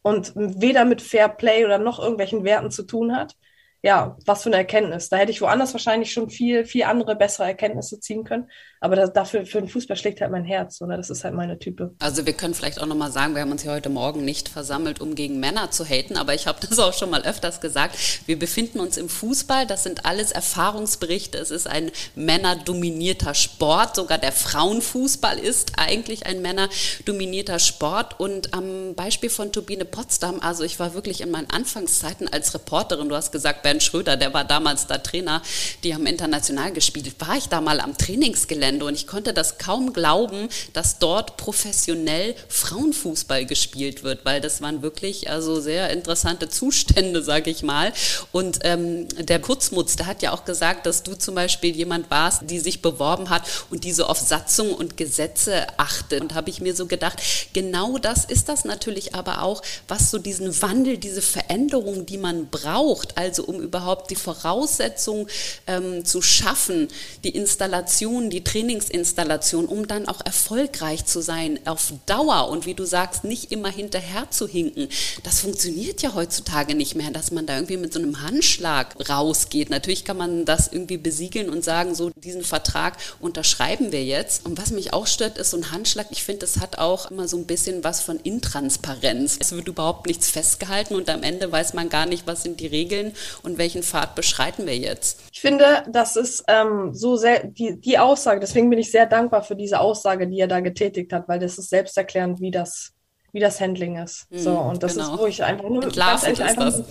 und 0.03 0.33
weder 0.37 0.85
mit 0.85 1.03
Fair 1.03 1.29
Play 1.29 1.65
oder 1.65 1.79
noch 1.79 1.99
irgendwelchen 1.99 2.45
Werten 2.45 2.71
zu 2.71 2.85
tun 2.85 3.15
hat. 3.15 3.35
ja, 3.83 4.17
was 4.27 4.43
für 4.43 4.49
eine 4.49 4.57
Erkenntnis. 4.57 5.09
Da 5.09 5.17
hätte 5.19 5.31
ich 5.33 5.41
woanders 5.41 5.73
wahrscheinlich 5.73 6.13
schon 6.13 6.31
viel, 6.31 6.65
viel 6.65 6.85
andere 6.85 7.17
bessere 7.17 7.47
Erkenntnisse 7.47 8.01
ziehen 8.01 8.25
können. 8.25 8.51
Aber 8.81 8.97
das, 8.97 9.13
dafür, 9.13 9.45
für 9.45 9.61
den 9.61 9.69
Fußball 9.69 9.97
schlägt 9.97 10.21
halt 10.21 10.31
mein 10.31 10.45
Herz. 10.45 10.81
Oder? 10.81 10.97
Das 10.97 11.11
ist 11.11 11.25
halt 11.25 11.35
meine 11.35 11.59
Type. 11.59 11.95
Also 11.99 12.27
wir 12.27 12.33
können 12.33 12.55
vielleicht 12.55 12.81
auch 12.81 12.87
nochmal 12.87 13.11
sagen, 13.11 13.35
wir 13.35 13.43
haben 13.43 13.51
uns 13.51 13.63
hier 13.63 13.73
heute 13.73 13.89
Morgen 13.89 14.25
nicht 14.25 14.49
versammelt, 14.49 15.01
um 15.01 15.15
gegen 15.15 15.41
Männer 15.41 15.71
zu 15.71 15.85
haten. 15.85 16.17
Aber 16.17 16.35
ich 16.35 16.47
habe 16.47 16.59
das 16.69 16.79
auch 16.79 16.93
schon 16.93 17.11
mal 17.11 17.23
öfters 17.23 17.61
gesagt. 17.61 17.97
Wir 18.27 18.39
befinden 18.39 18.81
uns 18.81 18.97
im 18.97 19.09
Fußball. 19.09 19.67
Das 19.67 19.83
sind 19.83 20.07
alles 20.07 20.33
Erfahrungsberichte. 20.33 21.39
Es 21.39 21.51
ist 21.51 21.67
ein 21.67 21.91
männerdominierter 22.15 23.35
Sport. 23.35 23.97
Sogar 23.97 24.19
der 24.19 24.33
Frauenfußball 24.33 25.39
ist 25.39 25.73
eigentlich 25.77 26.27
ein 26.27 26.41
männerdominierter 26.43 27.59
Sport. 27.59 28.21
Und 28.21 28.55
am 28.55 28.95
Beispiel 28.95 29.31
von 29.31 29.53
Turbine 29.53 29.85
Potsdam, 29.85 30.41
also 30.41 30.63
ich 30.65 30.79
war 30.79 30.95
wirklich 30.95 31.21
in 31.21 31.31
meinen 31.31 31.51
Anfangszeiten 31.51 32.29
als 32.29 32.55
Reporterin, 32.55 33.09
du 33.09 33.17
hast 33.17 33.33
gesagt, 33.33 33.63
Bernd 33.63 33.83
Schröder, 33.83 34.17
der 34.17 34.33
war 34.35 34.45
damals 34.45 34.87
da 34.87 34.99
Trainer, 34.99 35.43
die 35.83 35.95
haben 35.95 36.07
international 36.07 36.73
gespielt, 36.73 37.15
war 37.19 37.37
ich 37.37 37.49
da 37.49 37.61
mal 37.61 37.81
am 37.81 37.97
Trainingsgelände 37.97 38.68
und 38.77 38.95
ich 38.95 39.07
konnte 39.07 39.33
das 39.33 39.59
kaum 39.59 39.93
glauben, 39.93 40.49
dass 40.73 40.99
dort 40.99 41.37
professionell 41.37 42.35
Frauenfußball 42.49 43.47
gespielt 43.47 44.03
wird, 44.05 44.25
weil 44.25 44.41
das 44.41 44.61
waren 44.61 44.83
wirklich 44.83 45.31
also 45.31 45.61
sehr 45.61 45.91
interessante 45.91 46.49
Zustände, 46.49 47.23
sage 47.23 47.51
ich 47.51 47.63
mal. 47.63 47.93
Und 48.33 48.61
ähm, 48.63 49.09
der 49.17 49.41
Kurzmutz, 49.41 49.97
der 49.97 50.07
hat 50.07 50.23
ja 50.23 50.33
auch 50.33 50.45
gesagt, 50.45 50.87
dass 50.87 51.03
du 51.03 51.15
zum 51.15 51.35
Beispiel 51.35 51.75
jemand 51.75 52.11
warst, 52.11 52.43
die 52.51 52.59
sich 52.59 52.83
beworben 52.83 53.31
hat 53.31 53.43
und 53.71 53.85
diese 53.85 54.09
auf 54.09 54.19
Satzung 54.19 54.75
und 54.75 54.97
Gesetze 54.97 55.67
achtet. 55.79 56.21
Und 56.21 56.35
habe 56.35 56.51
ich 56.51 56.61
mir 56.61 56.75
so 56.75 56.87
gedacht, 56.87 57.19
genau 57.53 57.99
das 57.99 58.25
ist 58.25 58.49
das 58.49 58.65
natürlich 58.65 59.15
aber 59.15 59.43
auch, 59.43 59.63
was 59.87 60.11
so 60.11 60.19
diesen 60.19 60.61
Wandel, 60.63 60.99
diese 60.99 61.23
Veränderung, 61.23 62.07
die 62.07 62.19
man 62.19 62.49
braucht, 62.49 63.17
also 63.17 63.45
um 63.45 63.61
überhaupt 63.61 64.11
die 64.11 64.17
Voraussetzungen 64.17 65.27
ähm, 65.67 66.05
zu 66.05 66.23
schaffen, 66.23 66.89
die 67.25 67.31
Installation, 67.31 68.31
die 68.31 68.41
Trainingsinstallation, 68.59 69.67
um 69.67 69.87
dann 69.87 70.09
auch 70.09 70.21
erfolgreich 70.25 71.05
zu 71.05 71.21
sein 71.21 71.61
auf 71.65 71.93
Dauer 72.07 72.49
und 72.49 72.67
wie 72.67 72.75
du 72.75 72.85
sagst, 72.85 73.23
nicht 73.23 73.53
immer 73.53 73.71
hinterher 73.71 74.31
zu 74.31 74.49
hinken. 74.49 74.89
Das 75.23 75.41
funktioniert 75.41 76.03
ja 76.03 76.15
heutzutage 76.15 76.75
nicht 76.75 76.97
mehr, 76.97 77.13
dass 77.13 77.31
man 77.31 77.47
da 77.47 77.55
irgendwie 77.55 77.77
mit 77.77 77.93
so 77.93 78.01
einem 78.01 78.21
Handschlag 78.23 78.97
rausgeht. 79.09 79.71
Natürlich 79.71 80.05
kann 80.05 80.17
man 80.17 80.45
das 80.45 80.73
irgendwie 80.73 80.97
besiegeln 80.97 81.51
und 81.51 81.63
sagen, 81.63 81.95
so 81.95 82.11
diesen 82.17 82.43
Vertrag 82.43 82.97
unterschreiben 83.21 83.93
wir 83.93 84.05
jetzt. 84.05 84.45
Und 84.45 84.61
was 84.61 84.73
mich 84.73 84.93
auch 84.93 85.07
stört, 85.07 85.39
ist 85.39 85.51
so 85.51 85.57
ein 85.57 85.71
Handschlag. 85.71 86.07
Ich 86.11 86.25
finde, 86.25 86.45
es 86.45 86.59
hat 86.59 86.79
auch 86.79 87.13
immer 87.13 87.29
so 87.29 87.37
ein 87.37 87.47
bisschen 87.47 87.85
was 87.85 88.01
von 88.01 88.19
Intransparenz. 88.19 89.37
Es 89.41 89.53
wird 89.53 89.69
überhaupt 89.69 90.07
nichts 90.09 90.31
festgehalten 90.31 90.97
und 90.97 91.09
am 91.11 91.23
Ende 91.23 91.53
weiß 91.53 91.75
man 91.75 91.91
gar 91.91 92.07
nicht, 92.07 92.27
was 92.27 92.43
sind 92.43 92.59
die 92.59 92.67
Regeln 92.67 93.13
und 93.45 93.57
welchen 93.57 93.85
Pfad 93.85 94.17
beschreiten 94.17 94.67
wir 94.67 94.77
jetzt? 94.77 95.21
Ich 95.33 95.41
finde, 95.43 95.85
das 95.87 96.17
ist 96.17 96.43
ähm, 96.49 96.93
so 96.93 97.15
sehr 97.15 97.45
die, 97.45 97.81
die 97.81 97.99
Aussage, 97.99 98.48
deswegen 98.49 98.71
bin 98.71 98.79
ich 98.79 98.91
sehr 98.91 99.07
dankbar 99.07 99.43
für 99.43 99.57
diese 99.57 99.81
Aussage, 99.81 100.27
die 100.27 100.41
er 100.41 100.49
da 100.49 100.61
getätigt 100.61 101.13
hat, 101.13 101.29
weil 101.29 101.39
das 101.39 101.59
ist 101.59 101.71
selbsterklärend, 101.71 102.41
wie 102.41 102.51
das, 102.51 102.93
wie 103.33 103.41
das 103.41 103.61
Handling 103.61 103.97
ist. 103.97 104.27
Mhm, 104.31 104.39
so, 104.39 104.59
und 104.59 104.83
das 104.83 104.95
genau. 104.95 105.15
ist, 105.15 105.21
wo 105.21 105.27
ich 105.27 105.45
einfach 105.45 105.69
nur 105.69 105.83
ganz 105.83 106.25
ehrlich, 106.25 106.43
einfach 106.43 106.65
das. 106.65 106.85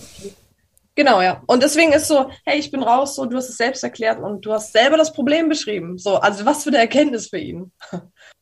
Genau, 0.94 1.22
ja. 1.22 1.42
Und 1.46 1.62
deswegen 1.62 1.92
ist 1.92 2.08
so, 2.08 2.28
hey, 2.44 2.58
ich 2.58 2.72
bin 2.72 2.82
raus, 2.82 3.14
so, 3.14 3.24
du 3.24 3.36
hast 3.36 3.48
es 3.48 3.56
selbst 3.56 3.84
erklärt 3.84 4.20
und 4.20 4.44
du 4.44 4.52
hast 4.52 4.72
selber 4.72 4.96
das 4.96 5.12
Problem 5.12 5.48
beschrieben. 5.48 5.96
So, 5.96 6.16
also 6.16 6.44
was 6.44 6.64
für 6.64 6.70
eine 6.70 6.78
Erkenntnis 6.78 7.28
für 7.28 7.38
ihn. 7.38 7.70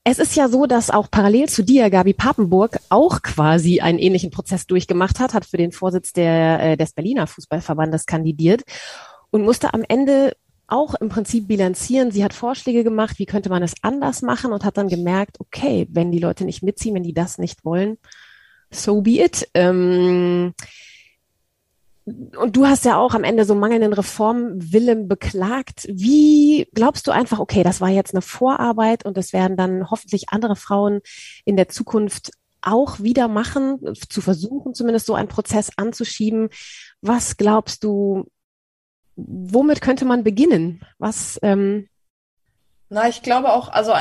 Es 0.09 0.21
ist 0.21 0.37
ja 0.37 0.49
so, 0.49 0.67
dass 0.67 0.89
auch 0.89 1.11
parallel 1.11 1.49
zu 1.49 1.65
dir 1.65 1.91
Gabi 1.91 2.15
Papenburg 2.15 2.79
auch 2.91 3.23
quasi 3.23 3.81
einen 3.81 3.99
ähnlichen 3.99 4.31
Prozess 4.31 4.65
durchgemacht 4.67 5.19
hat, 5.19 5.35
hat 5.35 5.45
für 5.45 5.57
den 5.57 5.73
Vorsitz 5.73 6.13
der, 6.13 6.61
äh, 6.61 6.77
des 6.77 6.93
Berliner 6.93 7.27
Fußballverbandes 7.27 8.07
kandidiert 8.07 8.63
und 9.31 9.43
musste 9.43 9.75
am 9.75 9.83
Ende 9.87 10.37
auch 10.69 10.95
im 10.95 11.09
Prinzip 11.09 11.49
bilanzieren. 11.49 12.11
Sie 12.11 12.25
hat 12.25 12.35
Vorschläge 12.35 12.85
gemacht, 12.85 13.19
wie 13.19 13.27
könnte 13.27 13.49
man 13.49 13.63
es 13.63 13.75
anders 13.83 14.23
machen 14.23 14.53
und 14.53 14.65
hat 14.65 14.77
dann 14.77 14.89
gemerkt, 14.89 15.41
okay, 15.41 15.87
wenn 15.91 16.11
die 16.11 16.19
Leute 16.19 16.45
nicht 16.45 16.63
mitziehen, 16.63 16.95
wenn 16.95 17.03
die 17.03 17.15
das 17.15 17.39
nicht 17.39 17.65
wollen, 17.65 17.99
so 18.71 19.03
be 19.03 19.23
it. 19.23 19.49
Ähm, 19.55 20.55
und 22.05 22.57
du 22.57 22.67
hast 22.67 22.85
ja 22.85 22.99
auch 22.99 23.15
am 23.15 23.25
Ende 23.25 23.45
so 23.45 23.57
mangelnden 23.57 23.93
Reformwillen 23.93 25.09
beklagt. 25.09 25.89
Wie 25.91 26.69
glaubst 26.73 27.07
du 27.07 27.11
einfach, 27.11 27.41
okay, 27.41 27.65
das 27.65 27.81
war 27.81 27.89
jetzt 27.89 28.15
eine 28.15 28.23
Vorarbeit 28.23 29.05
und 29.05 29.19
es 29.19 29.33
werden 29.33 29.57
dann 29.57 29.91
hoffentlich 29.91 30.29
andere 30.29 30.55
Frauen 30.55 31.01
in 31.45 31.57
der 31.57 31.69
Zukunft 31.69 32.31
auch 32.63 33.01
wieder 33.01 33.29
machen, 33.29 33.81
zu 34.09 34.21
versuchen, 34.21 34.75
zumindest 34.75 35.07
so 35.07 35.15
einen 35.15 35.29
Prozess 35.29 35.71
anzuschieben. 35.77 36.49
Was 37.01 37.37
glaubst 37.37 37.85
du, 37.85 38.29
womit 39.17 39.81
könnte 39.81 40.05
man 40.05 40.23
beginnen? 40.23 40.81
Was? 40.99 41.39
Ähm 41.43 41.89
Na, 42.89 43.09
ich 43.09 43.23
glaube 43.23 43.53
auch, 43.53 43.69
also 43.69 43.93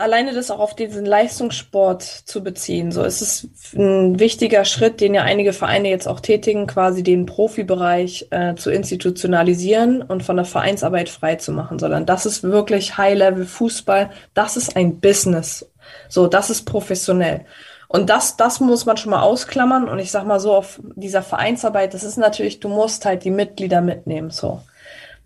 alleine 0.00 0.32
das 0.32 0.50
auch 0.50 0.60
auf 0.60 0.74
diesen 0.74 1.04
Leistungssport 1.04 2.02
zu 2.02 2.42
beziehen, 2.42 2.90
so 2.90 3.04
ist 3.04 3.20
es 3.20 3.48
ein 3.74 4.18
wichtiger 4.18 4.64
Schritt, 4.64 5.00
den 5.00 5.14
ja 5.14 5.22
einige 5.22 5.52
Vereine 5.52 5.90
jetzt 5.90 6.08
auch 6.08 6.20
tätigen, 6.20 6.66
quasi 6.66 7.02
den 7.02 7.26
Profibereich 7.26 8.28
äh, 8.30 8.54
zu 8.54 8.70
institutionalisieren 8.70 10.02
und 10.02 10.22
von 10.22 10.36
der 10.36 10.46
Vereinsarbeit 10.46 11.10
frei 11.10 11.36
zu 11.36 11.52
machen, 11.52 11.78
sondern 11.78 12.06
das 12.06 12.24
ist 12.24 12.42
wirklich 12.42 12.96
High-Level 12.96 13.44
Fußball, 13.44 14.10
das 14.32 14.56
ist 14.56 14.74
ein 14.74 15.00
Business. 15.00 15.70
So, 16.08 16.26
das 16.26 16.50
ist 16.50 16.64
professionell. 16.64 17.44
Und 17.92 18.08
das, 18.08 18.36
das 18.36 18.60
muss 18.60 18.86
man 18.86 18.96
schon 18.96 19.10
mal 19.10 19.22
ausklammern. 19.22 19.88
Und 19.88 19.98
ich 19.98 20.12
sag 20.12 20.24
mal 20.24 20.38
so, 20.38 20.54
auf 20.54 20.80
dieser 20.94 21.24
Vereinsarbeit, 21.24 21.92
das 21.92 22.04
ist 22.04 22.18
natürlich, 22.18 22.60
du 22.60 22.68
musst 22.68 23.04
halt 23.04 23.24
die 23.24 23.32
Mitglieder 23.32 23.80
mitnehmen, 23.80 24.30
so. 24.30 24.62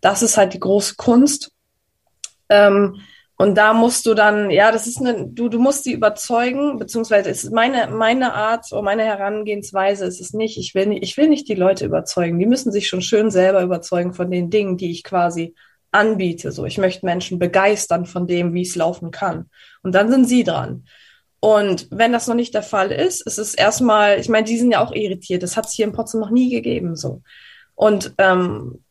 Das 0.01 0.23
ist 0.23 0.39
halt 0.39 0.55
die 0.55 0.61
große 0.61 0.95
Kunst. 0.97 1.53
Ähm, 2.49 3.03
und 3.37 3.57
da 3.59 3.75
musst 3.75 4.07
du 4.07 4.15
dann, 4.15 4.51
ja, 4.51 4.73
das 4.73 4.87
ist 4.87 4.99
eine, 4.99 5.27
du, 5.29 5.51
du 5.51 5.59
musst 5.59 5.85
sie 5.85 5.93
überzeugen, 5.93 6.79
beziehungsweise 6.79 7.29
ist 7.29 7.53
meine, 7.53 7.89
meine 7.89 8.33
Art 8.33 8.73
oder 8.73 8.81
meine 8.81 9.05
Herangehensweise 9.05 10.07
ist 10.07 10.23
es 10.23 10.33
nicht, 10.33 10.57
ich 10.57 10.75
will 10.75 10.87
nicht, 10.87 11.03
ich 11.03 11.19
will 11.19 11.29
nicht 11.29 11.47
die 11.51 11.55
Leute 11.55 11.85
überzeugen. 11.85 12.39
Die 12.39 12.47
müssen 12.47 12.73
sich 12.73 12.89
schon 12.89 13.03
schön 13.03 13.31
selber 13.31 13.61
überzeugen 13.61 14.15
von 14.15 14.31
den 14.31 14.49
Dingen, 14.49 14.79
die 14.79 14.91
ich 14.91 15.05
quasi 15.05 15.55
anbiete. 15.91 16.51
So, 16.51 16.65
ich 16.65 16.79
möchte 16.79 17.05
Menschen 17.05 17.39
begeistern 17.39 18.07
von 18.07 18.27
dem, 18.27 18.55
wie 18.55 18.63
es 18.63 18.75
laufen 18.75 19.11
kann. 19.11 19.51
Und 19.83 19.95
dann 19.95 20.11
sind 20.11 20.25
sie 20.25 20.45
dran. 20.45 20.87
Und 21.45 21.89
wenn 21.91 22.11
das 22.11 22.27
noch 22.27 22.35
nicht 22.35 22.55
der 22.55 22.63
Fall 22.63 22.91
ist, 22.91 23.21
ist 23.27 23.37
es 23.37 23.53
erstmal, 23.53 24.19
ich 24.19 24.31
meine, 24.31 24.47
die 24.47 24.57
sind 24.57 24.71
ja 24.71 24.83
auch 24.83 24.93
irritiert. 24.93 25.43
Das 25.43 25.59
hat 25.59 25.67
es 25.67 25.73
hier 25.73 25.85
in 25.85 25.93
Potsdam 25.93 26.23
noch 26.23 26.31
nie 26.31 26.49
gegeben, 26.49 26.97
so. 26.97 27.21
Und 27.75 28.15
ähm, 28.17 28.83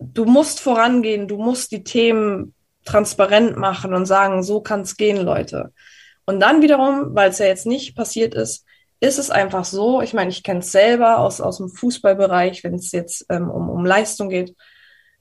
du 0.00 0.24
musst 0.24 0.58
vorangehen, 0.58 1.28
du 1.28 1.36
musst 1.36 1.70
die 1.70 1.84
Themen 1.84 2.52
transparent 2.84 3.56
machen 3.56 3.94
und 3.94 4.06
sagen, 4.06 4.42
so 4.42 4.60
kann 4.60 4.80
es 4.80 4.96
gehen, 4.96 5.18
Leute. 5.18 5.72
Und 6.26 6.40
dann 6.40 6.62
wiederum, 6.62 7.14
weil 7.14 7.30
es 7.30 7.38
ja 7.38 7.46
jetzt 7.46 7.64
nicht 7.64 7.94
passiert 7.94 8.34
ist, 8.34 8.66
ist 8.98 9.20
es 9.20 9.30
einfach 9.30 9.64
so, 9.64 10.02
ich 10.02 10.14
meine, 10.14 10.30
ich 10.30 10.42
kenne 10.42 10.60
es 10.60 10.72
selber 10.72 11.20
aus, 11.20 11.40
aus 11.40 11.58
dem 11.58 11.68
Fußballbereich, 11.68 12.64
wenn 12.64 12.74
es 12.74 12.90
jetzt 12.90 13.24
ähm, 13.28 13.48
um, 13.48 13.70
um 13.70 13.86
Leistung 13.86 14.30
geht 14.30 14.56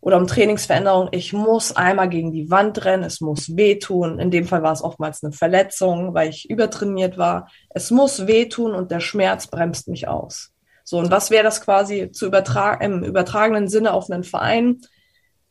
oder 0.04 0.18
um 0.18 0.28
Trainingsveränderung, 0.28 1.10
ich 1.12 1.32
muss 1.32 1.76
einmal 1.76 2.10
gegen 2.10 2.32
die 2.32 2.52
Wand 2.52 2.84
rennen, 2.84 3.04
es 3.04 3.22
muss 3.22 3.56
wehtun. 3.56 4.20
In 4.20 4.32
dem 4.32 4.46
Fall 4.46 4.62
war 4.62 4.74
es 4.74 4.84
oftmals 4.84 5.24
eine 5.24 5.32
Verletzung, 5.32 6.14
weil 6.14 6.30
ich 6.30 6.50
übertrainiert 6.50 7.18
war. 7.18 7.50
Es 7.70 7.90
muss 7.90 8.28
wehtun 8.28 8.74
und 8.74 8.92
der 8.92 9.00
Schmerz 9.00 9.48
bremst 9.48 9.88
mich 9.88 10.08
aus. 10.08 10.52
So, 10.84 10.98
und 10.98 11.10
was 11.10 11.32
wäre 11.32 11.44
das 11.44 11.62
quasi 11.62 12.12
zu 12.12 12.26
übertragen, 12.26 12.84
im 12.84 13.04
übertragenen 13.04 13.70
Sinne 13.70 13.94
auf 13.94 14.10
einen 14.10 14.24
Verein? 14.24 14.82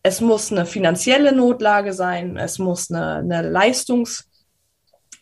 es 0.02 0.20
muss 0.20 0.50
eine 0.50 0.66
finanzielle 0.66 1.32
Notlage 1.32 1.92
sein, 1.92 2.36
es 2.36 2.58
muss 2.58 2.90
eine, 2.90 3.16
eine 3.16 3.48
Leistungs- 3.48 4.24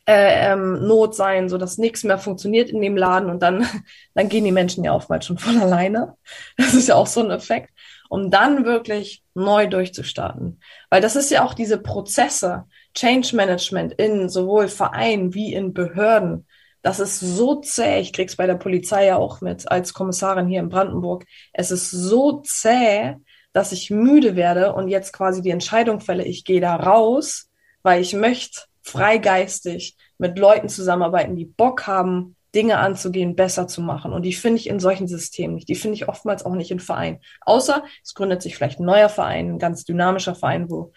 äh, 0.07 0.53
ähm, 0.53 0.91
sein, 1.13 1.49
so 1.49 1.59
dass 1.59 1.79
nichts 1.79 2.03
mehr 2.03 2.19
funktioniert 2.19 2.71
in 2.71 2.81
dem 2.81 2.97
Laden 2.97 3.31
und 3.31 3.43
dann, 3.43 3.67
dann 4.15 4.29
gehen 4.29 4.45
die 4.45 4.53
Menschen 4.53 4.83
ja 4.83 4.95
oftmals 4.95 5.27
schon 5.27 5.39
von 5.39 5.61
alleine. 5.61 6.17
Das 6.57 6.75
ist 6.75 6.89
ja 6.89 6.95
auch 6.97 7.07
so 7.07 7.21
ein 7.21 7.31
Effekt, 7.31 7.71
um 8.11 8.29
dann 8.29 8.65
wirklich 8.65 9.23
neu 9.35 9.69
durchzustarten. 9.69 10.61
Weil 10.91 11.01
das 11.01 11.15
ist 11.15 11.31
ja 11.31 11.45
auch 11.45 11.55
diese 11.55 11.79
Prozesse, 11.79 12.65
Change 12.93 13.37
Management 13.37 13.93
in 13.95 14.29
sowohl 14.29 14.67
Vereinen 14.67 15.33
wie 15.33 15.55
in 15.55 15.73
Behörden. 15.73 16.47
Das 16.83 16.99
ist 16.99 17.21
so 17.21 17.61
zäh. 17.61 18.01
Ich 18.01 18.13
krieg's 18.13 18.35
bei 18.35 18.49
der 18.49 18.57
Polizei 18.57 19.07
ja 19.07 19.17
auch 19.17 19.41
mit 19.41 19.71
als 19.71 19.95
Kommissarin 19.95 20.49
hier 20.49 20.59
in 20.59 20.71
Brandenburg. 20.71 21.25
Es 21.53 21.71
ist 21.71 21.91
so 21.93 22.41
zäh, 22.41 23.15
dass 23.53 23.71
ich 23.71 23.91
müde 23.91 24.35
werde 24.35 24.75
und 24.75 24.89
jetzt 24.89 25.13
quasi 25.13 25.41
die 25.41 25.51
Entscheidung 25.51 26.01
fälle, 26.01 26.25
ich 26.25 26.45
gehe 26.45 26.61
da 26.61 26.75
raus, 26.75 27.49
weil 27.83 28.03
ich 28.03 28.13
möchte 28.13 28.63
freigeistig 28.83 29.97
mit 30.19 30.37
Leuten 30.37 30.69
zusammenarbeiten, 30.69 31.37
die 31.37 31.45
Bock 31.45 31.87
haben, 31.87 32.35
Dinge 32.55 32.79
anzugehen, 32.79 33.37
besser 33.37 33.69
zu 33.69 33.81
machen. 33.81 34.13
Und 34.13 34.23
die 34.23 34.33
finde 34.33 34.59
ich 34.59 34.69
in 34.69 34.81
solchen 34.81 35.09
Systemen 35.09 35.55
nicht. 35.55 35.69
Die 35.69 35.75
finde 35.75 35.95
ich 35.95 36.09
oftmals 36.09 36.45
auch 36.45 36.55
nicht 36.55 36.71
in 36.71 36.81
Vereinen. 36.81 37.21
Außer 37.43 37.85
es 38.03 38.15
gründet 38.15 38.43
sich 38.43 38.57
vielleicht 38.57 38.81
ein 38.81 38.87
neuer 38.87 39.09
Verein, 39.09 39.55
ein 39.55 39.59
ganz 39.59 39.85
dynamischer 39.85 40.35
Verein, 40.35 40.71
wo 40.71 40.93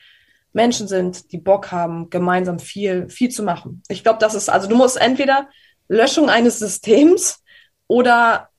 Menschen 0.51 0.87
sind, 0.87 1.31
die 1.31 1.39
Bock 1.39 1.71
haben, 1.71 2.09
gemeinsam 2.09 2.59
viel, 2.59 3.09
viel 3.09 3.29
zu 3.29 3.43
machen. 3.43 3.81
Ich 3.87 4.03
glaube, 4.03 4.19
das 4.19 4.35
ist, 4.35 4.49
also 4.49 4.67
du 4.67 4.75
musst 4.75 4.99
entweder 4.99 5.47
Löschung 5.87 6.29
eines 6.29 6.59
Systems 6.59 7.43
oder 7.87 8.49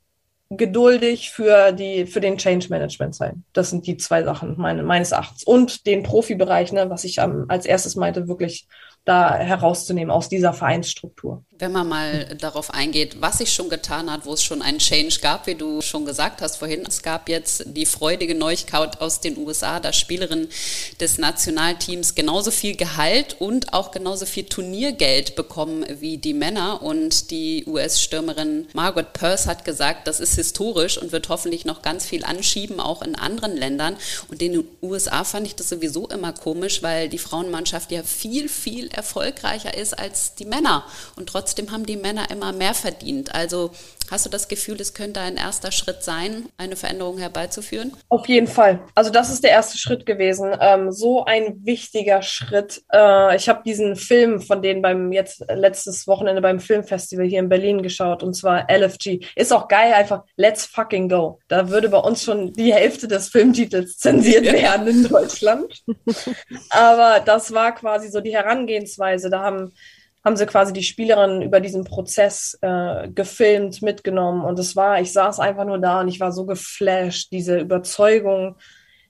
geduldig 0.51 1.31
für 1.31 1.73
die 1.73 2.07
für 2.07 2.21
den 2.21 2.37
Change 2.37 2.69
Management 2.69 3.15
sein. 3.15 3.45
Das 3.53 3.71
sind 3.71 3.87
die 3.87 3.97
zwei 3.97 4.23
Sachen 4.23 4.55
meine, 4.59 4.83
meines 4.83 5.13
Erachtens 5.13 5.43
und 5.43 5.87
den 5.87 6.03
Profibereich, 6.03 6.73
ne, 6.73 6.91
was 6.91 7.05
ich 7.05 7.19
ähm, 7.19 7.47
als 7.49 7.67
erstes 7.67 7.97
meinte, 7.97 8.29
wirklich 8.29 8.69
da 9.05 9.37
herauszunehmen 9.37 10.11
aus 10.11 10.31
dieser 10.31 10.55
Vereinsstruktur. 10.55 11.45
Wenn 11.59 11.73
man 11.73 11.89
mal 11.89 12.37
darauf 12.37 12.73
eingeht, 12.73 13.21
was 13.21 13.39
sich 13.39 13.53
schon 13.53 13.69
getan 13.69 14.11
hat, 14.11 14.25
wo 14.25 14.33
es 14.33 14.43
schon 14.43 14.61
einen 14.61 14.79
Change 14.79 15.19
gab, 15.21 15.47
wie 15.47 15.55
du 15.55 15.83
schon 15.83 16.05
gesagt 16.05 16.41
hast 16.41 16.57
vorhin, 16.57 16.85
es 16.87 17.03
gab 17.03 17.29
jetzt 17.29 17.65
die 17.67 17.87
freudige 17.87 18.35
Neuigkeit 18.35 19.01
aus 19.01 19.21
den 19.21 19.37
USA, 19.37 19.79
dass 19.79 19.97
Spielerinnen 19.97 20.49
des 21.01 21.19
Nationalteams 21.19 22.15
genauso 22.15 22.51
viel 22.51 22.77
Gehalt 22.77 23.37
und 23.39 23.73
auch 23.73 23.91
genauso 23.91 24.27
viel 24.27 24.45
Turniergeld 24.45 25.37
bekommen 25.37 25.85
wie 26.01 26.17
die 26.17 26.35
Männer. 26.35 26.83
Und 26.83 27.31
die 27.31 27.65
US-Stürmerin 27.67 28.67
Margaret 28.73 29.13
Purse 29.13 29.49
hat 29.49 29.65
gesagt, 29.65 30.09
das 30.09 30.19
ist 30.19 30.35
historisch 30.35 30.99
und 31.01 31.13
wird 31.13 31.29
hoffentlich 31.29 31.65
noch 31.65 31.83
ganz 31.83 32.07
viel 32.07 32.25
anschieben, 32.25 32.81
auch 32.81 33.03
in 33.03 33.15
anderen 33.15 33.57
Ländern. 33.57 33.97
Und 34.29 34.43
in 34.43 34.53
den 34.53 34.65
USA 34.83 35.25
fand 35.25 35.47
ich 35.47 35.55
das 35.55 35.69
sowieso 35.69 36.09
immer 36.09 36.33
komisch, 36.33 36.83
weil 36.83 37.09
die 37.09 37.19
Frauenmannschaft 37.19 37.93
ja 37.93 38.03
viel, 38.03 38.49
viel 38.49 38.91
erfolgreicher 38.95 39.77
ist 39.77 39.99
als 39.99 40.35
die 40.35 40.45
Männer. 40.45 40.85
Und 41.17 41.29
trotzdem 41.29 41.73
haben 41.73 41.87
die 41.87 41.97
Männer 41.97 42.31
immer 42.31 42.53
mehr 42.53 42.75
verdient. 42.75 43.35
Also 43.35 43.71
Hast 44.11 44.27
du 44.27 44.31
das 44.31 44.49
Gefühl, 44.49 44.81
es 44.81 44.93
könnte 44.93 45.21
ein 45.21 45.37
erster 45.37 45.73
Schritt 45.73 46.03
sein, 46.03 46.49
eine 46.59 46.77
Veränderung 46.77 47.19
herbeizuführen? 47.19 47.93
Auf 48.11 48.29
jeden 48.29 48.47
Fall. 48.47 48.81
Also 48.95 49.11
das 49.11 49.31
ist 49.31 49.43
der 49.43 49.51
erste 49.51 49.79
Schritt 49.79 50.05
gewesen. 50.05 50.55
Ähm, 50.61 50.93
so 50.93 51.25
ein 51.25 51.65
wichtiger 51.65 52.21
Schritt. 52.21 52.83
Äh, 52.93 53.37
ich 53.37 53.49
habe 53.49 53.63
diesen 53.65 53.97
Film 53.97 54.41
von 54.41 54.61
denen 54.61 54.83
beim 54.83 55.11
jetzt 55.13 55.45
letztes 55.49 56.07
Wochenende 56.07 56.43
beim 56.43 56.61
Filmfestival 56.61 57.27
hier 57.27 57.39
in 57.39 57.49
Berlin 57.49 57.83
geschaut 57.83 58.23
und 58.23 58.35
zwar 58.35 58.71
LFG. 58.71 59.21
Ist 59.37 59.53
auch 59.53 59.69
geil, 59.69 59.95
einfach 59.95 60.25
Let's 60.37 60.67
fucking 60.67 61.09
go. 61.09 61.41
Da 61.49 61.71
würde 61.71 61.89
bei 61.89 61.99
uns 61.99 62.23
schon 62.25 62.53
die 62.53 62.75
Hälfte 62.75 63.09
des 63.09 63.29
Filmtitels 63.29 63.97
zensiert 63.99 64.45
werden 64.45 64.87
in 64.87 65.09
Deutschland. 65.09 65.83
Aber 66.71 67.21
das 67.25 67.55
war 67.55 67.75
quasi 67.75 68.11
so 68.11 68.21
die 68.21 68.35
Herangehensweise. 68.35 68.84
Da 69.31 69.43
haben 69.43 69.73
haben 70.25 70.37
sie 70.37 70.47
quasi 70.47 70.73
die 70.73 70.83
Spielerin 70.83 71.43
über 71.43 71.61
diesen 71.61 71.85
Prozess 71.85 72.57
äh, 72.63 73.09
gefilmt, 73.11 73.83
mitgenommen. 73.83 74.43
Und 74.43 74.59
es 74.59 74.75
war, 74.75 75.01
ich 75.01 75.13
saß 75.13 75.39
einfach 75.39 75.67
nur 75.67 75.79
da 75.79 76.01
und 76.01 76.09
ich 76.09 76.19
war 76.19 76.33
so 76.33 76.47
geflasht, 76.47 77.31
diese 77.31 77.59
Überzeugung 77.59 78.57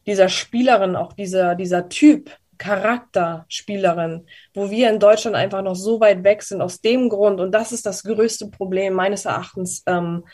dieser 0.07 0.29
Spielerin, 0.29 0.97
auch 0.97 1.13
dieser, 1.13 1.55
dieser 1.55 1.89
Typ, 1.89 2.31
Charakterspielerin, 2.57 4.27
wo 4.55 4.71
wir 4.71 4.89
in 4.89 5.01
Deutschland 5.01 5.37
einfach 5.37 5.63
noch 5.63 5.75
so 5.75 5.99
weit 6.01 6.23
weg 6.23 6.43
sind 6.43 6.61
aus 6.61 6.81
dem 6.81 7.09
Grund. 7.09 7.41
Und 7.41 7.53
das 7.53 7.73
ist 7.73 7.85
das 7.85 8.05
größte 8.05 8.49
Problem 8.49 8.95
meines 8.95 9.25
Erachtens 9.25 9.83
ähm, 9.87 10.25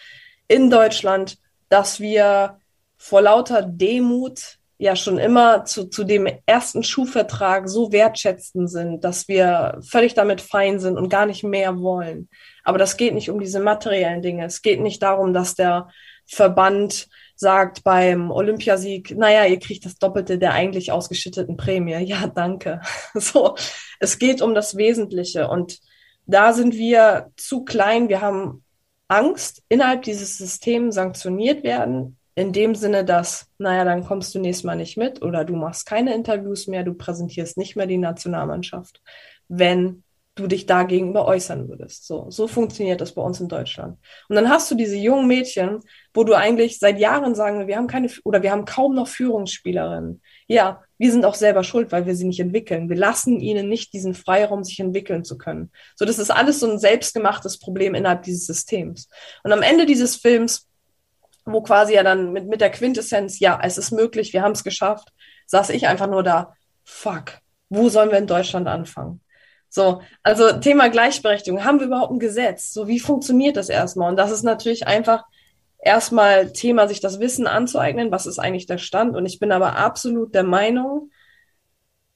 in 0.47 0.69
Deutschland, 0.69 1.39
dass 1.69 1.99
wir 1.99 2.59
vor 2.99 3.23
lauter 3.23 3.63
Demut 3.63 4.59
ja 4.81 4.97
schon 4.97 5.19
immer 5.19 5.67
zu, 5.67 5.89
zu 5.91 6.05
dem 6.05 6.27
ersten 6.47 6.83
Schuhvertrag 6.83 7.69
so 7.69 7.93
wertschätzend 7.93 8.71
sind, 8.71 9.05
dass 9.05 9.29
wir 9.29 9.79
völlig 9.87 10.15
damit 10.15 10.41
fein 10.41 10.81
sind 10.81 10.97
und 10.97 11.11
gar 11.11 11.27
nicht 11.27 11.45
mehr 11.45 11.81
wollen. 11.81 12.31
Aber 12.65 12.79
das 12.79 12.97
geht 12.97 13.13
nicht 13.13 13.29
um 13.29 13.41
diese 13.41 13.61
materiellen 13.61 14.23
Dinge. 14.23 14.47
Es 14.47 14.63
geht 14.63 14.81
nicht 14.81 15.03
darum, 15.03 15.35
dass 15.35 15.55
der 15.55 15.89
Verband 16.27 17.09
sagt 17.37 17.85
beim 17.85 18.31
Olympiasieg, 18.31 19.15
naja, 19.17 19.45
ihr 19.45 19.59
kriegt 19.59 19.85
das 19.85 19.99
Doppelte 19.99 20.39
der 20.39 20.55
eigentlich 20.55 20.93
ausgeschütteten 20.93 21.59
Prämie. 21.59 21.99
Ja, 21.99 22.27
danke. 22.27 22.81
So, 23.15 23.57
es 23.99 24.19
geht 24.19 24.41
um 24.41 24.55
das 24.55 24.79
Wesentliche. 24.79 25.49
Und 25.49 25.79
da 26.25 26.55
sind 26.55 26.75
wir 26.75 27.31
zu 27.37 27.65
klein. 27.65 28.09
Wir 28.09 28.23
haben 28.23 28.65
Angst, 29.09 29.63
innerhalb 29.69 30.03
dieses 30.03 30.39
Systems 30.39 30.95
sanktioniert 30.95 31.65
werden, 31.65 32.17
in 32.35 32.53
dem 32.53 32.75
Sinne, 32.75 33.05
dass, 33.05 33.47
naja, 33.59 33.85
dann 33.85 34.05
kommst 34.05 34.35
du 34.35 34.39
nächstes 34.39 34.65
Mal 34.65 34.77
nicht 34.77 34.97
mit 34.97 35.23
oder 35.23 35.45
du 35.45 35.57
machst 35.57 35.87
keine 35.87 36.15
Interviews 36.15 36.67
mehr, 36.67 36.85
du 36.85 36.95
präsentierst 36.95 37.57
nicht 37.57 37.77
mehr 37.77 37.87
die 37.87 37.99
Nationalmannschaft, 37.99 39.03
wenn 39.49 40.05
du 40.37 40.47
dich 40.47 40.67
dagegenüber 40.67 41.27
äußern 41.27 41.69
würdest. 41.69 42.07
So, 42.07 42.31
so 42.31 42.47
funktioniert 42.47 43.01
das 43.01 43.13
bei 43.13 43.23
uns 43.23 43.41
in 43.41 43.49
Deutschland. 43.49 43.99
Und 44.29 44.37
dann 44.37 44.49
hast 44.49 44.71
du 44.71 44.75
diese 44.75 44.97
jungen 44.97 45.27
Mädchen, 45.27 45.81
wo 46.15 46.25
du 46.25 46.35
eigentlich 46.35 46.79
seit 46.79 46.99
Jahren 46.99 47.35
sagen, 47.35 47.67
wir 47.67 47.77
haben 47.77 47.89
keine 47.89 48.09
oder 48.25 48.43
wir 48.43 48.53
haben 48.53 48.65
kaum 48.65 48.95
noch 48.95 49.09
Führungsspielerinnen. 49.09 50.23
Ja, 50.47 50.83
wir 50.99 51.11
sind 51.11 51.25
auch 51.25 51.35
selber 51.35 51.65
schuld, 51.65 51.93
weil 51.93 52.07
wir 52.07 52.15
sie 52.15 52.27
nicht 52.27 52.41
entwickeln. 52.41 52.89
Wir 52.89 52.97
lassen 52.97 53.41
ihnen 53.41 53.69
nicht 53.69 53.93
diesen 53.93 54.15
Freiraum, 54.15 54.65
sich 54.65 54.81
entwickeln 54.81 55.25
zu 55.25 55.37
können. 55.37 55.71
So, 55.97 56.05
das 56.05 56.19
ist 56.19 56.31
alles 56.31 56.61
so 56.61 56.71
ein 56.71 56.79
selbstgemachtes 56.79 57.59
Problem 57.59 57.95
innerhalb 57.95 58.23
dieses 58.23 58.47
Systems. 58.47 59.09
Und 59.43 59.53
am 59.53 59.63
Ende 59.63 59.87
dieses 59.87 60.17
Films 60.17 60.70
wo 61.45 61.63
quasi 61.63 61.95
ja 61.95 62.03
dann 62.03 62.33
mit, 62.33 62.47
mit 62.49 62.61
der 62.61 62.71
Quintessenz, 62.71 63.39
ja, 63.39 63.59
es 63.63 63.79
ist 63.79 63.91
möglich, 63.91 64.33
wir 64.33 64.43
haben 64.43 64.53
es 64.53 64.65
geschafft, 64.65 65.09
saß 65.47 65.71
ich 65.71 65.87
einfach 65.89 66.09
nur 66.09 66.23
da, 66.23 66.55
fuck, 66.85 67.39
wo 67.69 67.89
sollen 67.89 68.11
wir 68.11 68.19
in 68.19 68.27
Deutschland 68.27 68.69
anfangen? 68.69 69.21
So, 69.69 70.03
also 70.23 70.59
Thema 70.59 70.91
Gleichberechtigung, 70.91 71.65
haben 71.65 71.79
wir 71.79 71.87
überhaupt 71.87 72.13
ein 72.13 72.19
Gesetz? 72.19 72.73
So, 72.73 72.89
wie 72.89 72.99
funktioniert 72.99 73.57
das 73.57 73.69
erstmal? 73.69 74.11
Und 74.11 74.17
das 74.17 74.33
ist 74.33 74.43
natürlich 74.43 74.87
einfach 74.87 75.25
erstmal 75.79 76.53
Thema, 76.53 76.89
sich 76.89 77.01
das 77.01 77.21
Wissen 77.21 77.47
anzueignen, 77.47 78.11
was 78.11 78.27
ist 78.27 78.39
eigentlich 78.39 78.67
der 78.67 78.79
Stand? 78.79 79.17
Und 79.17 79.27
ich 79.27 79.39
bin 79.39 79.53
aber 79.53 79.77
absolut 79.77 80.35
der 80.35 80.43
Meinung, 80.43 81.11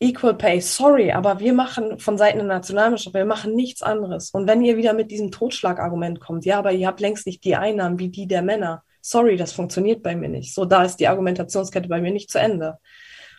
Equal 0.01 0.35
Pay, 0.35 0.61
sorry, 0.61 1.13
aber 1.13 1.39
wir 1.39 1.53
machen 1.53 1.99
von 1.99 2.19
Seiten 2.19 2.39
der 2.39 2.47
Nationalmannschaft, 2.49 3.15
wir 3.15 3.25
machen 3.25 3.55
nichts 3.55 3.83
anderes. 3.83 4.31
Und 4.31 4.47
wenn 4.49 4.63
ihr 4.63 4.77
wieder 4.77 4.93
mit 4.93 5.11
diesem 5.11 5.31
Totschlagargument 5.31 6.21
kommt, 6.21 6.45
ja, 6.45 6.59
aber 6.59 6.73
ihr 6.73 6.87
habt 6.89 7.01
längst 7.01 7.27
nicht 7.27 7.45
die 7.45 7.57
Einnahmen 7.57 7.99
wie 7.99 8.09
die 8.09 8.27
der 8.27 8.43
Männer, 8.43 8.83
sorry, 9.05 9.37
das 9.37 9.53
funktioniert 9.53 10.03
bei 10.03 10.17
mir 10.17 10.31
nicht. 10.31 10.55
So, 10.55 10.65
da 10.65 10.83
ist 10.83 10.97
die 10.97 11.09
Argumentationskette 11.09 11.89
bei 11.89 12.01
mir 12.01 12.11
nicht 12.11 12.31
zu 12.31 12.39
Ende. 12.41 12.79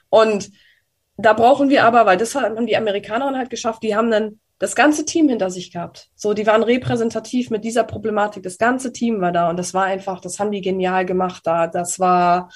Und 0.09 0.51
da 1.17 1.33
brauchen 1.33 1.69
wir 1.69 1.85
aber, 1.85 2.05
weil 2.05 2.17
das 2.17 2.35
haben 2.35 2.67
die 2.67 2.77
Amerikaner 2.77 3.35
halt 3.35 3.49
geschafft, 3.49 3.81
die 3.81 3.95
haben 3.95 4.11
dann 4.11 4.39
das 4.59 4.75
ganze 4.75 5.05
Team 5.05 5.27
hinter 5.27 5.49
sich 5.49 5.71
gehabt. 5.71 6.09
So, 6.15 6.33
die 6.35 6.45
waren 6.45 6.61
repräsentativ 6.61 7.49
mit 7.49 7.63
dieser 7.63 7.83
Problematik. 7.83 8.43
Das 8.43 8.59
ganze 8.59 8.93
Team 8.93 9.21
war 9.21 9.31
da 9.31 9.49
und 9.49 9.57
das 9.57 9.73
war 9.73 9.85
einfach, 9.85 10.21
das 10.21 10.39
haben 10.39 10.51
die 10.51 10.61
genial 10.61 11.03
gemacht 11.03 11.41
da. 11.47 11.65
Das 11.65 11.99
war 11.99 12.49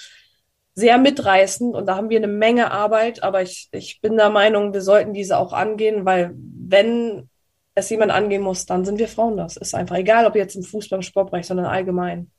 sehr 0.76 1.00
mitreißend 1.00 1.76
und 1.76 1.88
da 1.88 1.96
haben 1.96 2.10
wir 2.10 2.20
eine 2.20 2.28
Menge 2.28 2.72
Arbeit, 2.72 3.24
aber 3.24 3.42
ich, 3.42 3.70
ich 3.72 4.02
bin 4.02 4.18
der 4.18 4.30
Meinung, 4.30 4.72
wir 4.72 4.82
sollten 4.82 5.14
diese 5.14 5.38
auch 5.38 5.52
angehen, 5.52 6.06
weil 6.06 6.32
wenn 6.36 7.28
es 7.74 7.90
jemand 7.90 8.12
angehen 8.12 8.44
muss, 8.44 8.68
dann 8.68 8.86
sind 8.86 9.00
wir 9.00 9.08
Frauen 9.08 9.36
das. 9.36 9.58
Ist 9.58 9.74
einfach 9.74 9.98
egal, 9.98 10.28
ob 10.28 10.36
jetzt 10.36 10.56
im 10.56 10.64
Fußball, 10.64 11.00
im 11.00 11.04
Sportbereich, 11.04 11.48
sondern 11.48 11.66
allgemein 11.66 12.30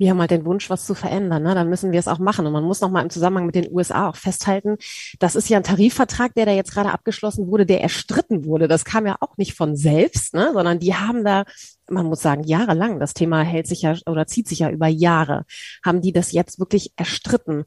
wir 0.00 0.08
haben 0.08 0.18
halt 0.18 0.30
den 0.30 0.46
Wunsch, 0.46 0.70
was 0.70 0.86
zu 0.86 0.94
verändern, 0.94 1.42
ne? 1.42 1.54
dann 1.54 1.68
müssen 1.68 1.92
wir 1.92 1.98
es 1.98 2.08
auch 2.08 2.18
machen. 2.18 2.46
Und 2.46 2.54
man 2.54 2.64
muss 2.64 2.80
nochmal 2.80 3.02
im 3.02 3.10
Zusammenhang 3.10 3.44
mit 3.44 3.54
den 3.54 3.70
USA 3.70 4.08
auch 4.08 4.16
festhalten, 4.16 4.78
das 5.18 5.36
ist 5.36 5.50
ja 5.50 5.58
ein 5.58 5.62
Tarifvertrag, 5.62 6.32
der 6.34 6.46
da 6.46 6.52
jetzt 6.52 6.72
gerade 6.72 6.90
abgeschlossen 6.90 7.48
wurde, 7.48 7.66
der 7.66 7.82
erstritten 7.82 8.46
wurde. 8.46 8.66
Das 8.66 8.86
kam 8.86 9.06
ja 9.06 9.18
auch 9.20 9.36
nicht 9.36 9.52
von 9.52 9.76
selbst, 9.76 10.32
ne? 10.32 10.52
sondern 10.54 10.78
die 10.78 10.94
haben 10.94 11.22
da, 11.22 11.44
man 11.90 12.06
muss 12.06 12.22
sagen, 12.22 12.44
jahrelang, 12.44 12.98
das 12.98 13.12
Thema 13.12 13.42
hält 13.42 13.66
sich 13.66 13.82
ja 13.82 13.94
oder 14.06 14.26
zieht 14.26 14.48
sich 14.48 14.60
ja 14.60 14.70
über 14.70 14.86
Jahre, 14.86 15.44
haben 15.84 16.00
die 16.00 16.12
das 16.12 16.32
jetzt 16.32 16.58
wirklich 16.58 16.94
erstritten. 16.96 17.66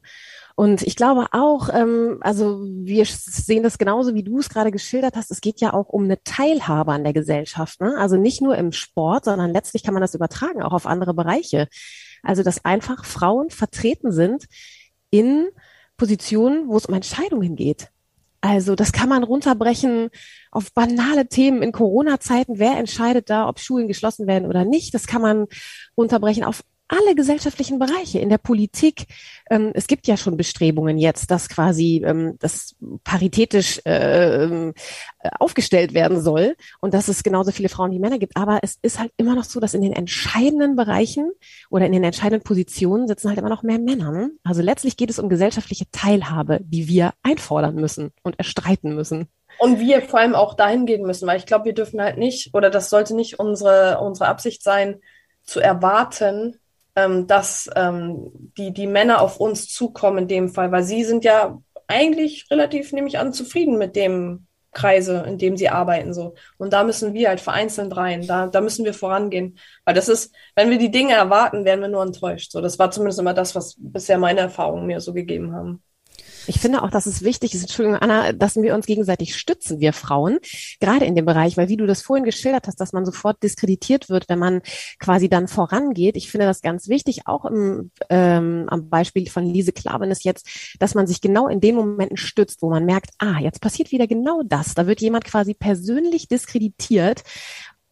Und 0.56 0.82
ich 0.82 0.96
glaube 0.96 1.26
auch, 1.30 1.68
ähm, 1.72 2.18
also 2.20 2.64
wir 2.64 3.04
sehen 3.06 3.62
das 3.62 3.78
genauso, 3.78 4.14
wie 4.14 4.24
du 4.24 4.38
es 4.38 4.48
gerade 4.48 4.72
geschildert 4.72 5.14
hast. 5.14 5.30
Es 5.30 5.40
geht 5.40 5.60
ja 5.60 5.72
auch 5.72 5.88
um 5.88 6.04
eine 6.04 6.22
Teilhabe 6.22 6.92
an 6.92 7.04
der 7.04 7.12
Gesellschaft. 7.12 7.80
Ne? 7.80 7.94
Also 7.96 8.16
nicht 8.16 8.40
nur 8.40 8.56
im 8.56 8.72
Sport, 8.72 9.24
sondern 9.24 9.52
letztlich 9.52 9.84
kann 9.84 9.94
man 9.94 10.00
das 10.00 10.14
übertragen 10.14 10.62
auch 10.62 10.72
auf 10.72 10.86
andere 10.86 11.14
Bereiche. 11.14 11.68
Also, 12.24 12.42
dass 12.42 12.64
einfach 12.64 13.04
Frauen 13.04 13.50
vertreten 13.50 14.12
sind 14.12 14.46
in 15.10 15.48
Positionen, 15.96 16.68
wo 16.68 16.76
es 16.76 16.86
um 16.86 16.94
Entscheidungen 16.94 17.56
geht. 17.56 17.90
Also 18.40 18.74
das 18.74 18.92
kann 18.92 19.08
man 19.08 19.24
runterbrechen 19.24 20.10
auf 20.50 20.70
banale 20.74 21.28
Themen 21.28 21.62
in 21.62 21.72
Corona-Zeiten. 21.72 22.58
Wer 22.58 22.76
entscheidet 22.76 23.30
da, 23.30 23.48
ob 23.48 23.58
Schulen 23.58 23.88
geschlossen 23.88 24.26
werden 24.26 24.46
oder 24.46 24.66
nicht? 24.66 24.92
Das 24.92 25.06
kann 25.06 25.22
man 25.22 25.46
runterbrechen 25.96 26.44
auf 26.44 26.62
alle 26.88 27.14
gesellschaftlichen 27.14 27.78
Bereiche, 27.78 28.18
in 28.18 28.28
der 28.28 28.38
Politik. 28.38 29.06
Ähm, 29.50 29.72
es 29.74 29.86
gibt 29.86 30.06
ja 30.06 30.16
schon 30.16 30.36
Bestrebungen 30.36 30.98
jetzt, 30.98 31.30
dass 31.30 31.48
quasi 31.48 32.02
ähm, 32.04 32.36
das 32.40 32.76
paritätisch 33.04 33.80
äh, 33.84 34.72
aufgestellt 35.38 35.94
werden 35.94 36.20
soll 36.20 36.56
und 36.80 36.94
dass 36.94 37.08
es 37.08 37.22
genauso 37.22 37.52
viele 37.52 37.68
Frauen 37.68 37.90
wie 37.92 37.98
Männer 37.98 38.18
gibt. 38.18 38.36
Aber 38.36 38.60
es 38.62 38.78
ist 38.82 38.98
halt 38.98 39.12
immer 39.16 39.34
noch 39.34 39.44
so, 39.44 39.60
dass 39.60 39.74
in 39.74 39.82
den 39.82 39.92
entscheidenden 39.92 40.76
Bereichen 40.76 41.32
oder 41.70 41.86
in 41.86 41.92
den 41.92 42.04
entscheidenden 42.04 42.44
Positionen 42.44 43.08
sitzen 43.08 43.28
halt 43.28 43.38
immer 43.38 43.48
noch 43.48 43.62
mehr 43.62 43.78
Männer. 43.78 44.12
Ne? 44.12 44.30
Also 44.44 44.62
letztlich 44.62 44.96
geht 44.96 45.10
es 45.10 45.18
um 45.18 45.28
gesellschaftliche 45.28 45.90
Teilhabe, 45.90 46.58
die 46.62 46.88
wir 46.88 47.12
einfordern 47.22 47.76
müssen 47.76 48.12
und 48.22 48.38
erstreiten 48.38 48.94
müssen. 48.94 49.28
Und 49.58 49.78
wir 49.78 50.02
vor 50.02 50.20
allem 50.20 50.34
auch 50.34 50.54
dahin 50.54 50.84
gehen 50.84 51.06
müssen, 51.06 51.26
weil 51.28 51.38
ich 51.38 51.46
glaube, 51.46 51.66
wir 51.66 51.74
dürfen 51.74 52.00
halt 52.00 52.18
nicht, 52.18 52.52
oder 52.54 52.70
das 52.70 52.90
sollte 52.90 53.14
nicht 53.14 53.38
unsere, 53.38 54.00
unsere 54.00 54.28
Absicht 54.28 54.62
sein, 54.62 55.00
zu 55.44 55.60
erwarten, 55.60 56.58
ähm, 56.96 57.26
dass 57.26 57.68
ähm, 57.76 58.30
die, 58.56 58.72
die 58.72 58.86
Männer 58.86 59.20
auf 59.20 59.40
uns 59.40 59.68
zukommen 59.68 60.18
in 60.18 60.28
dem 60.28 60.48
Fall, 60.48 60.72
weil 60.72 60.84
sie 60.84 61.04
sind 61.04 61.24
ja 61.24 61.58
eigentlich 61.86 62.46
relativ, 62.50 62.92
nehme 62.92 63.08
ich 63.08 63.18
an, 63.18 63.32
zufrieden 63.32 63.78
mit 63.78 63.96
dem 63.96 64.46
Kreise, 64.72 65.24
in 65.26 65.38
dem 65.38 65.56
sie 65.56 65.68
arbeiten, 65.70 66.12
so. 66.12 66.34
Und 66.58 66.72
da 66.72 66.84
müssen 66.84 67.14
wir 67.14 67.28
halt 67.28 67.40
vereinzelt 67.40 67.96
rein. 67.96 68.26
Da, 68.26 68.48
da 68.48 68.60
müssen 68.60 68.84
wir 68.84 68.92
vorangehen. 68.92 69.58
Weil 69.84 69.94
das 69.94 70.08
ist, 70.08 70.34
wenn 70.56 70.68
wir 70.68 70.78
die 70.78 70.90
Dinge 70.90 71.14
erwarten, 71.14 71.64
werden 71.64 71.80
wir 71.80 71.88
nur 71.88 72.02
enttäuscht. 72.02 72.50
So, 72.50 72.60
das 72.60 72.78
war 72.78 72.90
zumindest 72.90 73.20
immer 73.20 73.34
das, 73.34 73.54
was 73.54 73.76
bisher 73.78 74.18
meine 74.18 74.40
Erfahrungen 74.40 74.86
mir 74.86 75.00
so 75.00 75.14
gegeben 75.14 75.54
haben. 75.54 75.82
Ich 76.46 76.60
finde 76.60 76.82
auch, 76.82 76.90
dass 76.90 77.06
es 77.06 77.22
wichtig 77.22 77.54
ist, 77.54 77.62
Entschuldigung, 77.62 77.98
Anna, 78.00 78.32
dass 78.32 78.56
wir 78.56 78.74
uns 78.74 78.86
gegenseitig 78.86 79.36
stützen, 79.36 79.80
wir 79.80 79.92
Frauen, 79.92 80.38
gerade 80.80 81.04
in 81.04 81.14
dem 81.14 81.24
Bereich, 81.24 81.56
weil 81.56 81.68
wie 81.68 81.76
du 81.76 81.86
das 81.86 82.02
vorhin 82.02 82.24
geschildert 82.24 82.66
hast, 82.66 82.80
dass 82.80 82.92
man 82.92 83.04
sofort 83.04 83.42
diskreditiert 83.42 84.08
wird, 84.08 84.28
wenn 84.28 84.38
man 84.38 84.62
quasi 84.98 85.28
dann 85.28 85.48
vorangeht. 85.48 86.16
Ich 86.16 86.30
finde 86.30 86.46
das 86.46 86.62
ganz 86.62 86.88
wichtig, 86.88 87.26
auch 87.26 87.44
im, 87.44 87.90
ähm, 88.10 88.66
am 88.68 88.88
Beispiel 88.88 89.28
von 89.28 89.44
Lise 89.44 89.72
Klaven 89.72 90.10
ist 90.10 90.24
jetzt, 90.24 90.76
dass 90.78 90.94
man 90.94 91.06
sich 91.06 91.20
genau 91.20 91.48
in 91.48 91.60
den 91.60 91.76
Momenten 91.76 92.16
stützt, 92.16 92.62
wo 92.62 92.70
man 92.70 92.84
merkt, 92.84 93.10
ah, 93.18 93.38
jetzt 93.40 93.60
passiert 93.60 93.92
wieder 93.92 94.06
genau 94.06 94.42
das. 94.44 94.74
Da 94.74 94.86
wird 94.86 95.00
jemand 95.00 95.24
quasi 95.24 95.54
persönlich 95.54 96.28
diskreditiert 96.28 97.22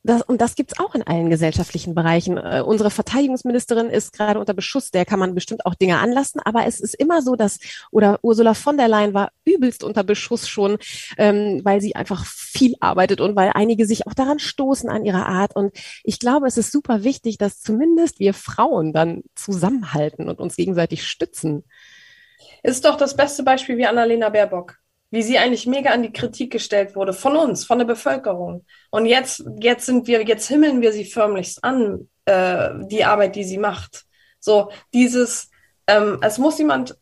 das, 0.05 0.23
und 0.23 0.41
das 0.41 0.57
gibt's 0.57 0.79
auch 0.81 0.95
in 0.95 1.03
allen 1.03 1.31
gesellschaftlichen 1.31 1.95
Bereichen. 1.95 2.37
Äh, 2.37 2.63
unsere 2.65 2.91
Verteidigungsministerin 2.91 3.89
ist 3.89 4.13
gerade 4.13 4.41
unter 4.41 4.55
Beschuss, 4.55 4.91
der 4.91 5.05
kann 5.05 5.21
man 5.21 5.35
bestimmt 5.35 5.65
auch 5.65 5.75
Dinge 5.75 5.99
anlassen, 5.99 6.41
aber 6.45 6.67
es 6.67 6.81
ist 6.81 6.95
immer 6.95 7.23
so, 7.23 7.37
dass, 7.37 7.61
oder 7.91 8.19
Ursula 8.23 8.55
von 8.55 8.77
der 8.77 8.89
Leyen 8.89 9.15
war 9.15 9.31
übelst 9.45 9.85
unter 9.85 10.03
Beschuss 10.03 10.49
schon, 10.49 10.79
ähm, 11.19 11.61
weil 11.63 11.81
sie 11.81 11.95
einfach 11.95 12.27
viel 12.27 12.75
arbeitet 12.81 13.21
und 13.21 13.37
weil 13.37 13.53
einige 13.55 13.87
sich 13.87 14.07
auch 14.07 14.15
daran 14.15 14.41
stoßen 14.41 14.91
an 14.91 15.05
ihrer 15.05 15.27
Art. 15.27 15.55
Und 15.55 15.73
ich 16.03 16.19
glaube, 16.19 16.49
es 16.49 16.59
ist 16.59 16.73
super 16.73 17.05
wichtig, 17.05 17.39
dass 17.39 17.61
zumindest 17.61 18.19
wir 18.19 18.35
Frauen 18.35 18.93
dann 18.93 19.23
zusammenhalten 19.37 20.29
und 20.29 20.41
uns 20.41 20.57
gegenseitig 20.57 21.07
stützen. 21.07 21.65
Ist 22.65 22.85
doch 22.85 22.97
das 22.97 23.17
beste 23.17 23.43
Beispiel 23.43 23.77
wie 23.77 23.87
Annalena 23.87 24.29
Baerbock 24.29 24.82
wie 25.13 25.23
sie 25.23 25.39
eigentlich 25.39 25.67
mega 25.67 25.91
an 25.91 26.03
die 26.03 26.13
Kritik 26.13 26.51
gestellt 26.51 26.97
wurde 26.97 27.13
von 27.13 27.37
uns, 27.37 27.67
von 27.67 27.79
der 27.79 27.85
Bevölkerung. 27.85 28.65
Und 28.91 29.05
jetzt, 29.05 29.45
jetzt 29.61 29.85
sind 29.85 30.07
wir, 30.07 30.23
jetzt 30.23 30.49
himmeln 30.49 30.81
wir 30.81 30.91
sie 30.93 31.05
förmlichst 31.05 31.63
an, 31.63 32.09
äh, 32.25 32.71
die 32.87 33.05
Arbeit, 33.05 33.37
die 33.37 33.45
sie 33.45 33.59
macht. 33.59 34.05
So, 34.41 34.71
dieses, 34.95 35.51
ähm, 35.87 36.19
es 36.23 36.39
muss 36.39 36.59
jemand 36.59 36.97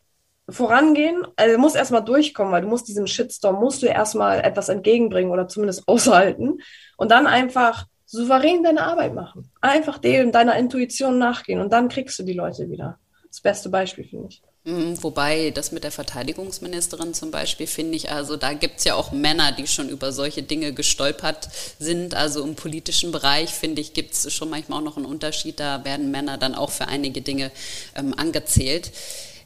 vorangehen, 0.49 1.25
also 1.37 1.57
muss 1.57 1.73
erstmal 1.73 2.03
durchkommen, 2.03 2.51
weil 2.51 2.63
du 2.63 2.67
musst 2.67 2.89
diesem 2.89 3.07
Shitstorm, 3.07 3.55
musst 3.55 3.81
du 3.81 3.87
erstmal 3.87 4.41
etwas 4.41 4.67
entgegenbringen 4.67 5.31
oder 5.31 5.47
zumindest 5.47 5.83
aushalten 5.87 6.59
und 6.97 7.11
dann 7.11 7.27
einfach 7.27 7.85
souverän 8.05 8.61
deine 8.61 8.83
Arbeit 8.83 9.13
machen. 9.13 9.49
Einfach 9.61 9.99
dem, 9.99 10.33
deiner 10.33 10.57
Intuition 10.57 11.17
nachgehen 11.17 11.61
und 11.61 11.71
dann 11.71 11.87
kriegst 11.87 12.19
du 12.19 12.23
die 12.23 12.33
Leute 12.33 12.69
wieder. 12.69 12.99
Das 13.29 13.39
beste 13.39 13.69
Beispiel, 13.69 14.03
finde 14.03 14.27
ich. 14.27 14.43
Mhm, 14.63 15.01
wobei 15.01 15.49
das 15.49 15.71
mit 15.71 15.83
der 15.83 15.91
Verteidigungsministerin 15.91 17.15
zum 17.15 17.31
Beispiel 17.31 17.65
finde 17.65 17.95
ich, 17.95 18.11
also 18.11 18.37
da 18.37 18.53
gibt 18.53 18.77
es 18.77 18.83
ja 18.83 18.93
auch 18.93 19.11
Männer, 19.11 19.51
die 19.51 19.65
schon 19.65 19.89
über 19.89 20.11
solche 20.11 20.43
Dinge 20.43 20.71
gestolpert 20.71 21.49
sind. 21.79 22.13
Also 22.13 22.43
im 22.43 22.53
politischen 22.53 23.11
Bereich, 23.11 23.49
finde 23.49 23.81
ich, 23.81 23.93
gibt 23.93 24.13
es 24.13 24.31
schon 24.31 24.51
manchmal 24.51 24.79
auch 24.79 24.83
noch 24.83 24.97
einen 24.97 25.07
Unterschied. 25.07 25.59
Da 25.59 25.83
werden 25.83 26.11
Männer 26.11 26.37
dann 26.37 26.53
auch 26.53 26.69
für 26.69 26.87
einige 26.87 27.23
Dinge 27.23 27.51
ähm, 27.95 28.13
angezählt. 28.15 28.91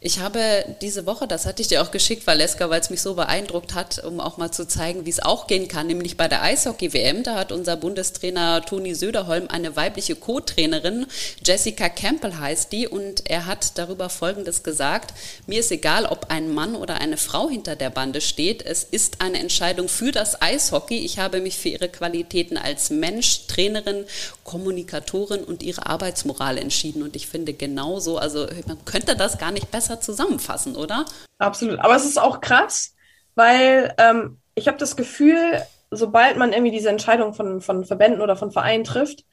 Ich 0.05 0.19
habe 0.19 0.63
diese 0.81 1.07
Woche, 1.07 1.27
das 1.27 1.47
hatte 1.47 1.63
ich 1.63 1.67
dir 1.67 1.81
auch 1.81 1.89
geschickt, 1.89 2.27
Valeska, 2.27 2.69
weil 2.69 2.79
es 2.79 2.91
mich 2.91 3.01
so 3.01 3.15
beeindruckt 3.15 3.73
hat, 3.73 4.03
um 4.03 4.19
auch 4.19 4.37
mal 4.37 4.51
zu 4.51 4.67
zeigen, 4.67 5.07
wie 5.07 5.09
es 5.09 5.19
auch 5.19 5.47
gehen 5.47 5.67
kann, 5.67 5.87
nämlich 5.87 6.15
bei 6.15 6.27
der 6.27 6.43
Eishockey-WM. 6.43 7.23
Da 7.23 7.33
hat 7.33 7.51
unser 7.51 7.75
Bundestrainer 7.75 8.63
Toni 8.63 8.93
Söderholm 8.93 9.47
eine 9.47 9.75
weibliche 9.75 10.15
Co-Trainerin, 10.15 11.07
Jessica 11.43 11.89
Campbell 11.89 12.35
heißt 12.35 12.71
die, 12.71 12.87
und 12.87 13.27
er 13.27 13.47
hat 13.47 13.79
darüber 13.79 14.09
Folgendes 14.09 14.61
gesagt, 14.61 15.15
mir 15.47 15.61
ist 15.61 15.71
egal, 15.71 16.05
ob 16.05 16.27
ein 16.29 16.53
Mann 16.53 16.75
oder 16.75 17.01
eine 17.01 17.17
Frau 17.17 17.49
hinter 17.49 17.75
der 17.75 17.89
Bande 17.89 18.21
steht, 18.21 18.63
es 18.63 18.83
ist 18.83 19.21
eine 19.21 19.39
Entscheidung 19.39 19.87
für 19.87 20.11
das 20.11 20.39
Eishockey. 20.39 20.99
Ich 20.99 21.17
habe 21.17 21.41
mich 21.41 21.57
für 21.57 21.69
ihre 21.69 21.89
Qualitäten 21.89 22.59
als 22.59 22.91
Mensch, 22.91 23.47
Trainerin, 23.47 24.05
Kommunikatorin 24.43 25.43
und 25.43 25.63
ihre 25.63 25.87
Arbeitsmoral 25.87 26.59
entschieden 26.59 27.01
und 27.01 27.15
ich 27.15 27.25
finde 27.25 27.53
genauso, 27.53 28.19
also 28.19 28.45
man 28.67 28.85
könnte 28.85 29.15
das 29.15 29.39
gar 29.39 29.49
nicht 29.49 29.71
besser 29.71 29.94
besser 29.95 30.01
zusammenfassen, 30.01 30.75
oder? 30.75 31.05
Absolut. 31.37 31.79
Aber 31.79 31.95
es 31.95 32.05
ist 32.05 32.19
auch 32.19 32.41
krass, 32.41 32.93
weil 33.35 33.93
ähm, 33.97 34.39
ich 34.55 34.67
habe 34.67 34.77
das 34.77 34.95
Gefühl, 34.95 35.61
sobald 35.91 36.37
man 36.37 36.53
irgendwie 36.53 36.71
diese 36.71 36.89
Entscheidung 36.89 37.33
von, 37.33 37.61
von 37.61 37.85
Verbänden 37.85 38.21
oder 38.21 38.35
von 38.35 38.51
Vereinen 38.51 38.83
trifft, 38.83 39.25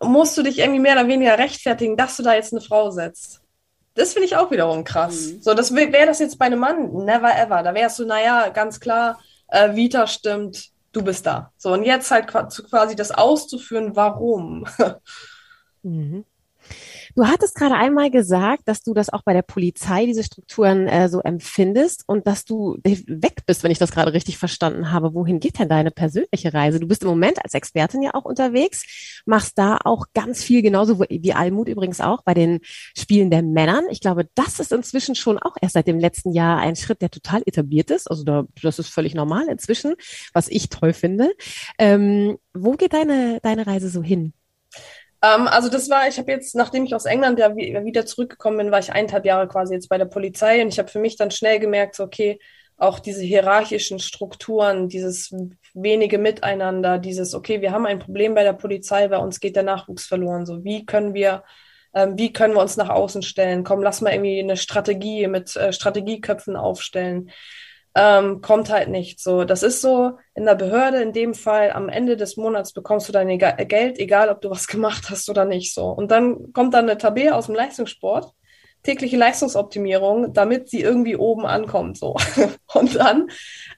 musst 0.00 0.36
du 0.36 0.42
dich 0.42 0.58
irgendwie 0.58 0.80
mehr 0.80 0.94
oder 0.94 1.08
weniger 1.08 1.38
rechtfertigen, 1.38 1.96
dass 1.96 2.16
du 2.16 2.22
da 2.22 2.34
jetzt 2.34 2.52
eine 2.52 2.60
Frau 2.60 2.90
setzt. 2.90 3.40
Das 3.94 4.12
finde 4.12 4.26
ich 4.26 4.36
auch 4.36 4.50
wiederum 4.52 4.84
krass. 4.84 5.32
Mhm. 5.32 5.42
So, 5.42 5.54
das 5.54 5.74
wäre 5.74 6.06
das 6.06 6.20
jetzt 6.20 6.38
bei 6.38 6.46
einem 6.46 6.60
Mann, 6.60 6.92
never 7.04 7.36
ever. 7.36 7.62
Da 7.64 7.74
wärst 7.74 7.98
du, 7.98 8.06
naja, 8.06 8.48
ganz 8.50 8.78
klar, 8.78 9.18
äh, 9.48 9.74
Vita 9.74 10.06
stimmt, 10.06 10.68
du 10.92 11.02
bist 11.02 11.26
da. 11.26 11.52
So, 11.56 11.72
und 11.72 11.82
jetzt 11.82 12.10
halt 12.12 12.28
quasi 12.28 12.94
das 12.94 13.10
auszuführen, 13.10 13.96
warum. 13.96 14.66
Mhm. 15.84 16.24
Du 17.18 17.26
hattest 17.26 17.56
gerade 17.56 17.74
einmal 17.74 18.12
gesagt, 18.12 18.68
dass 18.68 18.80
du 18.84 18.94
das 18.94 19.12
auch 19.12 19.22
bei 19.22 19.32
der 19.32 19.42
Polizei, 19.42 20.06
diese 20.06 20.22
Strukturen 20.22 20.86
äh, 20.86 21.08
so 21.08 21.18
empfindest 21.18 22.04
und 22.06 22.28
dass 22.28 22.44
du 22.44 22.78
weg 22.84 23.44
bist, 23.44 23.64
wenn 23.64 23.72
ich 23.72 23.78
das 23.78 23.90
gerade 23.90 24.12
richtig 24.12 24.38
verstanden 24.38 24.92
habe. 24.92 25.14
Wohin 25.14 25.40
geht 25.40 25.58
denn 25.58 25.68
deine 25.68 25.90
persönliche 25.90 26.54
Reise? 26.54 26.78
Du 26.78 26.86
bist 26.86 27.02
im 27.02 27.08
Moment 27.08 27.42
als 27.42 27.54
Expertin 27.54 28.02
ja 28.02 28.14
auch 28.14 28.24
unterwegs, 28.24 28.84
machst 29.26 29.58
da 29.58 29.78
auch 29.84 30.06
ganz 30.14 30.44
viel, 30.44 30.62
genauso 30.62 31.00
wie 31.00 31.32
Almut 31.32 31.66
übrigens 31.66 32.00
auch, 32.00 32.22
bei 32.22 32.34
den 32.34 32.60
Spielen 32.96 33.32
der 33.32 33.42
Männern. 33.42 33.86
Ich 33.90 34.00
glaube, 34.00 34.28
das 34.36 34.60
ist 34.60 34.70
inzwischen 34.70 35.16
schon 35.16 35.38
auch 35.38 35.56
erst 35.60 35.74
seit 35.74 35.88
dem 35.88 35.98
letzten 35.98 36.30
Jahr 36.30 36.58
ein 36.58 36.76
Schritt, 36.76 37.02
der 37.02 37.10
total 37.10 37.42
etabliert 37.46 37.90
ist. 37.90 38.08
Also 38.08 38.22
da, 38.22 38.44
das 38.62 38.78
ist 38.78 38.90
völlig 38.90 39.16
normal 39.16 39.48
inzwischen, 39.50 39.96
was 40.34 40.46
ich 40.46 40.68
toll 40.68 40.92
finde. 40.92 41.32
Ähm, 41.80 42.38
wo 42.54 42.74
geht 42.74 42.92
deine, 42.92 43.40
deine 43.42 43.66
Reise 43.66 43.88
so 43.88 44.04
hin? 44.04 44.34
Ähm, 45.22 45.48
also 45.48 45.68
das 45.68 45.90
war, 45.90 46.08
ich 46.08 46.18
habe 46.18 46.30
jetzt, 46.30 46.54
nachdem 46.54 46.84
ich 46.84 46.94
aus 46.94 47.04
England 47.04 47.38
ja 47.38 47.54
wieder 47.56 48.06
zurückgekommen 48.06 48.58
bin, 48.58 48.70
war 48.70 48.78
ich 48.78 48.92
eineinhalb 48.92 49.24
Jahre 49.24 49.48
quasi 49.48 49.74
jetzt 49.74 49.88
bei 49.88 49.98
der 49.98 50.04
Polizei 50.06 50.62
und 50.62 50.68
ich 50.68 50.78
habe 50.78 50.88
für 50.88 51.00
mich 51.00 51.16
dann 51.16 51.30
schnell 51.30 51.58
gemerkt, 51.58 51.96
so, 51.96 52.04
okay, 52.04 52.38
auch 52.76 53.00
diese 53.00 53.22
hierarchischen 53.22 53.98
Strukturen, 53.98 54.88
dieses 54.88 55.34
wenige 55.74 56.18
Miteinander, 56.18 56.98
dieses, 56.98 57.34
okay, 57.34 57.60
wir 57.60 57.72
haben 57.72 57.86
ein 57.86 57.98
Problem 57.98 58.34
bei 58.34 58.44
der 58.44 58.52
Polizei, 58.52 59.08
bei 59.08 59.18
uns 59.18 59.40
geht 59.40 59.56
der 59.56 59.64
Nachwuchs 59.64 60.06
verloren. 60.06 60.46
So, 60.46 60.62
wie 60.62 60.86
können 60.86 61.12
wir, 61.12 61.42
ähm, 61.92 62.16
wie 62.16 62.32
können 62.32 62.54
wir 62.54 62.62
uns 62.62 62.76
nach 62.76 62.88
außen 62.88 63.22
stellen? 63.22 63.64
Komm, 63.64 63.82
lass 63.82 64.00
mal 64.00 64.12
irgendwie 64.12 64.38
eine 64.38 64.56
Strategie 64.56 65.26
mit 65.26 65.56
äh, 65.56 65.72
Strategieköpfen 65.72 66.54
aufstellen 66.54 67.30
ähm, 67.98 68.40
kommt 68.42 68.70
halt 68.70 68.88
nicht 68.88 69.20
so. 69.20 69.44
Das 69.44 69.64
ist 69.64 69.80
so 69.80 70.18
in 70.34 70.44
der 70.44 70.54
Behörde 70.54 71.02
in 71.02 71.12
dem 71.12 71.34
Fall, 71.34 71.72
am 71.72 71.88
Ende 71.88 72.16
des 72.16 72.36
Monats 72.36 72.72
bekommst 72.72 73.08
du 73.08 73.12
dein 73.12 73.28
Ega 73.28 73.50
Geld, 73.50 73.98
egal 73.98 74.28
ob 74.28 74.40
du 74.40 74.50
was 74.50 74.66
gemacht 74.68 75.10
hast 75.10 75.28
oder 75.28 75.44
nicht 75.44 75.74
so. 75.74 75.86
Und 75.86 76.12
dann 76.12 76.52
kommt 76.52 76.74
dann 76.74 76.88
eine 76.88 76.98
Tabelle 76.98 77.34
aus 77.34 77.46
dem 77.46 77.56
Leistungssport, 77.56 78.32
tägliche 78.84 79.16
Leistungsoptimierung, 79.16 80.32
damit 80.32 80.68
sie 80.68 80.80
irgendwie 80.80 81.16
oben 81.16 81.44
ankommt 81.44 81.98
so. 81.98 82.14
Und 82.74 82.94
dann 82.94 83.28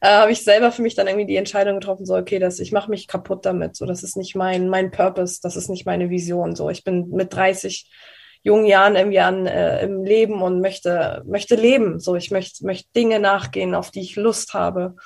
äh, 0.02 0.08
habe 0.08 0.32
ich 0.32 0.44
selber 0.44 0.70
für 0.70 0.82
mich 0.82 0.94
dann 0.94 1.06
irgendwie 1.06 1.26
die 1.26 1.36
Entscheidung 1.36 1.80
getroffen, 1.80 2.04
so 2.04 2.14
okay, 2.14 2.38
das, 2.38 2.60
ich 2.60 2.72
mache 2.72 2.90
mich 2.90 3.08
kaputt 3.08 3.46
damit, 3.46 3.74
so 3.74 3.86
das 3.86 4.02
ist 4.02 4.18
nicht 4.18 4.36
mein 4.36 4.68
mein 4.68 4.90
Purpose, 4.90 5.40
das 5.42 5.56
ist 5.56 5.70
nicht 5.70 5.86
meine 5.86 6.10
Vision, 6.10 6.54
so 6.54 6.68
ich 6.68 6.84
bin 6.84 7.08
mit 7.08 7.34
30 7.34 7.90
jungen 8.42 8.66
Jahren 8.66 8.96
irgendwie 8.96 9.20
an 9.20 9.46
äh, 9.46 9.82
im 9.84 10.04
Leben 10.04 10.42
und 10.42 10.60
möchte 10.60 11.22
möchte 11.26 11.56
leben. 11.56 11.98
So, 11.98 12.16
ich 12.16 12.30
möchte 12.30 12.64
möchte 12.64 12.88
Dinge 12.96 13.20
nachgehen, 13.20 13.74
auf 13.74 13.90
die 13.90 14.00
ich 14.00 14.16
Lust 14.16 14.54
habe. 14.54 14.96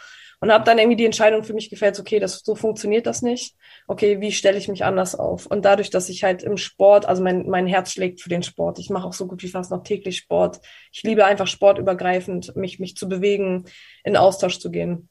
Und 0.40 0.52
habe 0.52 0.64
dann 0.64 0.78
irgendwie 0.78 0.96
die 0.96 1.06
Entscheidung 1.06 1.42
für 1.42 1.54
mich 1.54 1.70
gefällt, 1.70 1.98
okay, 1.98 2.18
das 2.18 2.40
so 2.44 2.54
funktioniert 2.54 3.06
das 3.06 3.22
nicht. 3.22 3.56
Okay, 3.86 4.20
wie 4.20 4.30
stelle 4.30 4.58
ich 4.58 4.68
mich 4.68 4.84
anders 4.84 5.14
auf? 5.14 5.46
Und 5.46 5.64
dadurch, 5.64 5.88
dass 5.88 6.10
ich 6.10 6.22
halt 6.22 6.42
im 6.42 6.58
Sport, 6.58 7.06
also 7.06 7.22
mein, 7.22 7.48
mein 7.48 7.66
Herz 7.66 7.92
schlägt 7.92 8.20
für 8.20 8.28
den 8.28 8.42
Sport. 8.42 8.78
Ich 8.78 8.90
mache 8.90 9.06
auch 9.06 9.14
so 9.14 9.26
gut 9.26 9.42
wie 9.42 9.48
fast 9.48 9.70
noch 9.70 9.82
täglich 9.84 10.18
Sport. 10.18 10.60
Ich 10.92 11.02
liebe 11.02 11.24
einfach 11.24 11.46
sportübergreifend, 11.46 12.56
mich, 12.56 12.78
mich 12.78 12.94
zu 12.94 13.08
bewegen, 13.08 13.64
in 14.02 14.18
Austausch 14.18 14.58
zu 14.58 14.70
gehen. 14.70 15.08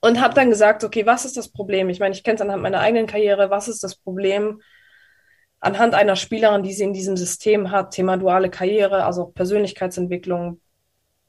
Und 0.00 0.20
habe 0.20 0.34
dann 0.34 0.50
gesagt, 0.50 0.84
okay, 0.84 1.04
was 1.04 1.24
ist 1.24 1.36
das 1.36 1.48
Problem? 1.48 1.88
Ich 1.88 1.98
meine, 1.98 2.14
ich 2.14 2.22
kenne 2.22 2.36
es 2.36 2.40
anhand 2.40 2.62
meiner 2.62 2.78
eigenen 2.78 3.08
Karriere. 3.08 3.50
Was 3.50 3.66
ist 3.66 3.82
das 3.82 3.96
Problem? 3.96 4.60
Anhand 5.64 5.94
einer 5.94 6.14
Spielerin, 6.14 6.62
die 6.62 6.74
sie 6.74 6.84
in 6.84 6.92
diesem 6.92 7.16
System 7.16 7.70
hat, 7.70 7.92
Thema 7.92 8.18
duale 8.18 8.50
Karriere, 8.50 9.04
also 9.04 9.22
auch 9.22 9.34
Persönlichkeitsentwicklung, 9.34 10.60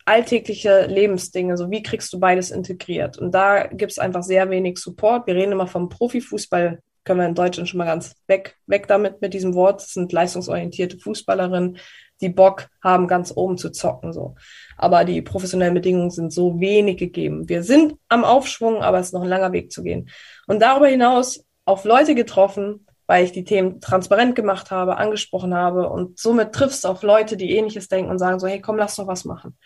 alltägliche 0.04 0.86
Lebensdinge, 0.88 1.58
so 1.58 1.72
wie 1.72 1.82
kriegst 1.82 2.12
du 2.12 2.20
beides 2.20 2.52
integriert? 2.52 3.18
Und 3.18 3.32
da 3.32 3.68
gibt 3.68 3.94
es 3.94 3.98
einfach 3.98 4.24
sehr 4.24 4.50
wenig 4.50 4.78
Support. 4.78 5.26
Wir 5.26 5.36
reden 5.36 5.54
immer 5.54 5.68
vom 5.68 5.88
Profifußball, 5.88 6.80
können 7.06 7.20
wir 7.20 7.28
in 7.28 7.36
Deutschland 7.36 7.70
schon 7.70 7.78
mal 7.78 7.86
ganz 7.86 8.14
weg, 8.28 8.58
weg 8.68 8.88
damit 8.88 9.22
mit 9.22 9.34
diesem 9.34 9.54
Wort. 9.56 9.82
Das 9.82 9.94
sind 9.94 10.12
leistungsorientierte 10.12 11.00
Fußballerinnen, 11.00 11.78
die 12.20 12.30
Bock 12.30 12.68
haben, 12.84 13.08
ganz 13.08 13.32
oben 13.36 13.58
zu 13.58 13.70
zocken, 13.72 14.12
so. 14.12 14.36
Aber 14.78 15.06
die 15.06 15.22
professionellen 15.22 15.74
Bedingungen 15.74 16.12
sind 16.12 16.34
so 16.34 16.60
wenig 16.60 16.98
gegeben. 16.98 17.48
Wir 17.48 17.64
sind 17.64 17.96
am 18.10 18.26
Aufschwung, 18.26 18.84
aber 18.84 19.00
es 19.00 19.08
ist 19.08 19.14
noch 19.14 19.24
ein 19.24 19.30
langer 19.30 19.54
Weg 19.54 19.72
zu 19.72 19.82
gehen. 19.82 20.10
Und 20.46 20.62
darüber 20.62 20.88
hinaus 20.88 21.46
auf 21.64 21.86
Leute 21.86 22.16
getroffen, 22.16 22.85
weil 23.08 23.24
ich 23.26 23.32
die 23.32 23.44
Themen 23.44 23.82
transparent 23.82 24.36
gemacht 24.36 24.72
habe, 24.72 24.98
angesprochen 24.98 25.54
habe 25.54 25.90
und 25.90 26.20
somit 26.20 26.54
triffst 26.54 26.84
du 26.84 26.88
auf 26.88 27.04
Leute, 27.04 27.38
die 27.38 27.56
ähnliches 27.56 27.88
denken 27.88 28.10
und 28.10 28.20
sagen 28.20 28.40
so, 28.40 28.48
hey, 28.48 28.62
komm, 28.62 28.78
lass 28.78 28.96
doch 28.96 29.08
was 29.08 29.26
machen. 29.26 29.58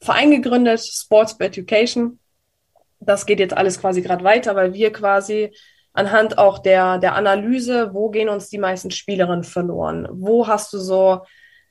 Verein 0.00 0.30
gegründet, 0.30 0.80
Sports 0.80 1.32
for 1.32 1.46
Education. 1.46 2.18
das 3.00 3.26
geht 3.26 3.40
jetzt 3.40 3.56
alles 3.56 3.80
quasi 3.80 4.02
gerade 4.02 4.24
weiter, 4.24 4.54
weil 4.56 4.74
wir 4.74 4.92
quasi 4.92 5.52
anhand 5.92 6.38
auch 6.38 6.58
der, 6.58 6.98
der 6.98 7.14
Analyse, 7.14 7.92
wo 7.94 8.10
gehen 8.10 8.28
uns 8.28 8.48
die 8.48 8.58
meisten 8.58 8.90
Spielerinnen 8.90 9.44
verloren? 9.44 10.08
Wo 10.10 10.46
hast 10.46 10.72
du 10.72 10.78
so 10.78 11.22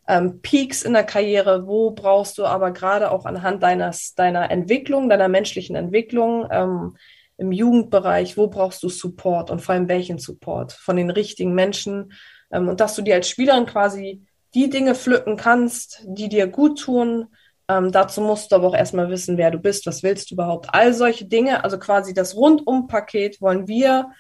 ähm, 0.08 0.42
Peaks 0.42 0.84
in 0.84 0.94
der 0.94 1.04
Karriere? 1.04 1.68
Wo 1.68 1.92
brauchst 1.92 2.38
du 2.38 2.46
aber 2.46 2.72
gerade 2.72 3.12
auch 3.12 3.26
anhand 3.26 3.64
deines, 3.64 4.14
deiner 4.16 4.52
Entwicklung, 4.52 5.10
deiner 5.10 5.28
menschlichen 5.28 5.76
Entwicklung 5.76 6.48
ähm, 6.52 6.98
im 7.42 7.52
Jugendbereich, 7.52 8.38
wo 8.38 8.48
brauchst 8.48 8.84
du 8.84 8.90
Support 8.90 9.50
und 9.50 9.62
vor 9.62 9.74
allem 9.74 9.90
welchen 9.90 10.20
Support 10.20 10.74
von 10.74 10.96
den 10.96 11.10
richtigen 11.10 11.56
Menschen? 11.56 12.14
Ähm, 12.52 12.70
und 12.70 12.80
dass 12.80 12.96
du 12.96 13.02
dir 13.02 13.16
als 13.16 13.28
Spielerin 13.28 13.66
quasi 13.66 14.24
die 14.54 14.70
Dinge 14.70 14.94
pflücken 14.94 15.38
kannst, 15.38 16.04
die 16.06 16.30
dir 16.30 16.46
gut 16.46 16.80
tun, 16.80 17.28
ähm, 17.68 17.92
dazu 17.92 18.22
musst 18.22 18.52
du 18.52 18.58
aber 18.58 18.68
auch 18.68 18.76
erstmal 18.76 19.10
wissen, 19.10 19.38
wer 19.38 19.50
du 19.50 19.58
bist, 19.58 19.88
was 19.88 20.04
willst 20.04 20.30
du 20.30 20.36
überhaupt. 20.36 20.68
All 20.72 20.94
solche 20.94 21.26
Dinge, 21.26 21.64
also 21.64 21.80
quasi 21.80 22.14
das 22.14 22.36
Rundumpaket 22.36 23.42
wollen 23.42 23.68
wir 23.68 24.12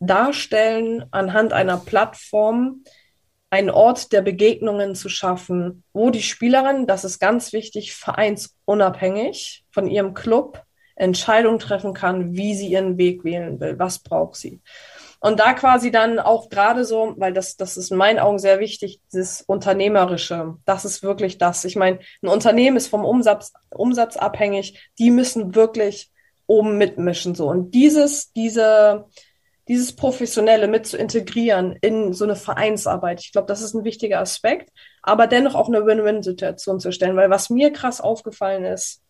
darstellen, 0.00 1.04
anhand 1.10 1.52
einer 1.52 1.76
Plattform 1.76 2.82
einen 3.50 3.70
Ort 3.70 4.12
der 4.12 4.22
Begegnungen 4.22 4.94
zu 4.94 5.10
schaffen, 5.10 5.84
wo 5.92 6.10
die 6.10 6.22
Spielerin, 6.22 6.86
das 6.86 7.04
ist 7.04 7.18
ganz 7.18 7.52
wichtig, 7.52 7.94
vereinsunabhängig 7.94 9.64
von 9.70 9.86
ihrem 9.86 10.14
Club 10.14 10.63
Entscheidungen 10.96 11.58
treffen 11.58 11.94
kann, 11.94 12.36
wie 12.36 12.54
sie 12.54 12.68
ihren 12.68 12.98
Weg 12.98 13.24
wählen 13.24 13.60
will, 13.60 13.78
was 13.78 13.98
braucht 13.98 14.36
sie. 14.36 14.60
Und 15.24 15.40
da 15.40 15.54
quasi 15.54 15.90
dann 15.90 16.18
auch 16.18 16.50
gerade 16.50 16.84
so, 16.84 17.14
weil 17.16 17.32
das, 17.32 17.56
das 17.56 17.78
ist 17.78 17.90
in 17.90 17.96
meinen 17.96 18.18
Augen 18.18 18.38
sehr 18.38 18.60
wichtig, 18.60 19.00
das 19.10 19.40
Unternehmerische, 19.40 20.56
das 20.66 20.84
ist 20.84 21.02
wirklich 21.02 21.38
das. 21.38 21.64
Ich 21.64 21.76
meine, 21.76 22.00
ein 22.22 22.28
Unternehmen 22.28 22.76
ist 22.76 22.88
vom 22.88 23.06
Umsatz, 23.06 23.54
Umsatz 23.70 24.18
abhängig, 24.18 24.90
die 24.98 25.10
müssen 25.10 25.54
wirklich 25.54 26.10
oben 26.46 26.76
mitmischen, 26.76 27.34
so. 27.34 27.48
Und 27.48 27.70
dieses, 27.74 28.32
diese, 28.32 29.06
dieses 29.66 29.96
Professionelle 29.96 30.68
mit 30.68 30.86
zu 30.86 30.98
integrieren 30.98 31.78
in 31.80 32.12
so 32.12 32.24
eine 32.24 32.36
Vereinsarbeit, 32.36 33.22
ich 33.22 33.32
glaube, 33.32 33.48
das 33.48 33.62
ist 33.62 33.72
ein 33.72 33.84
wichtiger 33.84 34.20
Aspekt, 34.20 34.70
aber 35.02 35.26
dennoch 35.26 35.54
auch 35.54 35.68
eine 35.68 35.86
Win-Win-Situation 35.86 36.80
zu 36.80 36.92
stellen, 36.92 37.16
weil 37.16 37.30
was 37.30 37.48
mir 37.48 37.72
krass 37.72 38.02
aufgefallen 38.02 38.66
ist, 38.66 39.03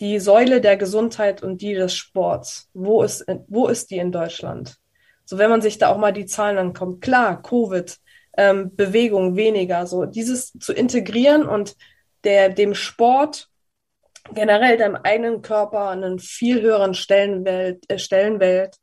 die 0.00 0.18
Säule 0.18 0.60
der 0.60 0.76
Gesundheit 0.76 1.42
und 1.42 1.62
die 1.62 1.74
des 1.74 1.94
Sports, 1.94 2.68
wo 2.74 3.02
ist, 3.02 3.24
wo 3.48 3.68
ist 3.68 3.90
die 3.90 3.98
in 3.98 4.12
Deutschland? 4.12 4.76
So, 5.24 5.38
wenn 5.38 5.50
man 5.50 5.62
sich 5.62 5.78
da 5.78 5.88
auch 5.88 5.98
mal 5.98 6.12
die 6.12 6.26
Zahlen 6.26 6.58
ankommt, 6.58 7.00
klar, 7.00 7.42
Covid, 7.42 7.96
ähm, 8.36 8.76
Bewegung 8.76 9.36
weniger, 9.36 9.86
so 9.86 10.04
dieses 10.04 10.52
zu 10.52 10.72
integrieren 10.72 11.46
und 11.46 11.74
der, 12.24 12.50
dem 12.50 12.74
Sport 12.74 13.48
generell 14.32 14.76
deinem 14.76 14.96
eigenen 14.96 15.42
Körper 15.42 15.90
einen 15.90 16.18
viel 16.18 16.60
höheren 16.60 16.94
Stellenwert, 16.94 17.84
äh, 17.88 17.98
Stellenwert 17.98 18.76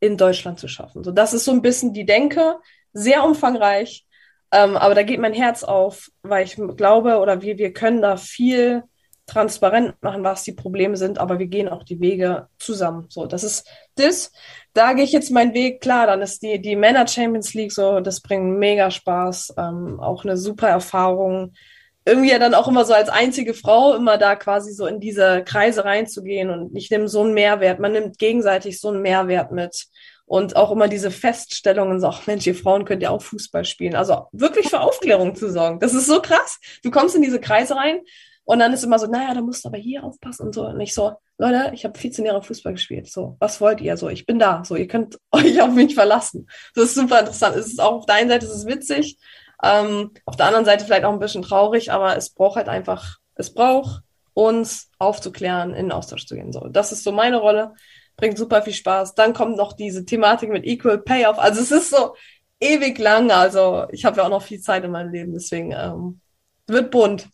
in 0.00 0.16
Deutschland 0.16 0.60
zu 0.60 0.68
schaffen. 0.68 1.02
So, 1.02 1.10
das 1.12 1.32
ist 1.32 1.44
so 1.44 1.52
ein 1.52 1.62
bisschen 1.62 1.92
die 1.92 2.06
Denke, 2.06 2.56
sehr 2.92 3.24
umfangreich, 3.24 4.06
ähm, 4.52 4.76
aber 4.76 4.94
da 4.94 5.02
geht 5.02 5.20
mein 5.20 5.34
Herz 5.34 5.62
auf, 5.62 6.10
weil 6.22 6.44
ich 6.44 6.56
glaube 6.76 7.18
oder 7.18 7.42
wir, 7.42 7.58
wir 7.58 7.72
können 7.72 8.02
da 8.02 8.16
viel 8.16 8.82
transparent 9.28 9.94
machen, 10.02 10.24
was 10.24 10.42
die 10.42 10.52
Probleme 10.52 10.96
sind, 10.96 11.18
aber 11.18 11.38
wir 11.38 11.46
gehen 11.46 11.68
auch 11.68 11.84
die 11.84 12.00
Wege 12.00 12.48
zusammen. 12.58 13.06
So, 13.10 13.26
das 13.26 13.44
ist 13.44 13.68
das. 13.94 14.32
Da 14.72 14.94
gehe 14.94 15.04
ich 15.04 15.12
jetzt 15.12 15.30
meinen 15.30 15.54
Weg. 15.54 15.80
Klar, 15.80 16.06
dann 16.06 16.22
ist 16.22 16.42
die, 16.42 16.60
die 16.60 16.76
Männer 16.76 17.06
Champions 17.06 17.54
League 17.54 17.72
so, 17.72 18.00
das 18.00 18.20
bringt 18.22 18.58
mega 18.58 18.90
Spaß, 18.90 19.54
ähm, 19.58 20.00
auch 20.00 20.24
eine 20.24 20.36
super 20.36 20.68
Erfahrung. 20.68 21.52
Irgendwie 22.06 22.30
ja 22.30 22.38
dann 22.38 22.54
auch 22.54 22.68
immer 22.68 22.86
so 22.86 22.94
als 22.94 23.10
einzige 23.10 23.52
Frau 23.52 23.94
immer 23.94 24.16
da 24.16 24.34
quasi 24.34 24.72
so 24.72 24.86
in 24.86 24.98
diese 24.98 25.44
Kreise 25.44 25.84
reinzugehen 25.84 26.48
und 26.48 26.74
ich 26.74 26.90
nehme 26.90 27.06
so 27.06 27.20
einen 27.20 27.34
Mehrwert. 27.34 27.80
Man 27.80 27.92
nimmt 27.92 28.18
gegenseitig 28.18 28.80
so 28.80 28.88
einen 28.88 29.02
Mehrwert 29.02 29.52
mit. 29.52 29.86
Und 30.24 30.56
auch 30.56 30.70
immer 30.70 30.88
diese 30.88 31.10
Feststellungen, 31.10 32.00
so, 32.00 32.06
ach 32.08 32.26
Mensch, 32.26 32.46
ihr 32.46 32.54
Frauen 32.54 32.84
könnt 32.84 33.02
ja 33.02 33.08
auch 33.10 33.22
Fußball 33.22 33.64
spielen. 33.64 33.94
Also 33.94 34.26
wirklich 34.32 34.68
für 34.68 34.80
Aufklärung 34.80 35.34
zu 35.34 35.50
sorgen. 35.50 35.80
Das 35.80 35.94
ist 35.94 36.06
so 36.06 36.20
krass. 36.20 36.60
Du 36.82 36.90
kommst 36.90 37.16
in 37.16 37.22
diese 37.22 37.40
Kreise 37.40 37.76
rein 37.76 38.00
und 38.48 38.60
dann 38.60 38.72
ist 38.72 38.82
immer 38.82 38.98
so, 38.98 39.06
naja, 39.06 39.34
da 39.34 39.42
musst 39.42 39.62
du 39.62 39.68
aber 39.68 39.76
hier 39.76 40.02
aufpassen 40.02 40.46
und 40.46 40.54
so. 40.54 40.66
Und 40.66 40.80
ich 40.80 40.94
so, 40.94 41.12
Leute, 41.36 41.70
ich 41.74 41.84
habe 41.84 41.98
14 41.98 42.24
Jahre 42.24 42.42
Fußball 42.42 42.72
gespielt. 42.72 43.06
So, 43.06 43.36
was 43.40 43.60
wollt 43.60 43.82
ihr? 43.82 43.94
So, 43.98 44.08
ich 44.08 44.24
bin 44.24 44.38
da. 44.38 44.64
So, 44.64 44.74
ihr 44.74 44.88
könnt 44.88 45.18
euch 45.32 45.60
auf 45.60 45.68
mich 45.72 45.94
verlassen. 45.94 46.48
Das 46.74 46.84
ist 46.84 46.94
super 46.94 47.20
interessant. 47.20 47.56
Es 47.56 47.66
ist 47.66 47.78
auch 47.78 47.96
auf 47.96 48.06
der 48.06 48.14
einen 48.14 48.30
Seite 48.30 48.46
ist 48.46 48.52
es 48.52 48.64
witzig, 48.64 49.18
ähm, 49.62 50.12
auf 50.24 50.36
der 50.36 50.46
anderen 50.46 50.64
Seite 50.64 50.86
vielleicht 50.86 51.04
auch 51.04 51.12
ein 51.12 51.18
bisschen 51.18 51.42
traurig, 51.42 51.92
aber 51.92 52.16
es 52.16 52.30
braucht 52.30 52.56
halt 52.56 52.70
einfach, 52.70 53.18
es 53.34 53.52
braucht 53.52 54.00
uns 54.32 54.88
aufzuklären, 54.98 55.74
in 55.74 55.84
den 55.88 55.92
Austausch 55.92 56.24
zu 56.24 56.34
gehen. 56.34 56.50
So, 56.50 56.68
das 56.68 56.90
ist 56.90 57.04
so 57.04 57.12
meine 57.12 57.36
Rolle. 57.36 57.74
Bringt 58.16 58.38
super 58.38 58.62
viel 58.62 58.72
Spaß. 58.72 59.14
Dann 59.14 59.34
kommt 59.34 59.58
noch 59.58 59.74
diese 59.74 60.06
Thematik 60.06 60.48
mit 60.48 60.64
Equal 60.64 60.96
Payoff. 60.96 61.38
Also 61.38 61.60
es 61.60 61.70
ist 61.70 61.90
so 61.90 62.14
ewig 62.60 62.98
lang. 62.98 63.30
Also 63.30 63.84
ich 63.92 64.06
habe 64.06 64.16
ja 64.16 64.24
auch 64.24 64.30
noch 64.30 64.42
viel 64.42 64.62
Zeit 64.62 64.84
in 64.84 64.90
meinem 64.90 65.12
Leben, 65.12 65.34
deswegen 65.34 65.72
ähm, 65.72 66.22
wird 66.66 66.90
bunt. 66.90 67.28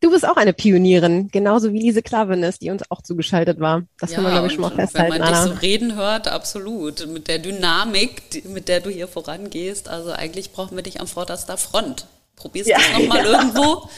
Du 0.00 0.10
bist 0.10 0.26
auch 0.26 0.36
eine 0.36 0.54
Pionierin, 0.54 1.28
genauso 1.30 1.74
wie 1.74 1.78
Lise 1.78 2.02
Klavenes, 2.02 2.58
die 2.58 2.70
uns 2.70 2.90
auch 2.90 3.02
zugeschaltet 3.02 3.60
war. 3.60 3.82
Das 3.98 4.10
ja, 4.10 4.16
kann 4.16 4.24
man, 4.24 4.32
glaube 4.32 4.46
ich, 4.46 4.54
schon 4.54 4.62
mal 4.62 4.70
festhalten. 4.70 5.12
Wenn 5.12 5.20
man 5.20 5.32
dich 5.32 5.52
so 5.52 5.60
reden 5.60 5.94
hört, 5.94 6.26
absolut. 6.26 7.06
Mit 7.06 7.28
der 7.28 7.38
Dynamik, 7.38 8.44
mit 8.48 8.68
der 8.68 8.80
du 8.80 8.88
hier 8.88 9.08
vorangehst. 9.08 9.88
Also 9.88 10.12
eigentlich 10.12 10.52
brauchen 10.52 10.74
wir 10.74 10.82
dich 10.82 11.00
am 11.00 11.06
vorderster 11.06 11.58
Front. 11.58 12.06
Probierst 12.36 12.70
ja, 12.70 12.78
du 12.78 12.82
es 12.82 12.98
nochmal 12.98 13.18
ja. 13.24 13.40
irgendwo? 13.40 13.90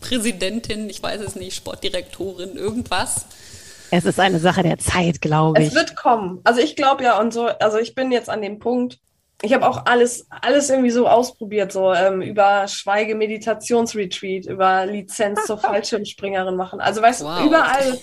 Präsidentin, 0.00 0.90
ich 0.90 1.00
weiß 1.00 1.20
es 1.20 1.36
nicht, 1.36 1.54
Sportdirektorin, 1.54 2.56
irgendwas? 2.56 3.26
Es 3.92 4.04
ist 4.04 4.18
eine 4.18 4.40
Sache 4.40 4.62
der 4.62 4.78
Zeit, 4.78 5.20
glaube 5.20 5.60
ich. 5.60 5.68
Es 5.68 5.74
wird 5.74 5.94
kommen. 5.94 6.40
Also 6.42 6.60
ich 6.60 6.74
glaube 6.74 7.04
ja 7.04 7.20
und 7.20 7.32
so, 7.32 7.46
also 7.46 7.78
ich 7.78 7.94
bin 7.94 8.10
jetzt 8.10 8.30
an 8.30 8.42
dem 8.42 8.58
Punkt, 8.58 8.98
ich 9.42 9.54
habe 9.54 9.66
auch 9.66 9.86
alles, 9.86 10.26
alles 10.30 10.68
irgendwie 10.68 10.90
so 10.90 11.08
ausprobiert, 11.08 11.72
so 11.72 11.92
ähm, 11.92 12.20
über 12.20 12.68
Schweige-Meditationsretreat, 12.68 14.46
über 14.46 14.86
Lizenz 14.86 15.46
zur 15.46 15.58
Fallschirmspringerin 15.58 16.56
machen. 16.56 16.80
Also 16.80 17.00
weißt 17.00 17.24
wow. 17.24 17.40
du, 17.40 17.46
überall 17.46 17.98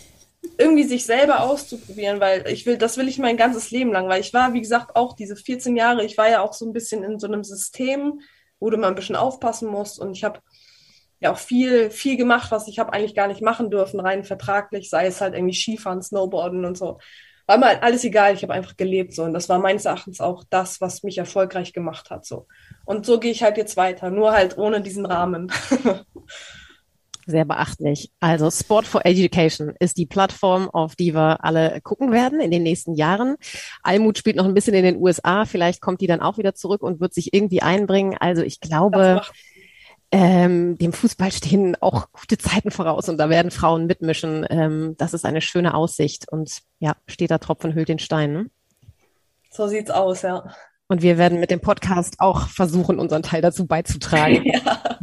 irgendwie 0.57 0.83
sich 0.83 1.05
selber 1.05 1.41
auszuprobieren, 1.41 2.19
weil 2.19 2.47
ich 2.47 2.65
will, 2.65 2.77
das 2.77 2.97
will 2.97 3.07
ich 3.07 3.19
mein 3.19 3.37
ganzes 3.37 3.69
Leben 3.71 3.91
lang, 3.91 4.07
weil 4.07 4.21
ich 4.21 4.33
war, 4.33 4.53
wie 4.53 4.61
gesagt, 4.61 4.95
auch 4.95 5.13
diese 5.13 5.35
14 5.35 5.75
Jahre, 5.75 6.03
ich 6.03 6.17
war 6.17 6.29
ja 6.29 6.41
auch 6.41 6.53
so 6.53 6.65
ein 6.65 6.73
bisschen 6.73 7.03
in 7.03 7.19
so 7.19 7.27
einem 7.27 7.43
System, 7.43 8.21
wo 8.59 8.69
du 8.69 8.77
mal 8.77 8.87
ein 8.87 8.95
bisschen 8.95 9.15
aufpassen 9.15 9.69
musst 9.69 9.99
und 9.99 10.13
ich 10.13 10.23
habe 10.23 10.39
ja 11.19 11.31
auch 11.31 11.37
viel, 11.37 11.89
viel 11.91 12.17
gemacht, 12.17 12.51
was 12.51 12.67
ich 12.67 12.79
habe 12.79 12.93
eigentlich 12.93 13.15
gar 13.15 13.27
nicht 13.27 13.41
machen 13.41 13.69
dürfen, 13.69 13.99
rein 13.99 14.23
vertraglich, 14.23 14.89
sei 14.89 15.07
es 15.07 15.21
halt 15.21 15.35
irgendwie 15.35 15.55
Skifahren, 15.55 16.01
Snowboarden 16.01 16.65
und 16.65 16.77
so 16.77 16.99
war 17.47 17.57
mir 17.57 17.81
alles 17.81 18.03
egal, 18.03 18.33
ich 18.33 18.43
habe 18.43 18.53
einfach 18.53 18.77
gelebt 18.77 19.13
so. 19.13 19.23
Und 19.23 19.33
das 19.33 19.49
war 19.49 19.57
meines 19.57 19.85
Erachtens 19.85 20.21
auch 20.21 20.43
das, 20.49 20.79
was 20.81 21.01
mich 21.01 21.17
erfolgreich 21.17 21.73
gemacht 21.73 22.11
hat. 22.11 22.25
So. 22.25 22.47
Und 22.85 23.05
so 23.05 23.19
gehe 23.19 23.31
ich 23.31 23.41
halt 23.41 23.57
jetzt 23.57 23.77
weiter, 23.77 24.11
nur 24.11 24.33
halt 24.33 24.57
ohne 24.57 24.81
diesen 24.81 25.05
Rahmen. 25.05 25.51
Sehr 27.29 27.43
beachtlich. 27.43 28.09
Also 28.21 28.49
Sport 28.49 28.87
for 28.87 29.05
Education 29.05 29.73
ist 29.81 29.97
die 29.97 30.05
Plattform, 30.05 30.69
auf 30.69 30.95
die 30.95 31.13
wir 31.13 31.43
alle 31.43 31.81
gucken 31.81 32.13
werden 32.13 32.39
in 32.39 32.51
den 32.51 32.63
nächsten 32.63 32.95
Jahren. 32.95 33.35
Almut 33.83 34.17
spielt 34.17 34.37
noch 34.37 34.45
ein 34.45 34.53
bisschen 34.53 34.73
in 34.73 34.85
den 34.85 34.95
USA. 34.95 35.43
Vielleicht 35.43 35.81
kommt 35.81 35.99
die 35.99 36.07
dann 36.07 36.21
auch 36.21 36.37
wieder 36.37 36.55
zurück 36.55 36.81
und 36.83 37.01
wird 37.01 37.13
sich 37.13 37.33
irgendwie 37.33 37.61
einbringen. 37.61 38.15
Also 38.17 38.43
ich 38.43 38.61
glaube, 38.61 39.23
ähm, 40.11 40.77
dem 40.77 40.93
Fußball 40.93 41.31
stehen 41.31 41.75
auch 41.81 42.11
gute 42.11 42.37
Zeiten 42.37 42.71
voraus 42.71 43.09
und 43.09 43.17
da 43.17 43.29
werden 43.29 43.51
Frauen 43.51 43.87
mitmischen. 43.87 44.45
Ähm, 44.49 44.95
das 44.97 45.13
ist 45.13 45.25
eine 45.25 45.41
schöne 45.41 45.73
Aussicht 45.73 46.31
und 46.31 46.61
ja, 46.79 46.95
steht 47.07 47.31
da 47.31 47.37
Tropfen 47.37 47.73
hüllt 47.73 47.89
den 47.89 47.99
Stein. 47.99 48.33
Ne? 48.33 48.49
So 49.51 49.67
sieht's 49.67 49.91
aus, 49.91 50.21
ja. 50.21 50.45
Und 50.87 51.01
wir 51.01 51.17
werden 51.17 51.39
mit 51.41 51.51
dem 51.51 51.59
Podcast 51.59 52.15
auch 52.19 52.47
versuchen, 52.47 52.99
unseren 52.99 53.23
Teil 53.23 53.41
dazu 53.41 53.67
beizutragen. 53.67 54.45
ja. 54.45 54.97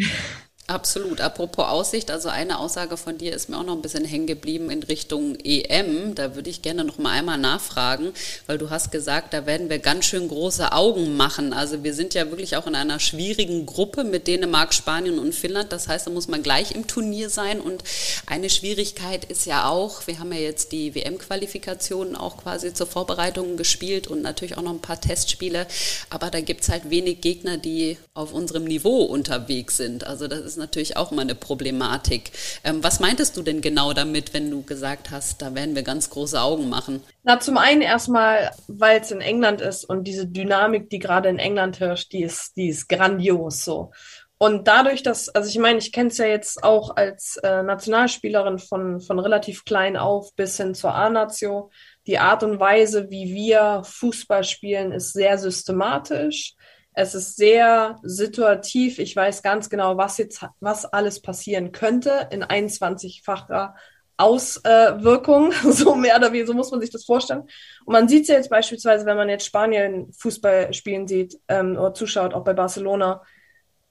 Absolut. 0.67 1.21
Apropos 1.21 1.67
Aussicht, 1.67 2.11
also 2.11 2.31
eine 2.31 2.59
Aussage 2.59 2.97
von 2.97 3.19
dir 3.19 3.35
ist 3.35 3.51
mir 3.51 3.59
auch 3.59 3.65
noch 3.65 3.75
ein 3.75 3.83
bisschen 3.83 4.07
hängen 4.07 4.27
geblieben 4.27 4.71
in 4.71 4.83
Richtung 4.83 5.37
EM. 5.45 6.15
Da 6.15 6.37
würde 6.37 6.49
ich 6.49 6.63
gerne 6.63 6.85
noch 6.85 6.97
mal 6.97 7.11
einmal 7.11 7.37
nachfragen, 7.37 8.15
weil 8.47 8.57
du 8.57 8.71
hast 8.71 8.91
gesagt, 8.91 9.35
da 9.35 9.45
werden 9.45 9.69
wir 9.69 9.79
ganz 9.79 10.07
schön 10.07 10.27
große 10.27 10.73
Augen 10.73 11.19
machen. 11.19 11.53
Also 11.53 11.85
wir 11.85 11.93
sind 11.93 12.15
ja 12.15 12.31
wirklich 12.31 12.57
auch 12.57 12.67
in 12.67 12.75
einer 12.77 12.99
schwierigen 12.99 13.67
Gruppe 13.67 14.05
mit 14.05 14.27
Dänemark, 14.27 14.73
Spanien 14.73 15.19
und 15.19 15.35
Finnland. 15.35 15.71
Das 15.71 15.87
heißt, 15.87 16.07
da 16.07 16.11
muss 16.11 16.29
man 16.29 16.43
gleich 16.43 16.75
im 16.75 16.87
Turnier 16.87 17.29
sein. 17.29 17.61
Und 17.61 17.85
eine 18.25 18.49
Schwierigkeit 18.49 19.27
ist 19.27 19.45
ja 19.45 19.69
auch, 19.69 20.07
wir 20.07 20.19
haben 20.19 20.33
ja 20.33 20.39
jetzt 20.39 20.73
die 20.73 20.95
WM-Qualifikationen 20.95 22.17
auch 22.17 22.39
quasi 22.39 22.73
zur 22.73 22.87
Vorbereitung 22.87 23.59
gespielt 23.59 24.07
und 24.07 24.23
natürlich 24.23 24.57
auch 24.57 24.63
noch 24.63 24.73
ein 24.73 24.81
paar 24.81 24.99
Testspiele. 24.99 25.67
Aber 26.09 26.31
da 26.31 26.41
gibt 26.41 26.63
es 26.63 26.71
halt 26.71 26.89
wenig 26.89 27.21
Gegner, 27.21 27.59
die 27.59 27.99
auf 28.15 28.33
unserem 28.33 28.65
Niveau 28.65 29.03
unterwegs 29.03 29.77
sind. 29.77 30.05
Also 30.05 30.27
das 30.27 30.41
ist 30.41 30.54
ist 30.55 30.59
natürlich 30.59 30.97
auch 30.97 31.11
mal 31.11 31.23
eine 31.23 31.35
Problematik. 31.35 32.31
Ähm, 32.63 32.83
was 32.83 33.01
meintest 33.01 33.37
du 33.37 33.43
denn 33.43 33.61
genau 33.61 33.93
damit, 33.93 34.33
wenn 34.35 34.51
du 34.51 34.63
gesagt 34.63 35.11
hast, 35.11 35.43
da 35.43 35.55
werden 35.55 35.75
wir 35.75 35.83
ganz 35.83 36.11
große 36.11 36.41
Augen 36.41 36.69
machen? 36.69 37.03
Na, 37.25 37.41
zum 37.41 37.59
einen 37.59 37.83
erstmal, 37.83 38.53
weil 38.69 39.01
es 39.01 39.11
in 39.11 39.21
England 39.21 39.61
ist 39.61 39.85
und 39.85 40.05
diese 40.05 40.27
Dynamik, 40.27 40.91
die 40.91 40.99
gerade 40.99 41.29
in 41.29 41.39
England 41.39 41.81
herrscht, 41.81 42.13
die 42.13 42.23
ist, 42.23 42.57
die 42.57 42.69
ist 42.69 42.89
grandios 42.89 43.65
so. 43.65 43.91
Und 44.39 44.69
dadurch, 44.69 45.03
dass, 45.03 45.29
also 45.29 45.49
ich 45.49 45.59
meine, 45.59 45.79
ich 45.79 45.93
kenne 45.93 46.11
es 46.11 46.19
ja 46.19 46.27
jetzt 46.27 46.63
auch 46.63 46.97
als 46.97 47.37
äh, 47.43 47.63
Nationalspielerin 47.63 48.59
von, 48.59 49.01
von 49.01 49.19
relativ 49.19 49.65
klein 49.65 49.97
auf 49.97 50.35
bis 50.35 50.57
hin 50.57 50.75
zur 50.75 50.95
A-Nation. 50.95 51.71
Die 52.07 52.19
Art 52.19 52.43
und 52.43 52.61
Weise, 52.61 53.11
wie 53.11 53.35
wir 53.35 53.83
Fußball 53.85 54.45
spielen, 54.45 54.93
ist 54.93 55.13
sehr 55.13 55.39
systematisch. 55.39 56.55
Es 56.95 57.15
ist 57.15 57.37
sehr 57.37 57.99
situativ. 58.03 58.99
Ich 58.99 59.15
weiß 59.15 59.43
ganz 59.43 59.69
genau, 59.69 59.97
was 59.97 60.17
jetzt, 60.19 60.47
was 60.61 60.87
alles 60.87 61.21
passieren 61.21 61.73
könnte 61.73 62.29
in 62.31 62.45
21-facher 62.45 63.75
Auswirkung, 64.17 65.53
so 65.71 65.97
mehr 65.97 66.17
oder 66.17 66.33
weniger, 66.33 66.47
so 66.47 66.55
muss 66.55 66.71
man 66.71 66.81
sich 66.81 66.91
das 66.91 67.05
vorstellen. 67.05 67.43
Und 67.85 67.93
man 67.93 68.09
sieht 68.09 68.23
es 68.23 68.29
ja 68.29 68.37
jetzt 68.37 68.49
beispielsweise, 68.49 69.07
wenn 69.07 69.17
man 69.17 69.29
jetzt 69.29 69.45
Spanien 69.45 70.13
Fußball 70.13 70.73
spielen 70.73 71.09
sieht 71.09 71.39
ähm, 71.49 71.77
oder 71.77 71.95
zuschaut, 71.95 72.33
auch 72.33 72.45
bei 72.45 72.53
Barcelona, 72.53 73.23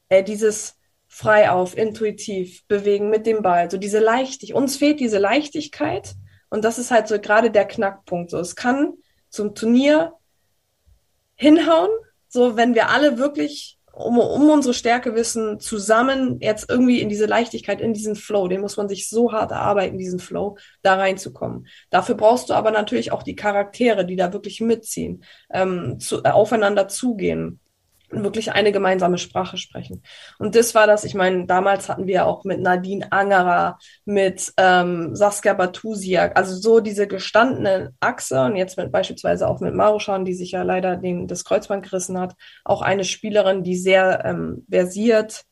äh, 0.08 0.24
dieses 0.24 0.80
frei 1.08 1.51
auf, 1.51 1.78
intuitiv 1.78 2.66
bewegen 2.68 3.10
mit 3.10 3.28
dem 3.28 3.41
Ball, 3.41 3.70
so 3.70 3.78
diese 3.78 3.99
Leichtigkeit. 3.99 4.56
Uns 4.56 4.78
fehlt 4.78 4.99
diese 4.99 5.20
Leichtigkeit 5.20 6.16
und 6.49 6.64
das 6.64 6.80
ist 6.80 6.89
halt 6.89 7.08
so 7.08 7.20
gerade 7.20 7.51
der 7.51 7.66
Knackpunkt. 7.66 8.32
So, 8.32 8.39
es 8.39 8.56
kann 8.56 8.93
zum 9.30 9.56
Turnier 9.56 10.14
hinhauen, 11.36 11.89
so 12.34 12.57
wenn 12.57 12.73
wir 12.73 12.89
alle 12.89 13.19
wirklich 13.19 13.77
um, 13.93 14.17
um 14.17 14.49
unsere 14.49 14.73
Stärke 14.73 15.13
wissen, 15.13 15.59
zusammen 15.59 16.39
jetzt 16.41 16.67
irgendwie 16.67 16.99
in 16.99 17.09
diese 17.09 17.27
Leichtigkeit, 17.27 17.79
in 17.79 17.93
diesen 17.93 18.15
Flow, 18.15 18.47
den 18.47 18.61
muss 18.61 18.75
man 18.75 18.89
sich 18.89 19.07
so 19.07 19.31
hart 19.31 19.51
erarbeiten, 19.51 19.99
diesen 19.99 20.19
Flow, 20.19 20.57
da 20.81 20.95
reinzukommen. 20.95 21.67
Dafür 21.91 22.15
brauchst 22.15 22.49
du 22.49 22.55
aber 22.55 22.71
natürlich 22.71 23.11
auch 23.11 23.21
die 23.21 23.36
Charaktere, 23.36 24.03
die 24.03 24.15
da 24.15 24.34
wirklich 24.34 24.61
mitziehen, 24.61 25.23
ähm, 25.51 25.99
zu, 25.99 26.23
äh, 26.23 26.29
aufeinander 26.29 26.88
zugehen 26.88 27.59
wirklich 28.22 28.51
eine 28.51 28.72
gemeinsame 28.72 29.18
Sprache 29.18 29.57
sprechen. 29.57 30.03
Und 30.38 30.55
das 30.55 30.76
war 30.76 30.88
das, 30.88 31.03
ich 31.03 31.16
meine, 31.16 31.45
damals 31.45 31.89
hatten 31.89 32.05
wir 32.07 32.26
auch 32.26 32.43
mit 32.43 32.59
Nadine 32.59 33.11
Angerer, 33.11 33.80
mit 34.05 34.53
ähm, 34.57 35.16
Saskia 35.16 35.53
Batusiak, 35.53 36.38
also 36.38 36.55
so 36.55 36.80
diese 36.80 37.07
gestandene 37.07 37.93
Achse 37.99 38.41
und 38.43 38.55
jetzt 38.55 38.78
mit 38.78 38.91
beispielsweise 38.91 39.47
auch 39.47 39.59
mit 39.59 39.74
Maruschan, 39.74 40.26
die 40.26 40.34
sich 40.34 40.51
ja 40.51 40.64
leider 40.64 40.97
den, 40.97 41.28
das 41.28 41.45
Kreuzband 41.45 41.84
gerissen 41.84 42.20
hat, 42.20 42.36
auch 42.64 42.82
eine 42.82 43.03
Spielerin, 43.03 43.64
die 43.64 43.78
sehr 43.78 44.24
ähm, 44.26 44.66
versiert, 44.70 45.43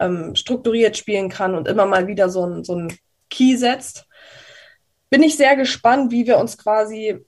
ähm, 0.00 0.34
strukturiert 0.34 0.96
spielen 0.96 1.28
kann 1.28 1.54
und 1.54 1.68
immer 1.68 1.86
mal 1.86 2.06
wieder 2.06 2.28
so 2.28 2.44
ein, 2.44 2.64
so 2.64 2.74
ein 2.74 2.96
Key 3.30 3.56
setzt. 3.56 4.06
Bin 5.10 5.22
ich 5.22 5.36
sehr 5.36 5.56
gespannt, 5.56 6.10
wie 6.10 6.26
wir 6.26 6.38
uns 6.38 6.58
quasi 6.58 7.24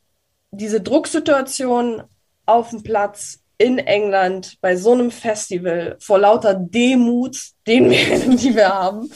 diese 0.50 0.80
Drucksituation 0.80 2.02
auf 2.46 2.70
dem 2.70 2.82
Platz 2.82 3.43
in 3.58 3.78
England 3.78 4.56
bei 4.60 4.76
so 4.76 4.92
einem 4.92 5.10
Festival 5.10 5.96
vor 6.00 6.18
lauter 6.18 6.54
Demut, 6.54 7.36
den 7.66 7.90
wir, 7.90 8.18
die 8.36 8.54
wir 8.54 8.68
haben, 8.68 9.10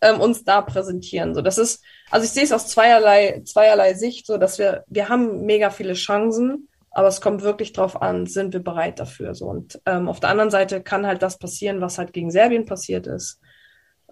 ähm, 0.00 0.20
uns 0.20 0.44
da 0.44 0.62
präsentieren. 0.62 1.34
So, 1.34 1.42
das 1.42 1.58
ist, 1.58 1.82
also 2.10 2.24
ich 2.24 2.30
sehe 2.30 2.44
es 2.44 2.52
aus 2.52 2.68
zweierlei, 2.68 3.42
zweierlei 3.44 3.94
Sicht, 3.94 4.26
so 4.26 4.38
dass 4.38 4.58
wir, 4.58 4.84
wir 4.88 5.08
haben 5.08 5.44
mega 5.44 5.70
viele 5.70 5.94
Chancen, 5.94 6.68
aber 6.90 7.08
es 7.08 7.20
kommt 7.20 7.42
wirklich 7.42 7.72
drauf 7.72 8.00
an, 8.00 8.26
sind 8.26 8.52
wir 8.52 8.60
bereit 8.60 8.98
dafür. 8.98 9.34
So 9.34 9.46
und 9.46 9.80
ähm, 9.86 10.08
auf 10.08 10.20
der 10.20 10.30
anderen 10.30 10.50
Seite 10.50 10.82
kann 10.82 11.06
halt 11.06 11.22
das 11.22 11.38
passieren, 11.38 11.80
was 11.80 11.98
halt 11.98 12.12
gegen 12.12 12.30
Serbien 12.30 12.66
passiert 12.66 13.06
ist. 13.06 13.40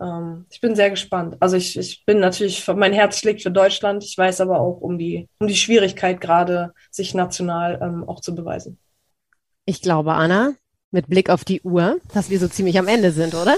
Ähm, 0.00 0.46
ich 0.50 0.60
bin 0.60 0.76
sehr 0.76 0.90
gespannt. 0.90 1.36
Also 1.40 1.56
ich, 1.56 1.76
ich 1.76 2.04
bin 2.04 2.20
natürlich, 2.20 2.66
mein 2.68 2.92
Herz 2.92 3.18
schlägt 3.18 3.42
für 3.42 3.50
Deutschland. 3.50 4.04
Ich 4.04 4.16
weiß 4.16 4.40
aber 4.40 4.60
auch 4.60 4.80
um 4.80 4.98
die, 4.98 5.28
um 5.38 5.48
die 5.48 5.56
Schwierigkeit 5.56 6.20
gerade, 6.20 6.72
sich 6.90 7.14
national 7.14 7.80
ähm, 7.82 8.04
auch 8.08 8.20
zu 8.20 8.34
beweisen. 8.34 8.78
Ich 9.68 9.82
glaube, 9.82 10.14
Anna, 10.14 10.54
mit 10.92 11.08
Blick 11.08 11.28
auf 11.28 11.44
die 11.44 11.60
Uhr, 11.60 11.98
dass 12.14 12.30
wir 12.30 12.40
so 12.40 12.48
ziemlich 12.48 12.78
am 12.78 12.88
Ende 12.88 13.12
sind, 13.12 13.34
oder? 13.34 13.54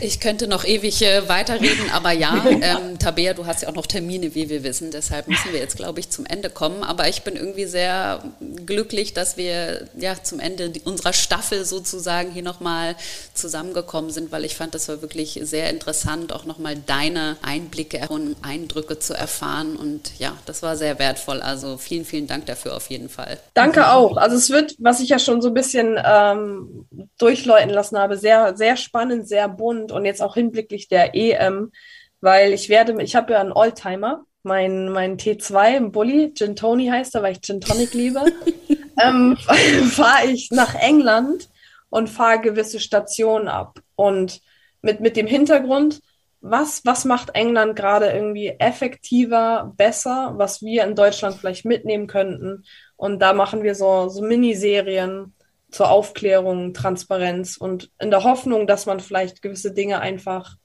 Ich 0.00 0.20
könnte 0.20 0.46
noch 0.46 0.64
ewig 0.64 1.02
äh, 1.02 1.28
weiterreden, 1.28 1.90
aber 1.92 2.12
ja, 2.12 2.44
ähm, 2.48 2.98
Tabea, 2.98 3.34
du 3.34 3.46
hast 3.46 3.62
ja 3.62 3.68
auch 3.68 3.74
noch 3.74 3.86
Termine, 3.86 4.34
wie 4.34 4.48
wir 4.48 4.62
wissen. 4.62 4.90
Deshalb 4.90 5.28
müssen 5.28 5.52
wir 5.52 5.60
jetzt, 5.60 5.76
glaube 5.76 6.00
ich, 6.00 6.10
zum 6.10 6.26
Ende 6.26 6.50
kommen. 6.50 6.82
Aber 6.82 7.08
ich 7.08 7.22
bin 7.22 7.36
irgendwie 7.36 7.66
sehr 7.66 8.22
glücklich, 8.66 9.14
dass 9.14 9.36
wir 9.36 9.88
ja 9.96 10.14
zum 10.22 10.40
Ende 10.40 10.72
unserer 10.84 11.12
Staffel 11.12 11.64
sozusagen 11.64 12.30
hier 12.30 12.42
nochmal 12.42 12.96
zusammengekommen 13.34 14.10
sind, 14.10 14.32
weil 14.32 14.44
ich 14.44 14.56
fand, 14.56 14.74
das 14.74 14.88
war 14.88 15.02
wirklich 15.02 15.40
sehr 15.42 15.70
interessant, 15.70 16.32
auch 16.32 16.44
nochmal 16.44 16.76
deine 16.76 17.36
Einblicke 17.42 18.08
und 18.08 18.36
Eindrücke 18.42 18.98
zu 18.98 19.14
erfahren. 19.14 19.76
Und 19.76 20.18
ja, 20.18 20.36
das 20.46 20.62
war 20.62 20.76
sehr 20.76 20.98
wertvoll. 20.98 21.40
Also 21.40 21.76
vielen, 21.76 22.04
vielen 22.04 22.26
Dank 22.26 22.46
dafür 22.46 22.76
auf 22.76 22.90
jeden 22.90 23.08
Fall. 23.08 23.38
Danke 23.54 23.90
auch. 23.90 24.16
Also 24.16 24.36
es 24.36 24.50
wird, 24.50 24.76
was 24.78 25.00
ich 25.00 25.08
ja 25.08 25.18
schon 25.18 25.42
so 25.42 25.48
ein 25.48 25.54
bisschen 25.54 25.98
ähm, 26.04 26.86
durchläuten 27.18 27.70
lassen 27.70 27.98
habe, 27.98 28.16
sehr, 28.16 28.56
sehr 28.56 28.76
spannend, 28.76 29.28
sehr 29.28 29.48
bunt 29.48 29.81
und 29.90 30.04
jetzt 30.04 30.22
auch 30.22 30.34
hinblicklich 30.34 30.86
der 30.86 31.14
EM, 31.14 31.72
weil 32.20 32.52
ich 32.52 32.68
werde, 32.68 33.02
ich 33.02 33.16
habe 33.16 33.32
ja 33.32 33.40
einen 33.40 33.52
Oldtimer, 33.52 34.24
mein, 34.44 34.88
mein 34.90 35.16
T2 35.16 35.56
ein 35.56 35.92
Bulli, 35.92 36.32
Gin 36.34 36.54
Tony 36.54 36.86
heißt 36.86 37.14
er, 37.14 37.22
weil 37.22 37.32
ich 37.32 37.40
Gin 37.40 37.60
Tonic 37.60 37.94
liebe, 37.94 38.20
ähm, 39.02 39.36
fahre 39.90 40.26
ich 40.26 40.50
nach 40.50 40.74
England 40.74 41.48
und 41.90 42.08
fahre 42.08 42.40
gewisse 42.40 42.80
Stationen 42.80 43.48
ab. 43.48 43.80
Und 43.96 44.40
mit, 44.82 45.00
mit 45.00 45.16
dem 45.16 45.26
Hintergrund, 45.26 46.00
was, 46.40 46.84
was 46.84 47.04
macht 47.04 47.34
England 47.34 47.76
gerade 47.76 48.10
irgendwie 48.10 48.48
effektiver, 48.48 49.72
besser, 49.76 50.34
was 50.36 50.60
wir 50.62 50.84
in 50.84 50.96
Deutschland 50.96 51.36
vielleicht 51.36 51.64
mitnehmen 51.64 52.08
könnten. 52.08 52.64
Und 52.96 53.20
da 53.20 53.32
machen 53.32 53.62
wir 53.62 53.74
so, 53.74 54.08
so 54.08 54.22
Miniserien, 54.22 55.34
zur 55.72 55.90
Aufklärung, 55.90 56.74
Transparenz 56.74 57.56
und 57.56 57.90
in 57.98 58.10
der 58.10 58.24
Hoffnung, 58.24 58.66
dass 58.66 58.86
man 58.86 59.00
vielleicht 59.00 59.42
gewisse 59.42 59.72
Dinge 59.72 60.00
einfach 60.00 60.56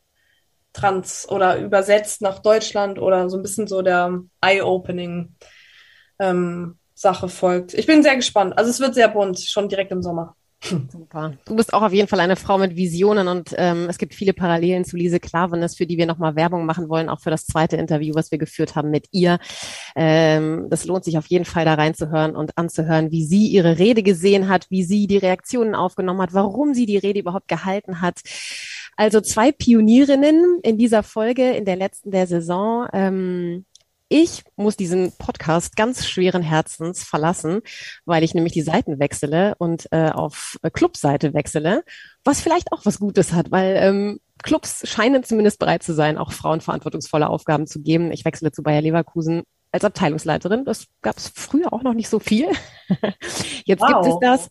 trans 0.73 1.27
oder 1.29 1.57
übersetzt 1.57 2.21
nach 2.21 2.39
Deutschland 2.39 2.99
oder 2.99 3.29
so 3.29 3.37
ein 3.37 3.41
bisschen 3.41 3.67
so 3.67 3.81
der 3.81 4.21
Eye-Opening 4.41 5.35
ähm, 6.19 6.77
Sache 6.93 7.29
folgt. 7.29 7.73
Ich 7.73 7.87
bin 7.87 8.03
sehr 8.03 8.15
gespannt. 8.15 8.57
Also 8.57 8.69
es 8.69 8.79
wird 8.79 8.95
sehr 8.95 9.07
bunt, 9.07 9.39
schon 9.39 9.69
direkt 9.69 9.91
im 9.91 10.01
Sommer. 10.01 10.35
Super. 10.59 11.33
Du 11.45 11.55
bist 11.55 11.73
auch 11.73 11.83
auf 11.83 11.93
jeden 11.93 12.07
Fall 12.07 12.19
eine 12.19 12.35
Frau 12.35 12.57
mit 12.57 12.75
Visionen 12.75 13.27
und 13.27 13.53
ähm, 13.57 13.87
es 13.89 13.97
gibt 13.97 14.15
viele 14.15 14.33
Parallelen 14.33 14.85
zu 14.85 14.97
Lise 14.97 15.19
Klavenes, 15.19 15.75
für 15.75 15.85
die 15.85 15.97
wir 15.97 16.07
nochmal 16.07 16.35
Werbung 16.35 16.65
machen 16.65 16.89
wollen, 16.89 17.09
auch 17.09 17.19
für 17.21 17.29
das 17.29 17.45
zweite 17.45 17.77
Interview, 17.77 18.15
was 18.15 18.31
wir 18.31 18.39
geführt 18.39 18.75
haben 18.75 18.89
mit 18.89 19.07
ihr. 19.11 19.39
Ähm, 19.95 20.67
das 20.69 20.85
lohnt 20.85 21.05
sich 21.05 21.17
auf 21.17 21.27
jeden 21.27 21.45
Fall 21.45 21.63
da 21.63 21.75
reinzuhören 21.75 22.35
und 22.35 22.57
anzuhören, 22.57 23.11
wie 23.11 23.23
sie 23.23 23.47
ihre 23.47 23.77
Rede 23.77 24.01
gesehen 24.01 24.49
hat, 24.49 24.65
wie 24.69 24.83
sie 24.83 25.05
die 25.05 25.17
Reaktionen 25.17 25.75
aufgenommen 25.75 26.21
hat, 26.21 26.33
warum 26.33 26.73
sie 26.73 26.87
die 26.87 26.97
Rede 26.97 27.19
überhaupt 27.19 27.47
gehalten 27.47 28.01
hat. 28.01 28.21
Also 28.95 29.21
zwei 29.21 29.51
Pionierinnen 29.51 30.59
in 30.63 30.77
dieser 30.79 31.03
Folge, 31.03 31.51
in 31.51 31.65
der 31.65 31.75
letzten 31.75 32.09
der 32.09 32.25
Saison. 32.25 32.87
Ähm, 32.93 33.65
ich 34.09 34.43
muss 34.55 34.77
diesen 34.77 35.11
Podcast 35.17 35.75
ganz 35.75 36.07
schweren 36.07 36.41
Herzens 36.41 37.03
verlassen, 37.03 37.61
weil 38.05 38.23
ich 38.23 38.33
nämlich 38.33 38.53
die 38.53 38.61
Seiten 38.61 38.99
wechsle 38.99 39.55
und 39.57 39.87
äh, 39.91 40.09
auf 40.09 40.57
Clubseite 40.73 41.33
wechsle, 41.33 41.83
was 42.23 42.41
vielleicht 42.41 42.71
auch 42.71 42.85
was 42.85 42.99
Gutes 42.99 43.33
hat, 43.33 43.51
weil 43.51 43.75
ähm, 43.77 44.19
Clubs 44.43 44.87
scheinen 44.87 45.23
zumindest 45.23 45.59
bereit 45.59 45.83
zu 45.83 45.93
sein, 45.93 46.17
auch 46.17 46.31
Frauen 46.31 46.61
verantwortungsvolle 46.61 47.29
Aufgaben 47.29 47.67
zu 47.67 47.81
geben. 47.81 48.11
Ich 48.11 48.23
wechsle 48.23 48.51
zu 48.51 48.63
Bayer 48.63 48.81
Leverkusen 48.81 49.43
als 49.71 49.83
Abteilungsleiterin. 49.83 50.65
Das 50.65 50.87
gab 51.01 51.17
es 51.17 51.31
früher 51.33 51.73
auch 51.73 51.83
noch 51.83 51.93
nicht 51.93 52.09
so 52.09 52.19
viel. 52.19 52.47
Jetzt 53.65 53.81
wow. 53.81 54.01
gibt 54.03 54.05
es 54.05 54.19
das. 54.21 54.49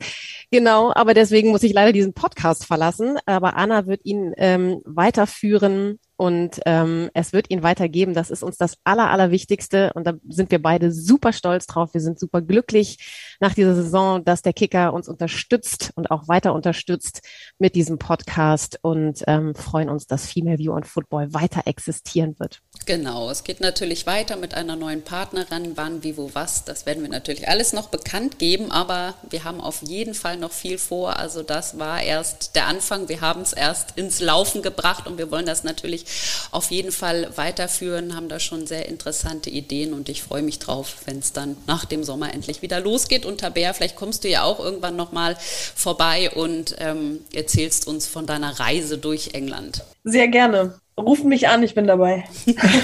Genau, 0.51 0.93
aber 0.95 1.15
deswegen 1.15 1.51
muss 1.51 1.63
ich 1.63 1.73
leider 1.73 1.93
diesen 1.93 2.15
Podcast 2.15 2.67
verlassen. 2.67 3.19
Aber 3.27 3.57
Anna 3.57 3.87
wird 3.87 4.05
ihn 4.05 4.33
ähm, 4.37 4.81
weiterführen 4.85 5.99
und 6.17 6.61
ähm, 6.65 7.11
es 7.13 7.35
wird 7.35 7.51
ihn 7.51 7.63
weitergeben. 7.63 8.15
Das 8.15 8.31
ist 8.31 8.43
uns 8.43 8.57
das 8.57 8.79
Aller, 8.85 9.11
Allerwichtigste. 9.11 9.93
Und 9.95 10.07
da 10.07 10.15
sind 10.29 10.51
wir 10.51 10.63
beide 10.63 10.91
super 10.91 11.33
stolz 11.33 11.67
drauf. 11.67 11.93
Wir 11.93 12.01
sind 12.01 12.19
super 12.19 12.41
glücklich 12.41 13.37
nach 13.39 13.53
dieser 13.53 13.75
Saison, 13.75 14.25
dass 14.25 14.41
der 14.41 14.55
Kicker 14.55 14.95
uns 14.95 15.09
unterstützt 15.09 15.93
und 15.95 16.11
auch 16.11 16.27
weiter 16.27 16.55
unterstützt 16.55 17.21
mit 17.59 17.75
diesem 17.75 17.99
Podcast 17.99 18.79
und 18.81 19.25
ähm, 19.27 19.55
freuen 19.55 19.91
uns, 19.91 20.07
dass 20.07 20.27
Female 20.27 20.59
View 20.59 20.73
und 20.73 20.87
Football 20.87 21.35
weiter 21.35 21.63
existieren 21.67 22.35
wird. 22.39 22.63
Genau, 22.87 23.31
es 23.31 23.45
geht 23.45 23.61
natürlich 23.61 24.07
weiter 24.07 24.37
mit 24.37 24.55
einer 24.55 24.77
neuen 24.77 25.03
Partnerin. 25.03 25.73
Wann, 25.77 26.03
wie, 26.03 26.17
wo, 26.17 26.31
was, 26.33 26.65
das 26.65 26.87
werden 26.87 27.03
wir 27.03 27.11
natürlich 27.11 27.47
alles 27.49 27.75
noch 27.75 27.89
bekannt 27.89 28.39
geben. 28.39 28.71
Aber 28.71 29.15
wir 29.29 29.45
haben 29.45 29.61
auf 29.61 29.83
jeden 29.83 30.15
Fall 30.15 30.39
noch 30.39 30.53
viel 30.53 30.79
vor. 30.79 31.19
Also 31.19 31.43
das 31.43 31.79
war 31.79 32.01
erst 32.01 32.57
der 32.57 32.69
Anfang. 32.69 33.11
Wir 33.11 33.21
haben 33.21 33.43
es 33.43 33.53
erst 33.53 33.99
ins 33.99 34.21
Laufen 34.21 34.63
gebracht 34.63 35.07
und 35.07 35.19
wir 35.19 35.31
wollen 35.31 35.45
das 35.45 35.63
natürlich 35.63 36.06
auf 36.51 36.71
jeden 36.71 36.93
Fall 36.93 37.31
weiterführen, 37.37 38.15
haben 38.15 38.29
da 38.29 38.41
schon 38.41 38.67
sehr 38.67 38.89
interessante 38.89 39.51
Ideen 39.51 39.93
und 39.93 40.09
ich 40.09 40.23
freue 40.23 40.43
mich 40.43 40.59
drauf, 40.59 40.97
wenn 41.05 41.19
es 41.19 41.33
dann 41.33 41.57
nach 41.67 41.85
dem 41.85 42.05
Sommer 42.05 42.33
endlich 42.33 42.63
wieder 42.63 42.81
losgeht. 42.81 43.27
Und 43.27 43.41
Tabea, 43.41 43.73
vielleicht 43.73 43.97
kommst 43.97 44.25
du 44.25 44.29
ja 44.29 44.43
auch 44.43 44.61
irgendwann 44.61 44.97
nochmal 44.97 45.37
vorbei 45.75 46.31
und 46.31 46.77
ähm, 46.79 47.21
erzählst 47.33 47.87
uns 47.87 48.07
von 48.07 48.27
deiner 48.27 48.59
Reise 48.59 48.99
durch 48.99 49.31
England. 49.35 49.85
Sehr 50.05 50.29
gerne. 50.29 50.81
Ruf 50.99 51.23
mich 51.25 51.49
an, 51.49 51.63
ich 51.63 51.75
bin 51.75 51.87
dabei. 51.87 52.25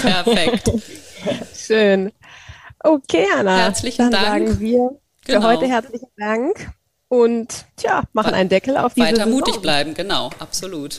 Perfekt. 0.01 0.71
Schön. 1.55 2.11
Okay, 2.79 3.25
Anna. 3.35 3.57
Herzlichen 3.57 4.11
dann 4.11 4.11
Dank. 4.11 4.47
sagen 4.47 4.59
wir 4.59 4.99
für 5.25 5.33
genau. 5.33 5.47
heute 5.47 5.67
herzlichen 5.67 6.09
Dank 6.17 6.73
und 7.13 7.65
tja, 7.77 8.01
machen 8.13 8.33
einen 8.33 8.49
Deckel 8.49 8.75
auf 8.75 8.95
diese 8.95 9.05
Weiter 9.05 9.17
Saison. 9.17 9.31
mutig 9.31 9.61
bleiben, 9.61 9.93
genau, 9.93 10.31
absolut. 10.39 10.97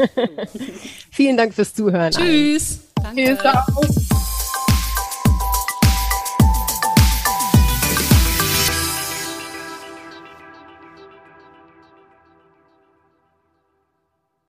Vielen 1.11 1.37
Dank 1.37 1.55
fürs 1.55 1.75
Zuhören. 1.75 2.13
Tschüss. 2.13 2.79
Danke. 2.95 3.37
Tschüss. 3.37 4.09